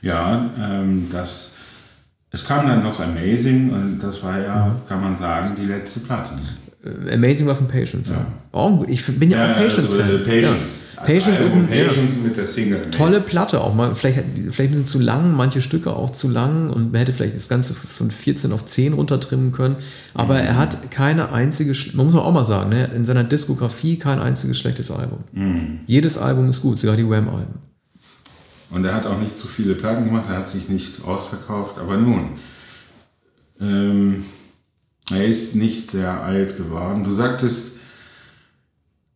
ja 0.00 0.50
ähm, 0.58 1.08
das 1.12 1.54
es 2.34 2.44
kam 2.44 2.66
dann 2.66 2.82
noch 2.82 2.98
Amazing 2.98 3.70
und 3.70 3.98
das 4.00 4.20
war 4.24 4.40
ja, 4.40 4.74
kann 4.88 5.00
man 5.00 5.16
sagen, 5.16 5.54
die 5.56 5.66
letzte 5.66 6.00
Platte. 6.00 6.32
Äh, 6.84 7.14
Amazing 7.14 7.46
war 7.46 7.54
von 7.54 7.66
Patience, 7.66 8.10
ja. 8.10 8.26
Oh, 8.52 8.84
ich 8.86 9.04
bin 9.06 9.30
ja, 9.30 9.52
auch 9.52 9.56
Patience-Fan. 9.56 10.00
Also 10.00 10.18
Patience. 10.18 10.74
Ja. 10.96 11.02
Patience 11.02 11.40
also 11.40 11.44
ist 11.44 11.54
ein, 11.54 11.66
Patience 11.66 12.16
mit 12.22 12.36
der 12.36 12.46
Single. 12.46 12.90
Tolle 12.90 13.20
Platte 13.20 13.60
auch 13.60 13.74
mal. 13.74 13.94
Vielleicht, 13.94 14.20
vielleicht 14.50 14.74
sind 14.74 14.86
zu 14.86 14.98
lang, 14.98 15.34
manche 15.34 15.60
Stücke 15.60 15.94
auch 15.94 16.10
zu 16.10 16.28
lang 16.28 16.70
und 16.70 16.92
man 16.92 17.00
hätte 17.00 17.12
vielleicht 17.12 17.36
das 17.36 17.48
Ganze 17.48 17.74
von 17.74 18.10
14 18.10 18.52
auf 18.52 18.64
10 18.64 18.92
runtertrimmen 18.92 19.52
können. 19.52 19.76
Aber 20.14 20.34
mhm. 20.34 20.46
er 20.46 20.56
hat 20.56 20.90
keine 20.90 21.32
einzige, 21.32 21.74
man 21.94 22.06
muss 22.06 22.14
man 22.14 22.22
auch 22.22 22.32
mal 22.32 22.44
sagen, 22.44 22.70
ne, 22.70 22.90
in 22.94 23.04
seiner 23.04 23.24
Diskografie 23.24 23.98
kein 23.98 24.18
einziges 24.18 24.58
schlechtes 24.58 24.90
Album. 24.90 25.20
Mhm. 25.32 25.80
Jedes 25.86 26.16
Album 26.18 26.48
ist 26.48 26.62
gut, 26.62 26.78
sogar 26.78 26.96
die 26.96 27.08
Wham-Alben. 27.08 27.54
Und 28.70 28.84
er 28.84 28.94
hat 28.94 29.06
auch 29.06 29.20
nicht 29.20 29.36
zu 29.36 29.46
viele 29.46 29.74
Platten 29.74 30.06
gemacht, 30.06 30.24
er 30.28 30.38
hat 30.38 30.48
sich 30.48 30.68
nicht 30.68 31.04
ausverkauft. 31.04 31.78
Aber 31.78 31.96
nun, 31.96 32.30
ähm, 33.60 34.24
er 35.10 35.26
ist 35.26 35.54
nicht 35.54 35.90
sehr 35.90 36.22
alt 36.22 36.56
geworden. 36.56 37.04
Du 37.04 37.12
sagtest, 37.12 37.74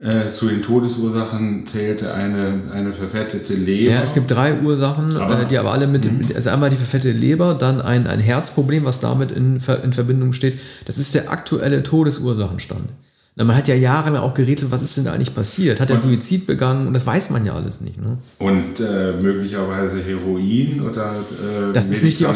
äh, 0.00 0.30
zu 0.30 0.46
den 0.46 0.62
Todesursachen 0.62 1.66
zählte 1.66 2.14
eine, 2.14 2.70
eine 2.72 2.92
verfettete 2.92 3.54
Leber. 3.54 3.94
Ja, 3.94 4.02
es 4.02 4.14
gibt 4.14 4.30
drei 4.30 4.60
Ursachen, 4.60 5.16
aber, 5.16 5.40
äh, 5.40 5.46
die 5.46 5.58
aber 5.58 5.72
alle 5.72 5.88
mit, 5.88 6.04
mhm. 6.04 6.18
mit, 6.18 6.36
also 6.36 6.50
einmal 6.50 6.70
die 6.70 6.76
verfettete 6.76 7.16
Leber, 7.16 7.54
dann 7.54 7.80
ein, 7.80 8.06
ein 8.06 8.20
Herzproblem, 8.20 8.84
was 8.84 9.00
damit 9.00 9.32
in, 9.32 9.60
in 9.82 9.92
Verbindung 9.92 10.32
steht. 10.34 10.60
Das 10.84 10.98
ist 10.98 11.16
der 11.16 11.32
aktuelle 11.32 11.82
Todesursachenstand. 11.82 12.90
Na, 13.38 13.44
man 13.44 13.56
hat 13.56 13.68
ja 13.68 13.76
jahrelang 13.76 14.20
auch 14.20 14.34
gerätselt, 14.34 14.72
was 14.72 14.82
ist 14.82 14.96
denn 14.96 15.04
da 15.04 15.12
eigentlich 15.12 15.32
passiert? 15.32 15.78
Hat 15.78 15.90
er 15.90 15.98
Suizid 16.00 16.44
begangen? 16.44 16.88
Und 16.88 16.92
das 16.92 17.06
weiß 17.06 17.30
man 17.30 17.46
ja 17.46 17.54
alles 17.54 17.80
nicht. 17.80 17.96
Ne? 18.02 18.18
Und 18.40 18.80
äh, 18.80 19.12
möglicherweise 19.12 20.02
Heroin 20.02 20.80
oder 20.80 21.12
äh, 21.12 21.72
das 21.72 21.88
ist 21.88 22.02
nicht 22.02 22.18
die 22.18 22.26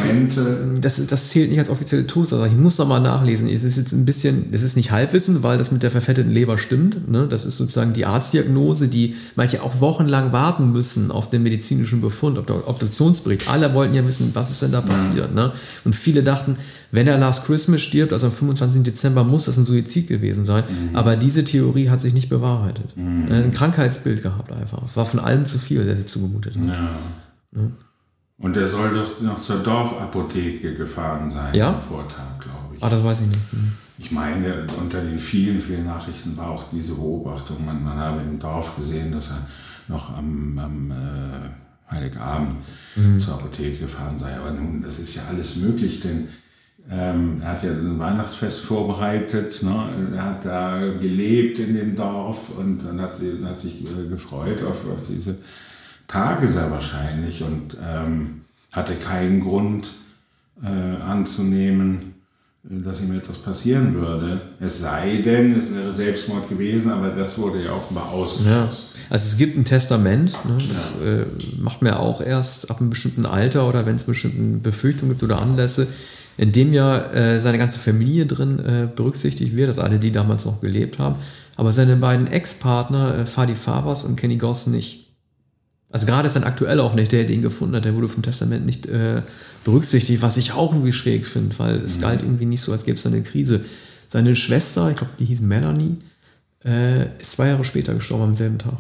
das, 0.81 1.05
das 1.05 1.31
zählt 1.31 1.51
nicht 1.51 1.59
als 1.59 1.71
offizielle 1.71 2.07
Todesursache. 2.07 2.51
Ich 2.51 2.57
muss 2.57 2.79
nochmal 2.79 3.01
nachlesen. 3.01 3.49
Es 3.49 3.65
ist 3.65 3.79
jetzt 3.79 3.91
ein 3.93 4.05
bisschen, 4.05 4.51
es 4.53 4.63
ist 4.63 4.77
nicht 4.77 4.93
Halbwissen, 4.93 5.43
weil 5.43 5.59
das 5.59 5.73
mit 5.73 5.83
der 5.83 5.91
verfetteten 5.91 6.31
Leber 6.31 6.57
stimmt. 6.57 7.11
Ne? 7.11 7.27
Das 7.29 7.47
ist 7.47 7.57
sozusagen 7.57 7.95
die 7.95 8.07
Arztdiagnose, 8.07 8.87
die 8.87 9.17
manche 9.35 9.61
auch 9.65 9.81
wochenlang 9.81 10.31
warten 10.31 10.71
müssen 10.71 11.11
auf 11.11 11.29
den 11.31 11.43
medizinischen 11.43 12.01
Befund, 12.01 12.39
auf 12.39 12.47
den 12.47 12.63
Obduktionsbericht. 12.63 13.51
Alle 13.51 13.75
wollten 13.75 13.95
ja 13.95 14.07
wissen, 14.07 14.31
was 14.35 14.53
ist 14.53 14.63
denn 14.63 14.71
da 14.71 14.81
passiert. 14.81 15.31
Ja. 15.35 15.47
Ne? 15.49 15.53
Und 15.85 15.97
viele 15.97 16.23
dachten, 16.23 16.59
wenn 16.93 17.07
er 17.09 17.19
Last 17.19 17.47
Christmas 17.47 17.81
stirbt, 17.81 18.13
also 18.13 18.27
am 18.27 18.33
25. 18.33 18.83
Dezember, 18.83 19.25
muss 19.25 19.47
das 19.47 19.57
ein 19.57 19.65
Suizid 19.65 20.09
gewesen 20.09 20.45
sein. 20.45 20.63
Mhm. 20.69 20.95
Aber 20.95 21.17
diese 21.17 21.43
Theorie 21.43 21.89
hat 21.89 22.03
sich 22.03 22.13
nicht 22.13 22.29
bewahrheitet. 22.29 22.97
Mhm. 22.97 23.33
Ein 23.33 23.51
Krankheitsbild 23.51 24.23
gehabt 24.23 24.53
einfach. 24.53 24.83
Es 24.87 24.95
war 24.95 25.07
von 25.07 25.19
allen 25.19 25.47
zu 25.47 25.59
viel, 25.59 25.85
der 25.85 25.97
sie 25.97 26.05
zugemutet 26.05 26.55
hat. 26.57 26.67
Ja. 26.67 26.99
ja. 27.53 27.61
Und 28.37 28.57
er 28.57 28.69
soll 28.69 28.95
doch 28.95 29.21
noch 29.23 29.41
zur 29.41 29.61
Dorfapotheke 29.61 30.75
gefahren 30.75 31.31
sein 31.31 31.55
ja? 31.55 31.75
am 31.75 31.81
Vortag, 31.81 32.39
glaube 32.41 32.77
ich. 32.77 32.83
Ah, 32.83 32.91
das 32.91 33.03
weiß 33.03 33.23
ich 33.23 33.29
nicht. 33.29 33.53
Mhm. 33.53 33.73
Ich 33.97 34.11
meine, 34.11 34.67
unter 34.79 35.01
den 35.01 35.19
vielen, 35.19 35.63
vielen 35.63 35.87
Nachrichten 35.87 36.37
war 36.37 36.51
auch 36.51 36.65
diese 36.71 36.95
Beobachtung, 36.95 37.65
man, 37.65 37.83
man 37.83 37.97
habe 37.97 38.21
im 38.21 38.39
Dorf 38.39 38.77
gesehen, 38.77 39.13
dass 39.13 39.31
er 39.31 39.47
noch 39.89 40.15
am, 40.17 40.59
am 40.59 40.91
äh, 40.91 41.93
Heiligabend 41.93 42.57
mhm. 42.97 43.19
zur 43.19 43.35
Apotheke 43.35 43.85
gefahren 43.85 44.19
sei. 44.19 44.37
Aber 44.37 44.51
nun, 44.51 44.83
das 44.83 44.99
ist 44.99 45.15
ja 45.15 45.23
alles 45.31 45.57
möglich, 45.57 46.01
denn 46.01 46.29
ähm, 46.91 47.41
er 47.43 47.53
hat 47.53 47.63
ja 47.63 47.71
ein 47.71 47.99
Weihnachtsfest 47.99 48.61
vorbereitet, 48.61 49.63
ne? 49.63 49.89
er 50.17 50.25
hat 50.25 50.45
da 50.45 50.81
gelebt 51.01 51.59
in 51.59 51.75
dem 51.75 51.97
Dorf 51.97 52.51
und 52.57 52.85
dann 52.85 53.01
hat, 53.01 53.15
sie, 53.15 53.39
hat 53.45 53.61
sich 53.61 53.85
äh, 53.85 54.09
gefreut 54.09 54.63
auf, 54.63 54.77
auf, 54.91 55.09
diese 55.09 55.37
Tage 56.09 56.49
sehr 56.49 56.71
wahrscheinlich 56.71 57.43
und 57.43 57.77
ähm, 57.83 58.43
hatte 58.73 58.95
keinen 58.95 59.41
Grund 59.41 59.93
äh, 60.63 60.67
anzunehmen, 60.67 62.15
dass 62.65 63.01
ihm 63.01 63.17
etwas 63.17 63.39
passieren 63.39 63.95
würde. 63.95 64.41
Es 64.61 64.81
sei 64.81 65.23
denn, 65.25 65.59
es 65.59 65.75
wäre 65.75 65.93
Selbstmord 65.93 66.49
gewesen, 66.49 66.91
aber 66.91 67.09
das 67.09 67.39
wurde 67.39 67.65
ja 67.65 67.73
offenbar 67.73 68.11
ausgeschlossen. 68.11 68.51
Ja. 68.51 68.69
Also 69.09 69.27
es 69.29 69.37
gibt 69.37 69.57
ein 69.57 69.65
Testament, 69.65 70.33
ne? 70.45 70.59
das 70.59 70.93
ja. 71.01 71.13
äh, 71.13 71.27
macht 71.61 71.83
man 71.83 71.95
auch 71.95 72.21
erst 72.21 72.71
ab 72.71 72.81
einem 72.81 72.91
bestimmten 72.91 73.27
Alter 73.27 73.69
oder 73.69 73.87
wenn 73.87 73.97
es 73.97 74.05
bestimmte 74.05 74.59
Befürchtungen 74.59 75.13
gibt 75.13 75.23
oder 75.23 75.41
Anlässe 75.41 75.87
in 76.39 76.53
dem 76.53 76.73
ja 76.73 77.13
äh, 77.13 77.41
seine 77.41 77.59
ganze 77.59 77.79
Familie 77.79 78.27
drin 78.27 78.59
äh, 78.59 78.89
berücksichtigt 78.95 79.57
wird, 79.57 79.69
also 79.69 79.83
alle, 79.83 79.99
die 79.99 80.13
damals 80.13 80.45
noch 80.45 80.61
gelebt 80.61 80.99
haben, 80.99 81.17
aber 81.57 81.73
seine 81.73 81.97
beiden 81.97 82.27
Ex-Partner, 82.27 83.19
äh, 83.19 83.27
Fadi 83.27 83.55
Favas 83.55 84.05
und 84.05 84.17
Kenny 84.17 84.37
Goss, 84.37 84.67
nicht. 84.67 85.13
Also 85.91 86.07
gerade 86.07 86.31
sein 86.31 86.45
aktueller 86.45 86.85
auch 86.85 86.95
nicht, 86.95 87.13
der, 87.13 87.25
der 87.25 87.35
ihn 87.35 87.43
gefunden 87.43 87.77
hat, 87.77 87.85
der 87.85 87.95
wurde 87.95 88.09
vom 88.09 88.23
Testament 88.23 88.65
nicht 88.65 88.87
äh, 88.87 89.21
berücksichtigt, 89.65 90.23
was 90.23 90.39
ich 90.39 90.53
auch 90.53 90.73
irgendwie 90.73 90.93
schräg 90.93 91.27
finde, 91.27 91.59
weil 91.59 91.77
es 91.83 91.99
mhm. 91.99 92.03
galt 92.03 92.23
irgendwie 92.23 92.47
nicht 92.47 92.63
so, 92.63 92.73
als 92.73 92.85
gäbe 92.85 92.97
es 92.97 93.05
eine 93.05 93.23
Krise. 93.23 93.63
Seine 94.09 94.35
Schwester, 94.35 94.91
ich 94.91 94.97
glaube, 94.97 95.13
die 95.19 95.27
hieß 95.27 95.41
Melanie, 95.43 95.97
äh, 96.65 97.05
ist 97.19 97.33
zwei 97.33 97.49
Jahre 97.49 97.65
später 97.65 97.93
gestorben 97.93 98.25
am 98.25 98.37
selben 98.37 98.59
Tag. 98.59 98.79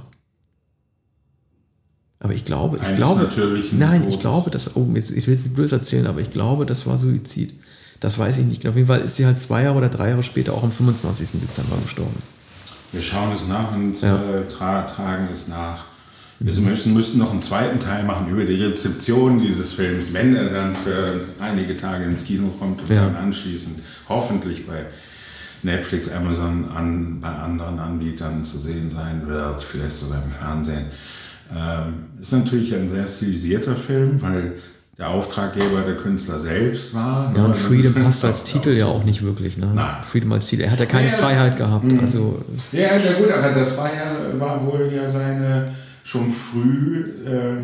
Aber 2.22 2.34
ich 2.34 2.44
glaube, 2.44 2.78
ich 2.80 2.96
glaube, 2.96 3.28
nein, 3.72 4.06
ich 4.08 4.20
glaube, 4.20 4.50
dass, 4.50 4.76
oh, 4.76 4.88
jetzt, 4.94 5.10
ich 5.10 5.26
will 5.26 5.34
es 5.34 5.42
nicht 5.42 5.56
böse 5.56 5.74
erzählen, 5.74 6.06
aber 6.06 6.20
ich 6.20 6.30
glaube, 6.30 6.66
das 6.66 6.86
war 6.86 6.96
Suizid. 6.96 7.52
Das 7.98 8.16
weiß 8.16 8.38
ich 8.38 8.46
nicht. 8.46 8.64
Auf 8.68 8.76
jeden 8.76 8.86
Fall 8.86 9.00
ist 9.00 9.16
sie 9.16 9.26
halt 9.26 9.40
zwei 9.40 9.64
Jahre 9.64 9.78
oder 9.78 9.88
drei 9.88 10.10
Jahre 10.10 10.22
später 10.22 10.54
auch 10.54 10.62
am 10.62 10.70
25. 10.70 11.40
Dezember 11.40 11.76
gestorben. 11.82 12.22
Wir 12.92 13.02
schauen 13.02 13.32
es 13.34 13.48
nach 13.48 13.74
und 13.74 14.00
ja. 14.00 14.38
äh, 14.38 14.48
tra 14.48 14.82
tragen 14.82 15.26
es 15.32 15.48
nach. 15.48 15.86
Wir 16.38 16.54
müssen, 16.60 16.94
müssen 16.94 17.18
noch 17.18 17.32
einen 17.32 17.42
zweiten 17.42 17.80
Teil 17.80 18.04
machen 18.04 18.28
über 18.28 18.44
die 18.44 18.54
Rezeption 18.54 19.40
dieses 19.40 19.72
Films, 19.72 20.12
wenn 20.12 20.36
er 20.36 20.50
dann 20.50 20.76
für 20.76 21.22
einige 21.40 21.76
Tage 21.76 22.04
ins 22.04 22.24
Kino 22.24 22.48
kommt 22.56 22.82
und 22.82 22.90
ja. 22.90 23.06
dann 23.06 23.16
anschließend 23.16 23.80
hoffentlich 24.08 24.64
bei 24.64 24.86
Netflix, 25.62 26.08
Amazon, 26.08 26.68
an, 26.74 27.20
bei 27.20 27.30
anderen 27.30 27.80
Anbietern 27.80 28.44
zu 28.44 28.58
sehen 28.58 28.90
sein 28.92 29.26
wird, 29.26 29.62
vielleicht 29.62 29.96
sogar 29.96 30.22
im 30.22 30.30
Fernsehen. 30.30 30.86
Ähm, 31.54 32.20
ist 32.20 32.32
natürlich 32.32 32.74
ein 32.74 32.88
sehr 32.88 33.06
stilisierter 33.06 33.76
Film, 33.76 34.20
weil 34.22 34.54
der 34.98 35.08
Auftraggeber 35.08 35.82
der 35.86 35.96
Künstler 35.96 36.38
selbst 36.38 36.94
war. 36.94 37.34
Ja, 37.36 37.46
und 37.46 37.56
Freedom 37.56 37.94
passt 38.04 38.24
als 38.24 38.44
Titel 38.44 38.70
ja 38.70 38.86
auch 38.86 39.04
nicht 39.04 39.22
wirklich. 39.22 39.58
Ne? 39.58 39.70
Nein. 39.74 40.02
Freedom 40.02 40.32
als 40.32 40.46
Titel. 40.46 40.62
Er 40.62 40.70
hat 40.70 40.80
ja 40.80 40.86
keine 40.86 41.08
ja, 41.08 41.14
Freiheit 41.14 41.56
gehabt. 41.56 41.84
Mhm. 41.84 42.00
Also, 42.00 42.42
ja, 42.72 42.96
ja, 42.96 43.12
gut, 43.18 43.30
aber 43.30 43.52
das 43.52 43.76
war 43.76 43.88
ja 43.88 44.38
war 44.38 44.64
wohl 44.64 44.90
ja 44.94 45.08
seine 45.10 45.70
schon 46.04 46.30
früh 46.30 47.04
äh, 47.26 47.56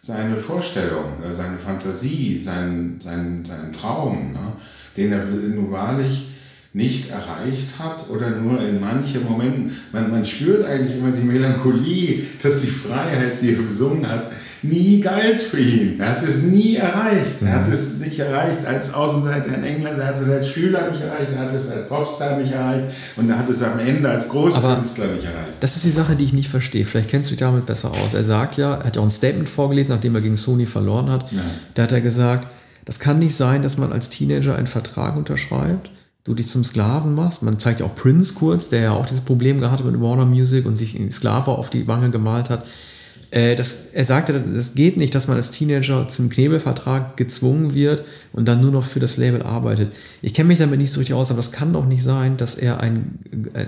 seine 0.00 0.36
Vorstellung, 0.36 1.22
äh, 1.22 1.34
seine 1.34 1.58
Fantasie, 1.58 2.40
sein, 2.42 3.00
sein, 3.02 3.44
sein 3.46 3.72
Traum, 3.72 4.32
ne? 4.32 4.52
den 4.96 5.12
er 5.12 5.24
nun 5.24 5.70
wahrlich 5.70 6.26
nicht 6.72 7.10
erreicht 7.10 7.80
hat 7.80 8.08
oder 8.10 8.30
nur 8.30 8.60
in 8.60 8.80
manchen 8.80 9.24
Momenten. 9.24 9.76
Man, 9.92 10.08
man 10.08 10.24
spürt 10.24 10.64
eigentlich 10.64 10.98
immer 10.98 11.10
die 11.10 11.24
Melancholie, 11.24 12.22
dass 12.40 12.60
die 12.60 12.68
Freiheit, 12.68 13.42
die 13.42 13.54
er 13.54 13.62
besungen 13.62 14.08
hat, 14.08 14.30
nie 14.62 15.00
galt 15.00 15.40
für 15.40 15.58
ihn. 15.58 15.98
Er 15.98 16.10
hat 16.10 16.22
es 16.22 16.42
nie 16.42 16.76
erreicht. 16.76 17.42
Er 17.44 17.54
hat 17.54 17.66
mhm. 17.66 17.72
es 17.72 17.98
nicht 17.98 18.20
erreicht 18.20 18.64
als 18.64 18.94
Außenseiter 18.94 19.52
in 19.52 19.64
England, 19.64 19.98
er 19.98 20.06
hat 20.06 20.20
es 20.20 20.28
als 20.28 20.48
Schüler 20.48 20.92
nicht 20.92 21.02
erreicht, 21.02 21.32
er 21.34 21.40
hat 21.40 21.52
es 21.52 21.68
als 21.68 21.88
Popstar 21.88 22.38
nicht 22.38 22.52
erreicht 22.52 22.84
und 23.16 23.28
er 23.28 23.38
hat 23.38 23.50
es 23.50 23.62
am 23.64 23.80
Ende 23.80 24.08
als 24.08 24.28
Großkünstler 24.28 25.06
nicht 25.06 25.24
erreicht. 25.24 25.54
Das 25.58 25.74
ist 25.74 25.84
die 25.84 25.90
Sache, 25.90 26.14
die 26.14 26.24
ich 26.24 26.32
nicht 26.32 26.50
verstehe. 26.50 26.84
Vielleicht 26.84 27.10
kennst 27.10 27.30
du 27.30 27.32
dich 27.32 27.40
damit 27.40 27.66
besser 27.66 27.90
aus. 27.90 28.14
Er 28.14 28.24
sagt 28.24 28.58
ja, 28.58 28.76
er 28.76 28.84
hat 28.84 28.94
ja 28.94 29.02
auch 29.02 29.06
ein 29.06 29.10
Statement 29.10 29.48
vorgelesen, 29.48 29.92
nachdem 29.92 30.14
er 30.14 30.20
gegen 30.20 30.36
Sony 30.36 30.66
verloren 30.66 31.10
hat. 31.10 31.32
Ja. 31.32 31.40
Da 31.74 31.82
hat 31.82 31.90
er 31.90 32.00
gesagt, 32.00 32.46
das 32.84 33.00
kann 33.00 33.18
nicht 33.18 33.34
sein, 33.34 33.62
dass 33.64 33.76
man 33.76 33.92
als 33.92 34.08
Teenager 34.08 34.54
einen 34.54 34.68
Vertrag 34.68 35.16
unterschreibt 35.16 35.90
du 36.30 36.34
dich 36.34 36.46
zum 36.46 36.64
Sklaven 36.64 37.14
machst. 37.14 37.42
Man 37.42 37.58
zeigt 37.58 37.80
ja 37.80 37.86
auch 37.86 37.94
Prince 37.94 38.34
kurz, 38.34 38.68
der 38.68 38.80
ja 38.80 38.92
auch 38.92 39.06
dieses 39.06 39.24
Problem 39.24 39.60
gehabt 39.60 39.80
hat 39.80 39.90
mit 39.90 40.00
Warner 40.00 40.24
Music 40.24 40.64
und 40.64 40.76
sich 40.76 40.98
Sklave 41.10 41.50
auf 41.50 41.70
die 41.70 41.86
Wange 41.86 42.10
gemalt 42.10 42.50
hat. 42.50 42.64
Äh, 43.30 43.54
das, 43.54 43.76
er 43.92 44.04
sagte, 44.04 44.32
es 44.32 44.74
geht 44.74 44.96
nicht, 44.96 45.14
dass 45.14 45.28
man 45.28 45.36
als 45.36 45.52
Teenager 45.52 46.08
zum 46.08 46.30
Knebelvertrag 46.30 47.16
gezwungen 47.16 47.74
wird 47.74 48.02
und 48.32 48.48
dann 48.48 48.60
nur 48.60 48.72
noch 48.72 48.84
für 48.84 48.98
das 48.98 49.16
Label 49.16 49.42
arbeitet. 49.42 49.92
Ich 50.20 50.34
kenne 50.34 50.48
mich 50.48 50.58
damit 50.58 50.78
nicht 50.78 50.92
so 50.92 50.98
richtig 50.98 51.14
aus, 51.14 51.30
aber 51.30 51.38
das 51.38 51.52
kann 51.52 51.72
doch 51.72 51.86
nicht 51.86 52.02
sein, 52.02 52.36
dass 52.36 52.56
er 52.56 52.80
einen 52.80 53.20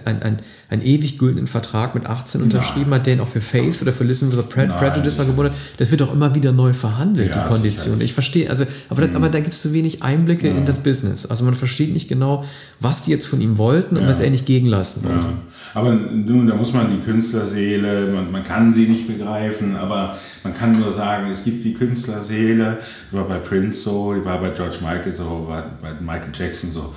ein, 0.05 0.23
ein, 0.23 0.37
ein 0.69 0.83
ewig 0.83 1.19
gültigen 1.19 1.47
Vertrag 1.47 1.95
mit 1.95 2.07
18 2.07 2.43
unterschrieben 2.43 2.91
Nein. 2.91 3.01
hat, 3.01 3.07
den 3.07 3.21
auch 3.21 3.29
für 3.29 3.41
Face 3.41 3.83
oder 3.83 3.93
für 3.93 4.05
Listen 4.05 4.31
to 4.31 4.37
the 4.37 4.43
Pre 4.43 4.67
Nein. 4.67 4.79
Prejudice 4.79 5.19
gebunden 5.19 5.53
hat. 5.53 5.59
Das 5.77 5.91
wird 5.91 6.01
doch 6.01 6.13
immer 6.13 6.35
wieder 6.35 6.53
neu 6.53 6.73
verhandelt, 6.73 7.35
ja, 7.35 7.43
die 7.43 7.49
Kondition. 7.49 8.01
Ich 8.01 8.15
verstehe, 8.15 8.51
also, 8.51 8.65
aber, 8.89 9.03
mhm. 9.03 9.07
das, 9.07 9.17
aber 9.17 9.29
da 9.29 9.41
gibt 9.41 9.53
es 9.53 9.63
zu 9.63 9.73
wenig 9.73 10.03
Einblicke 10.03 10.49
ja. 10.49 10.55
in 10.57 10.65
das 10.65 10.79
Business. 10.79 11.27
Also 11.27 11.45
man 11.45 11.55
versteht 11.55 11.93
nicht 11.93 12.09
genau, 12.09 12.45
was 12.81 13.03
die 13.03 13.11
jetzt 13.11 13.27
von 13.27 13.41
ihm 13.41 13.59
wollten 13.59 13.97
und 13.97 14.05
ja. 14.05 14.09
was 14.09 14.21
er 14.21 14.31
nicht 14.31 14.47
gegenlassen 14.47 15.05
wollte. 15.05 15.29
Aber 15.75 15.93
nun, 15.93 16.47
da 16.47 16.55
muss 16.55 16.73
man 16.73 16.91
die 16.91 16.99
Künstlerseele, 16.99 18.13
man, 18.13 18.31
man 18.31 18.45
kann 18.45 18.73
sie 18.73 18.87
nicht 18.87 19.07
begreifen, 19.07 19.52
aber 19.77 20.17
man 20.45 20.57
kann 20.57 20.73
nur 20.73 20.93
sagen, 20.93 21.31
es 21.31 21.45
gibt 21.45 21.65
die 21.65 21.75
Künstlerseele, 21.75 22.79
die 23.11 23.17
war 23.17 23.29
bei 23.29 23.39
Prince 23.39 23.81
so, 23.81 24.15
die 24.15 24.25
war 24.25 24.41
bei 24.41 24.51
George 24.51 24.77
Michael 24.81 25.13
so, 25.13 25.47
war 25.49 25.71
bei 25.81 25.95
Michael 26.01 26.33
Jackson 26.35 26.71
so. 26.71 26.95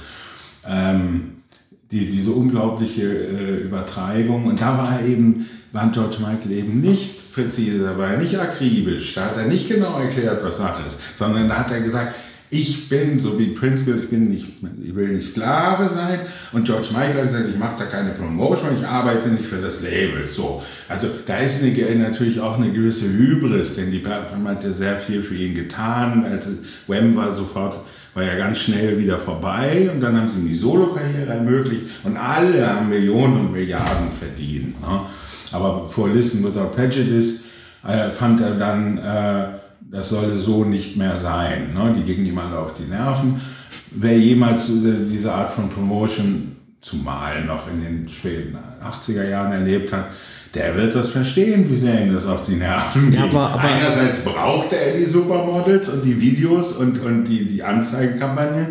Ähm, 0.68 1.36
die, 1.92 2.10
diese 2.10 2.32
unglaubliche 2.32 3.04
äh, 3.04 3.64
Übertreibung. 3.64 4.46
Und 4.46 4.62
da 4.62 4.78
war 4.78 5.02
eben, 5.06 5.48
war 5.72 5.92
George 5.92 6.18
Michael 6.20 6.52
eben 6.52 6.82
nicht 6.82 7.34
präzise, 7.34 7.84
da 7.84 7.98
war 7.98 8.12
er 8.12 8.18
nicht 8.18 8.40
akribisch, 8.40 9.14
da 9.14 9.26
hat 9.26 9.38
er 9.38 9.46
nicht 9.46 9.68
genau 9.68 10.00
erklärt, 10.00 10.44
was 10.44 10.58
Sache 10.58 10.84
ist, 10.88 11.00
sondern 11.18 11.50
da 11.50 11.58
hat 11.58 11.72
er 11.72 11.82
gesagt, 11.82 12.16
ich 12.60 12.90
bin, 12.90 13.20
so 13.20 13.38
wie 13.38 13.48
Prince, 13.48 13.90
ich, 13.92 14.10
bin 14.10 14.30
nicht, 14.30 14.46
ich 14.84 14.96
will 14.96 15.10
nicht 15.10 15.28
Sklave 15.28 15.90
sein. 15.90 16.22
Und 16.54 16.66
George 16.66 16.88
Michael 16.92 17.16
hat 17.16 17.24
gesagt, 17.24 17.50
ich 17.50 17.58
mache 17.58 17.76
da 17.80 17.86
keine 17.86 18.12
Promotion, 18.12 18.70
ich 18.78 18.88
arbeite 18.88 19.30
nicht 19.30 19.46
für 19.46 19.58
das 19.58 19.82
Label. 19.82 20.28
So. 20.30 20.64
Also 20.88 21.08
da 21.26 21.38
ist 21.38 21.64
eine, 21.64 21.96
natürlich 21.96 22.40
auch 22.40 22.58
eine 22.58 22.72
gewisse 22.72 23.06
Hybris, 23.08 23.76
denn 23.76 23.92
die 23.92 24.00
Plattform 24.00 24.48
hat 24.48 24.64
ja 24.64 24.72
sehr 24.72 24.96
viel 24.96 25.22
für 25.22 25.36
ihn 25.36 25.54
getan. 25.56 26.26
Also 26.26 26.52
Wham 26.88 27.16
war 27.16 27.32
sofort, 27.32 27.82
war 28.14 28.24
ja 28.24 28.36
ganz 28.36 28.60
schnell 28.60 28.98
wieder 28.98 29.18
vorbei 29.18 29.90
und 29.94 30.00
dann 30.00 30.18
haben 30.18 30.32
sie 30.32 30.48
die 30.48 30.56
Solo-Karriere 30.56 31.34
ermöglicht 31.34 31.84
und 32.04 32.16
alle 32.16 32.68
haben 32.68 32.90
Millionen 32.90 33.40
und 33.42 33.52
Milliarden 33.52 34.12
verdient. 34.18 34.80
Ne? 34.82 35.02
Aber 35.52 35.88
vor 35.90 36.10
Listen 36.10 36.44
Without 36.44 36.72
Prejudice 36.74 37.44
äh, 37.86 38.10
fand 38.10 38.40
er 38.42 38.52
dann... 38.52 38.98
Äh, 38.98 39.65
das 39.92 40.10
solle 40.10 40.38
so 40.38 40.64
nicht 40.64 40.98
mehr 40.98 41.16
sein. 41.18 41.74
Ne? 41.74 41.96
Die 41.98 42.04
gingen 42.04 42.26
ihm 42.26 42.38
alle 42.38 42.60
auf 42.60 42.74
die 42.74 42.90
Nerven. 42.90 43.40
Wer 43.92 44.18
jemals 44.18 44.68
diese 44.68 45.34
Art 45.34 45.54
von 45.54 45.70
Promotion, 45.70 46.56
zumal 46.82 47.44
noch 47.46 47.68
in 47.72 47.82
den 47.82 48.10
späten 48.10 48.58
80er 48.84 49.28
Jahren 49.28 49.52
erlebt 49.52 49.92
hat, 49.92 50.10
der 50.54 50.76
wird 50.76 50.96
das 50.96 51.10
verstehen, 51.10 51.70
wie 51.70 51.76
sehr 51.76 52.02
ihm 52.02 52.14
das 52.14 52.26
auf 52.26 52.44
die 52.44 52.56
Nerven 52.56 53.12
geht. 53.12 53.20
Ja, 53.20 53.26
aber, 53.26 53.50
aber 53.50 53.62
Einerseits 53.62 54.20
brauchte 54.20 54.78
er 54.78 54.94
die 54.94 55.04
Supermodels 55.04 55.90
und 55.90 56.06
die 56.06 56.20
Videos 56.20 56.72
und, 56.74 57.04
und 57.04 57.26
die, 57.26 57.46
die 57.46 57.62
Anzeigenkampagne. 57.62 58.68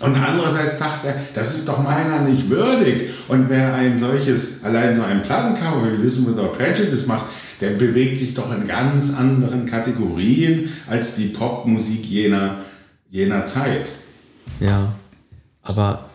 Und 0.00 0.16
andererseits 0.16 0.78
dachte 0.78 1.08
er, 1.08 1.14
das 1.34 1.54
ist 1.54 1.68
doch 1.68 1.82
meiner 1.82 2.20
nicht 2.22 2.50
würdig. 2.50 3.10
Und 3.28 3.48
wer 3.48 3.72
ein 3.74 3.98
solches, 3.98 4.64
allein 4.64 4.96
so 4.96 5.02
ein 5.02 5.22
Plattencover 5.22 5.92
wie 5.92 6.02
Listen 6.02 6.26
Without 6.26 6.52
Prejudice 6.52 7.06
macht, 7.06 7.26
der 7.62 7.70
bewegt 7.70 8.18
sich 8.18 8.34
doch 8.34 8.52
in 8.52 8.66
ganz 8.66 9.14
anderen 9.14 9.66
Kategorien 9.66 10.68
als 10.88 11.14
die 11.14 11.28
Popmusik 11.28 12.04
jener, 12.04 12.58
jener 13.08 13.46
Zeit. 13.46 13.92
Ja, 14.60 14.92
aber 15.62 16.10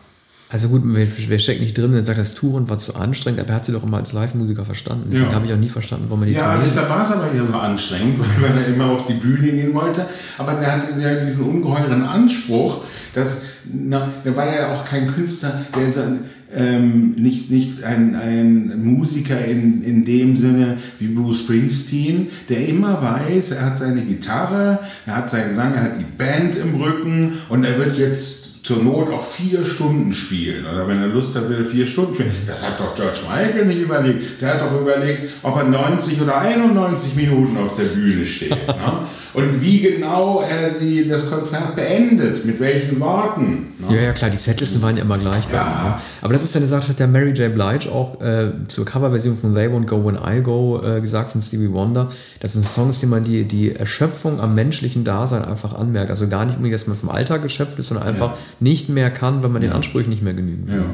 also 0.50 0.68
gut, 0.68 0.82
wer, 0.84 1.06
wer 1.06 1.38
steckt 1.38 1.60
nicht 1.60 1.76
drin 1.76 1.94
und 1.94 2.04
sagt, 2.04 2.18
das 2.18 2.32
Touren 2.32 2.70
war 2.70 2.78
zu 2.78 2.94
anstrengend, 2.94 3.40
aber 3.40 3.50
er 3.50 3.56
hat 3.56 3.66
sie 3.66 3.72
doch 3.72 3.82
immer 3.82 3.98
als 3.98 4.14
Live-Musiker 4.14 4.64
verstanden. 4.64 5.08
Deswegen 5.10 5.28
ja. 5.28 5.34
habe 5.34 5.46
ich 5.46 5.52
auch 5.52 5.58
nie 5.58 5.68
verstanden, 5.68 6.06
warum 6.08 6.22
er 6.22 6.26
die 6.26 6.32
Ja, 6.32 6.58
deshalb 6.64 6.88
war 6.88 7.02
es 7.02 7.12
aber 7.12 7.30
hier 7.30 7.44
so 7.44 7.52
anstrengend, 7.52 8.18
weil 8.40 8.56
er 8.56 8.66
immer 8.68 8.86
auf 8.86 9.06
die 9.06 9.14
Bühne 9.14 9.46
gehen 9.46 9.74
wollte. 9.74 10.06
Aber 10.38 10.52
er 10.52 10.72
hatte 10.72 10.98
ja 10.98 11.22
diesen 11.22 11.44
ungeheuren 11.44 12.02
Anspruch, 12.02 12.82
dass, 13.14 13.42
na, 13.70 14.10
der 14.24 14.34
war 14.36 14.46
ja 14.46 14.74
auch 14.74 14.86
kein 14.86 15.12
Künstler, 15.14 15.52
der 15.76 15.92
ähm, 16.54 17.10
nicht, 17.16 17.50
nicht 17.50 17.84
ein, 17.84 18.14
ein 18.16 18.82
Musiker 18.82 19.44
in, 19.44 19.82
in 19.82 20.06
dem 20.06 20.38
Sinne 20.38 20.78
wie 20.98 21.08
Bruce 21.08 21.40
Springsteen, 21.40 22.28
der 22.48 22.66
immer 22.68 23.02
weiß, 23.02 23.50
er 23.50 23.66
hat 23.66 23.78
seine 23.78 24.00
Gitarre, 24.00 24.78
er 25.04 25.16
hat 25.16 25.28
seinen 25.28 25.50
Gesang, 25.50 25.74
er 25.74 25.82
hat 25.82 26.00
die 26.00 26.16
Band 26.16 26.56
im 26.56 26.80
Rücken 26.80 27.34
und 27.50 27.64
er 27.64 27.76
wird 27.78 27.98
jetzt 27.98 28.47
zur 28.62 28.82
Not 28.82 29.08
auch 29.10 29.24
vier 29.24 29.64
Stunden 29.64 30.12
spielen. 30.12 30.66
Oder 30.66 30.86
wenn 30.88 31.00
er 31.00 31.08
Lust 31.08 31.36
hat, 31.36 31.48
will 31.48 31.58
er 31.58 31.64
vier 31.64 31.86
Stunden 31.86 32.14
spielen. 32.14 32.30
Das 32.46 32.66
hat 32.66 32.78
doch 32.78 32.94
George 32.94 33.20
Michael 33.28 33.66
nicht 33.66 33.80
überlegt. 33.80 34.40
Der 34.40 34.54
hat 34.54 34.60
doch 34.60 34.80
überlegt, 34.80 35.30
ob 35.42 35.56
er 35.56 35.64
90 35.64 36.20
oder 36.20 36.38
91 36.38 37.16
Minuten 37.16 37.56
auf 37.58 37.76
der 37.76 37.84
Bühne 37.84 38.24
steht. 38.24 38.50
ne? 38.66 39.06
Und 39.34 39.62
wie 39.62 39.80
genau 39.80 40.42
er 40.42 40.70
die, 40.70 41.08
das 41.08 41.30
Konzert 41.30 41.76
beendet, 41.76 42.44
mit 42.44 42.60
welchen 42.60 42.98
Worten. 43.00 43.74
Ne? 43.78 43.96
Ja, 43.96 44.02
ja, 44.02 44.12
klar, 44.12 44.30
die 44.30 44.36
Setlisten 44.36 44.82
waren 44.82 44.96
ja 44.96 45.02
immer 45.02 45.18
gleich. 45.18 45.44
Ja. 45.52 45.62
Ne? 45.64 45.94
Aber 46.22 46.32
das 46.32 46.42
ist 46.42 46.54
ja 46.54 46.60
eine 46.60 46.68
Sache, 46.68 46.80
das 46.80 46.90
hat 46.90 47.00
der 47.00 47.08
Mary 47.08 47.30
J. 47.30 47.54
Blige 47.54 47.90
auch 47.92 48.20
äh, 48.20 48.50
zur 48.68 48.84
Coverversion 48.84 49.36
von 49.36 49.54
They 49.54 49.68
Won't 49.68 49.86
Go 49.86 50.04
When 50.04 50.16
I 50.16 50.42
Go 50.42 50.80
äh, 50.82 51.00
gesagt 51.00 51.30
von 51.30 51.42
Stevie 51.42 51.72
Wonder. 51.72 52.08
Das 52.40 52.54
sind 52.54 52.64
Songs, 52.64 53.00
die 53.00 53.06
man 53.06 53.24
die, 53.24 53.44
die 53.44 53.74
Erschöpfung 53.74 54.40
am 54.40 54.54
menschlichen 54.54 55.04
Dasein 55.04 55.44
einfach 55.44 55.74
anmerkt. 55.74 56.10
Also 56.10 56.26
gar 56.28 56.44
nicht 56.44 56.56
unbedingt, 56.56 56.74
dass 56.74 56.86
man 56.86 56.96
vom 56.96 57.10
Alltag 57.10 57.42
geschöpft 57.42 57.78
ist, 57.78 57.88
sondern 57.88 58.06
einfach 58.06 58.30
ja 58.30 58.36
nicht 58.60 58.88
mehr 58.88 59.10
kann, 59.10 59.42
wenn 59.42 59.52
man 59.52 59.62
ja. 59.62 59.68
den 59.68 59.76
Ansprüchen 59.76 60.10
nicht 60.10 60.22
mehr 60.22 60.34
genügen 60.34 60.68
will. 60.68 60.84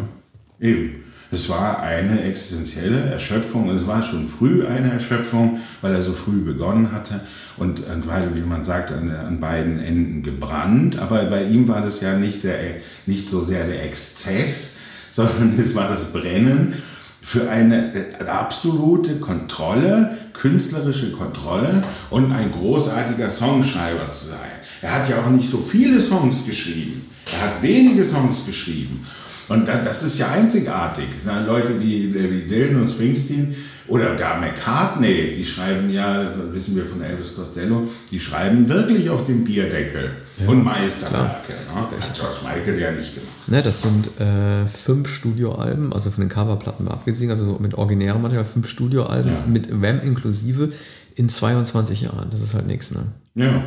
Ja, 0.60 0.68
eben. 0.68 1.04
Es 1.34 1.48
war 1.48 1.82
eine 1.82 2.22
existenzielle 2.22 3.00
Erschöpfung 3.00 3.68
und 3.68 3.76
es 3.76 3.86
war 3.86 4.02
schon 4.02 4.28
früh 4.28 4.66
eine 4.66 4.92
Erschöpfung, 4.92 5.58
weil 5.80 5.92
er 5.92 6.00
so 6.00 6.12
früh 6.12 6.42
begonnen 6.42 6.92
hatte 6.92 7.22
und, 7.56 7.80
und 7.88 8.06
weil, 8.06 8.34
wie 8.36 8.40
man 8.40 8.64
sagt, 8.64 8.92
an, 8.92 9.10
an, 9.10 9.40
beiden 9.40 9.80
Enden 9.80 10.22
gebrannt. 10.22 10.98
Aber 11.00 11.24
bei 11.24 11.44
ihm 11.44 11.66
war 11.66 11.80
das 11.80 12.00
ja 12.00 12.16
nicht, 12.16 12.44
der, 12.44 12.56
nicht 13.06 13.28
so 13.28 13.42
sehr 13.42 13.66
der 13.66 13.84
Exzess, 13.84 14.78
sondern 15.10 15.58
es 15.58 15.74
war 15.74 15.88
das 15.88 16.12
Brennen 16.12 16.74
für 17.20 17.48
eine 17.48 17.92
absolute 18.28 19.16
Kontrolle, 19.16 20.18
künstlerische 20.34 21.10
Kontrolle 21.12 21.82
und 22.10 22.32
ein 22.32 22.52
großartiger 22.52 23.30
Songschreiber 23.30 24.12
zu 24.12 24.26
sein. 24.26 24.53
Er 24.84 24.96
hat 24.96 25.08
ja 25.08 25.22
auch 25.22 25.30
nicht 25.30 25.48
so 25.48 25.56
viele 25.56 25.98
Songs 25.98 26.44
geschrieben. 26.44 27.08
Er 27.32 27.46
hat 27.46 27.62
wenige 27.62 28.04
Songs 28.04 28.44
geschrieben. 28.44 29.06
Und 29.48 29.66
das 29.66 30.02
ist 30.02 30.18
ja 30.18 30.30
einzigartig. 30.30 31.06
Leute 31.46 31.80
wie, 31.80 32.14
wie 32.14 32.46
Dylan 32.46 32.82
und 32.82 32.88
Springsteen 32.88 33.54
oder 33.88 34.14
gar 34.16 34.38
McCartney, 34.38 35.34
die 35.36 35.44
schreiben 35.44 35.88
ja, 35.88 36.34
wissen 36.52 36.76
wir 36.76 36.84
von 36.84 37.02
Elvis 37.02 37.34
Costello, 37.34 37.88
die 38.10 38.20
schreiben 38.20 38.68
wirklich 38.68 39.08
auf 39.08 39.24
dem 39.24 39.44
Bierdeckel 39.44 40.10
ja, 40.40 40.48
und 40.48 40.62
Meisterwerke. 40.62 41.52
Ne? 41.52 41.86
Das 41.96 42.10
hat 42.10 42.16
George 42.16 42.36
Michael 42.42 42.78
ja 42.78 42.90
nicht 42.90 43.14
gemacht. 43.14 43.48
Ne, 43.48 43.62
das 43.62 43.80
sind 43.80 44.20
äh, 44.20 44.66
fünf 44.66 45.08
Studioalben, 45.08 45.94
also 45.94 46.10
von 46.10 46.22
den 46.22 46.30
Coverplatten 46.30 46.88
abgesehen, 46.88 47.30
also 47.30 47.58
mit 47.58 47.74
originärem 47.74 48.20
Material, 48.20 48.44
fünf 48.44 48.68
Studioalben 48.68 49.32
ja. 49.32 49.44
mit 49.46 49.70
Wham 49.70 50.00
inklusive 50.00 50.72
in 51.14 51.30
22 51.30 52.02
Jahren. 52.02 52.28
Das 52.30 52.42
ist 52.42 52.54
halt 52.54 52.66
nichts, 52.66 52.90
ne? 52.90 53.06
Ja. 53.34 53.64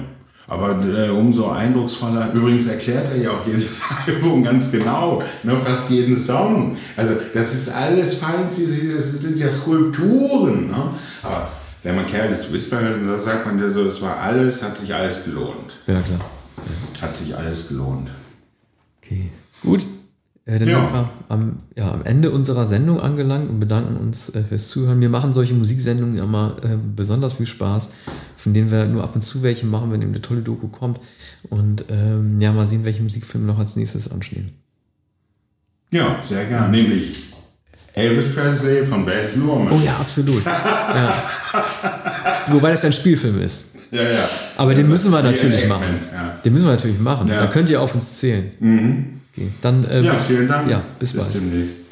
Aber 0.50 0.82
äh, 0.86 1.10
umso 1.10 1.50
eindrucksvoller, 1.50 2.32
übrigens 2.34 2.68
erklärt 2.68 3.10
er 3.10 3.18
ja 3.18 3.32
auch 3.32 3.46
jedes 3.46 3.82
Album 4.08 4.44
ganz 4.44 4.72
genau, 4.72 5.22
ne, 5.44 5.58
fast 5.58 5.90
jeden 5.90 6.18
Song. 6.18 6.78
Also 6.96 7.16
das 7.34 7.54
ist 7.54 7.70
alles 7.70 8.14
fein, 8.14 8.46
das 8.48 8.56
sind 8.56 9.38
ja 9.38 9.52
Skulpturen. 9.52 10.68
Ne? 10.68 10.84
Aber 11.24 11.50
wenn 11.84 11.96
man 11.96 12.08
Careless 12.08 12.52
Whisper 12.52 12.80
hört, 12.80 13.02
dann 13.02 13.20
sagt 13.20 13.46
man 13.46 13.60
ja 13.60 13.70
so, 13.70 13.86
es 13.86 14.02
war 14.02 14.18
alles, 14.20 14.64
hat 14.64 14.78
sich 14.78 14.94
alles 14.94 15.26
gelohnt. 15.26 15.74
Ja, 15.86 16.00
klar. 16.02 16.22
Hat 17.02 17.16
sich 17.16 17.36
alles 17.36 17.68
gelohnt. 17.68 18.10
Okay, 19.02 19.30
gut. 19.62 19.86
Äh, 20.48 20.60
dann 20.60 20.70
ja. 20.70 20.80
sind 20.80 20.94
wir 20.94 21.10
am, 21.28 21.58
ja, 21.76 21.92
am 21.92 22.06
Ende 22.06 22.32
unserer 22.32 22.66
Sendung 22.66 23.02
angelangt 23.02 23.50
und 23.50 23.60
bedanken 23.60 23.98
uns 23.98 24.34
äh, 24.34 24.42
fürs 24.44 24.70
Zuhören. 24.70 25.02
Wir 25.02 25.10
machen 25.10 25.34
solche 25.34 25.54
Musiksendungen 25.54 26.18
immer 26.18 26.56
äh, 26.64 26.78
besonders 26.96 27.34
viel 27.34 27.46
Spaß, 27.46 27.90
von 28.38 28.54
denen 28.54 28.72
wir 28.72 28.86
nur 28.86 29.04
ab 29.04 29.14
und 29.14 29.24
zu 29.24 29.44
welche 29.44 29.66
machen, 29.66 29.92
wenn 29.92 30.02
eben 30.02 30.12
eine 30.12 30.22
tolle 30.22 30.42
Doku 30.42 30.70
kommt. 30.70 31.02
Und 31.50 31.86
ähm, 31.90 32.40
ja, 32.40 32.54
mal 32.54 32.68
sehen, 32.68 32.86
welche 32.86 33.04
Musikfilme 33.04 33.46
noch 33.46 33.60
als 33.60 33.76
nächstes 33.76 34.10
anstehen. 34.10 34.52
Ja, 35.92 36.18
sehr 36.28 36.46
gerne. 36.46 36.70
Nämlich 36.70 37.34
Elvis 37.94 38.34
Presley 38.34 38.86
von 38.86 39.06
Baz 39.06 39.36
Luhrmann. 39.36 39.74
Oh 39.74 39.82
ja, 39.84 39.98
absolut. 39.98 40.46
ja. 40.46 41.14
Wobei 42.48 42.72
das 42.72 42.86
ein 42.86 42.94
Spielfilm 42.94 43.42
ist. 43.42 43.66
Ja, 43.92 44.04
ja. 44.04 44.26
Aber 44.56 44.74
den 44.74 44.88
müssen 44.88 45.12
wir 45.12 45.22
natürlich 45.22 45.68
machen. 45.68 46.00
Den 46.46 46.54
müssen 46.54 46.66
wir 46.66 46.74
natürlich 46.74 47.00
machen. 47.00 47.28
Da 47.28 47.48
könnt 47.48 47.70
ihr 47.70 47.82
auf 47.82 47.96
uns 47.96 48.18
zählen. 48.18 48.52
Mhm. 48.60 49.18
Dann, 49.62 49.84
äh, 49.86 50.02
ja, 50.02 50.14
bis, 50.14 50.24
vielen 50.24 50.48
Dank. 50.48 50.70
Ja, 50.70 50.82
bis, 51.00 51.14
bis 51.14 51.24
bald. 51.24 51.36
demnächst. 51.36 51.87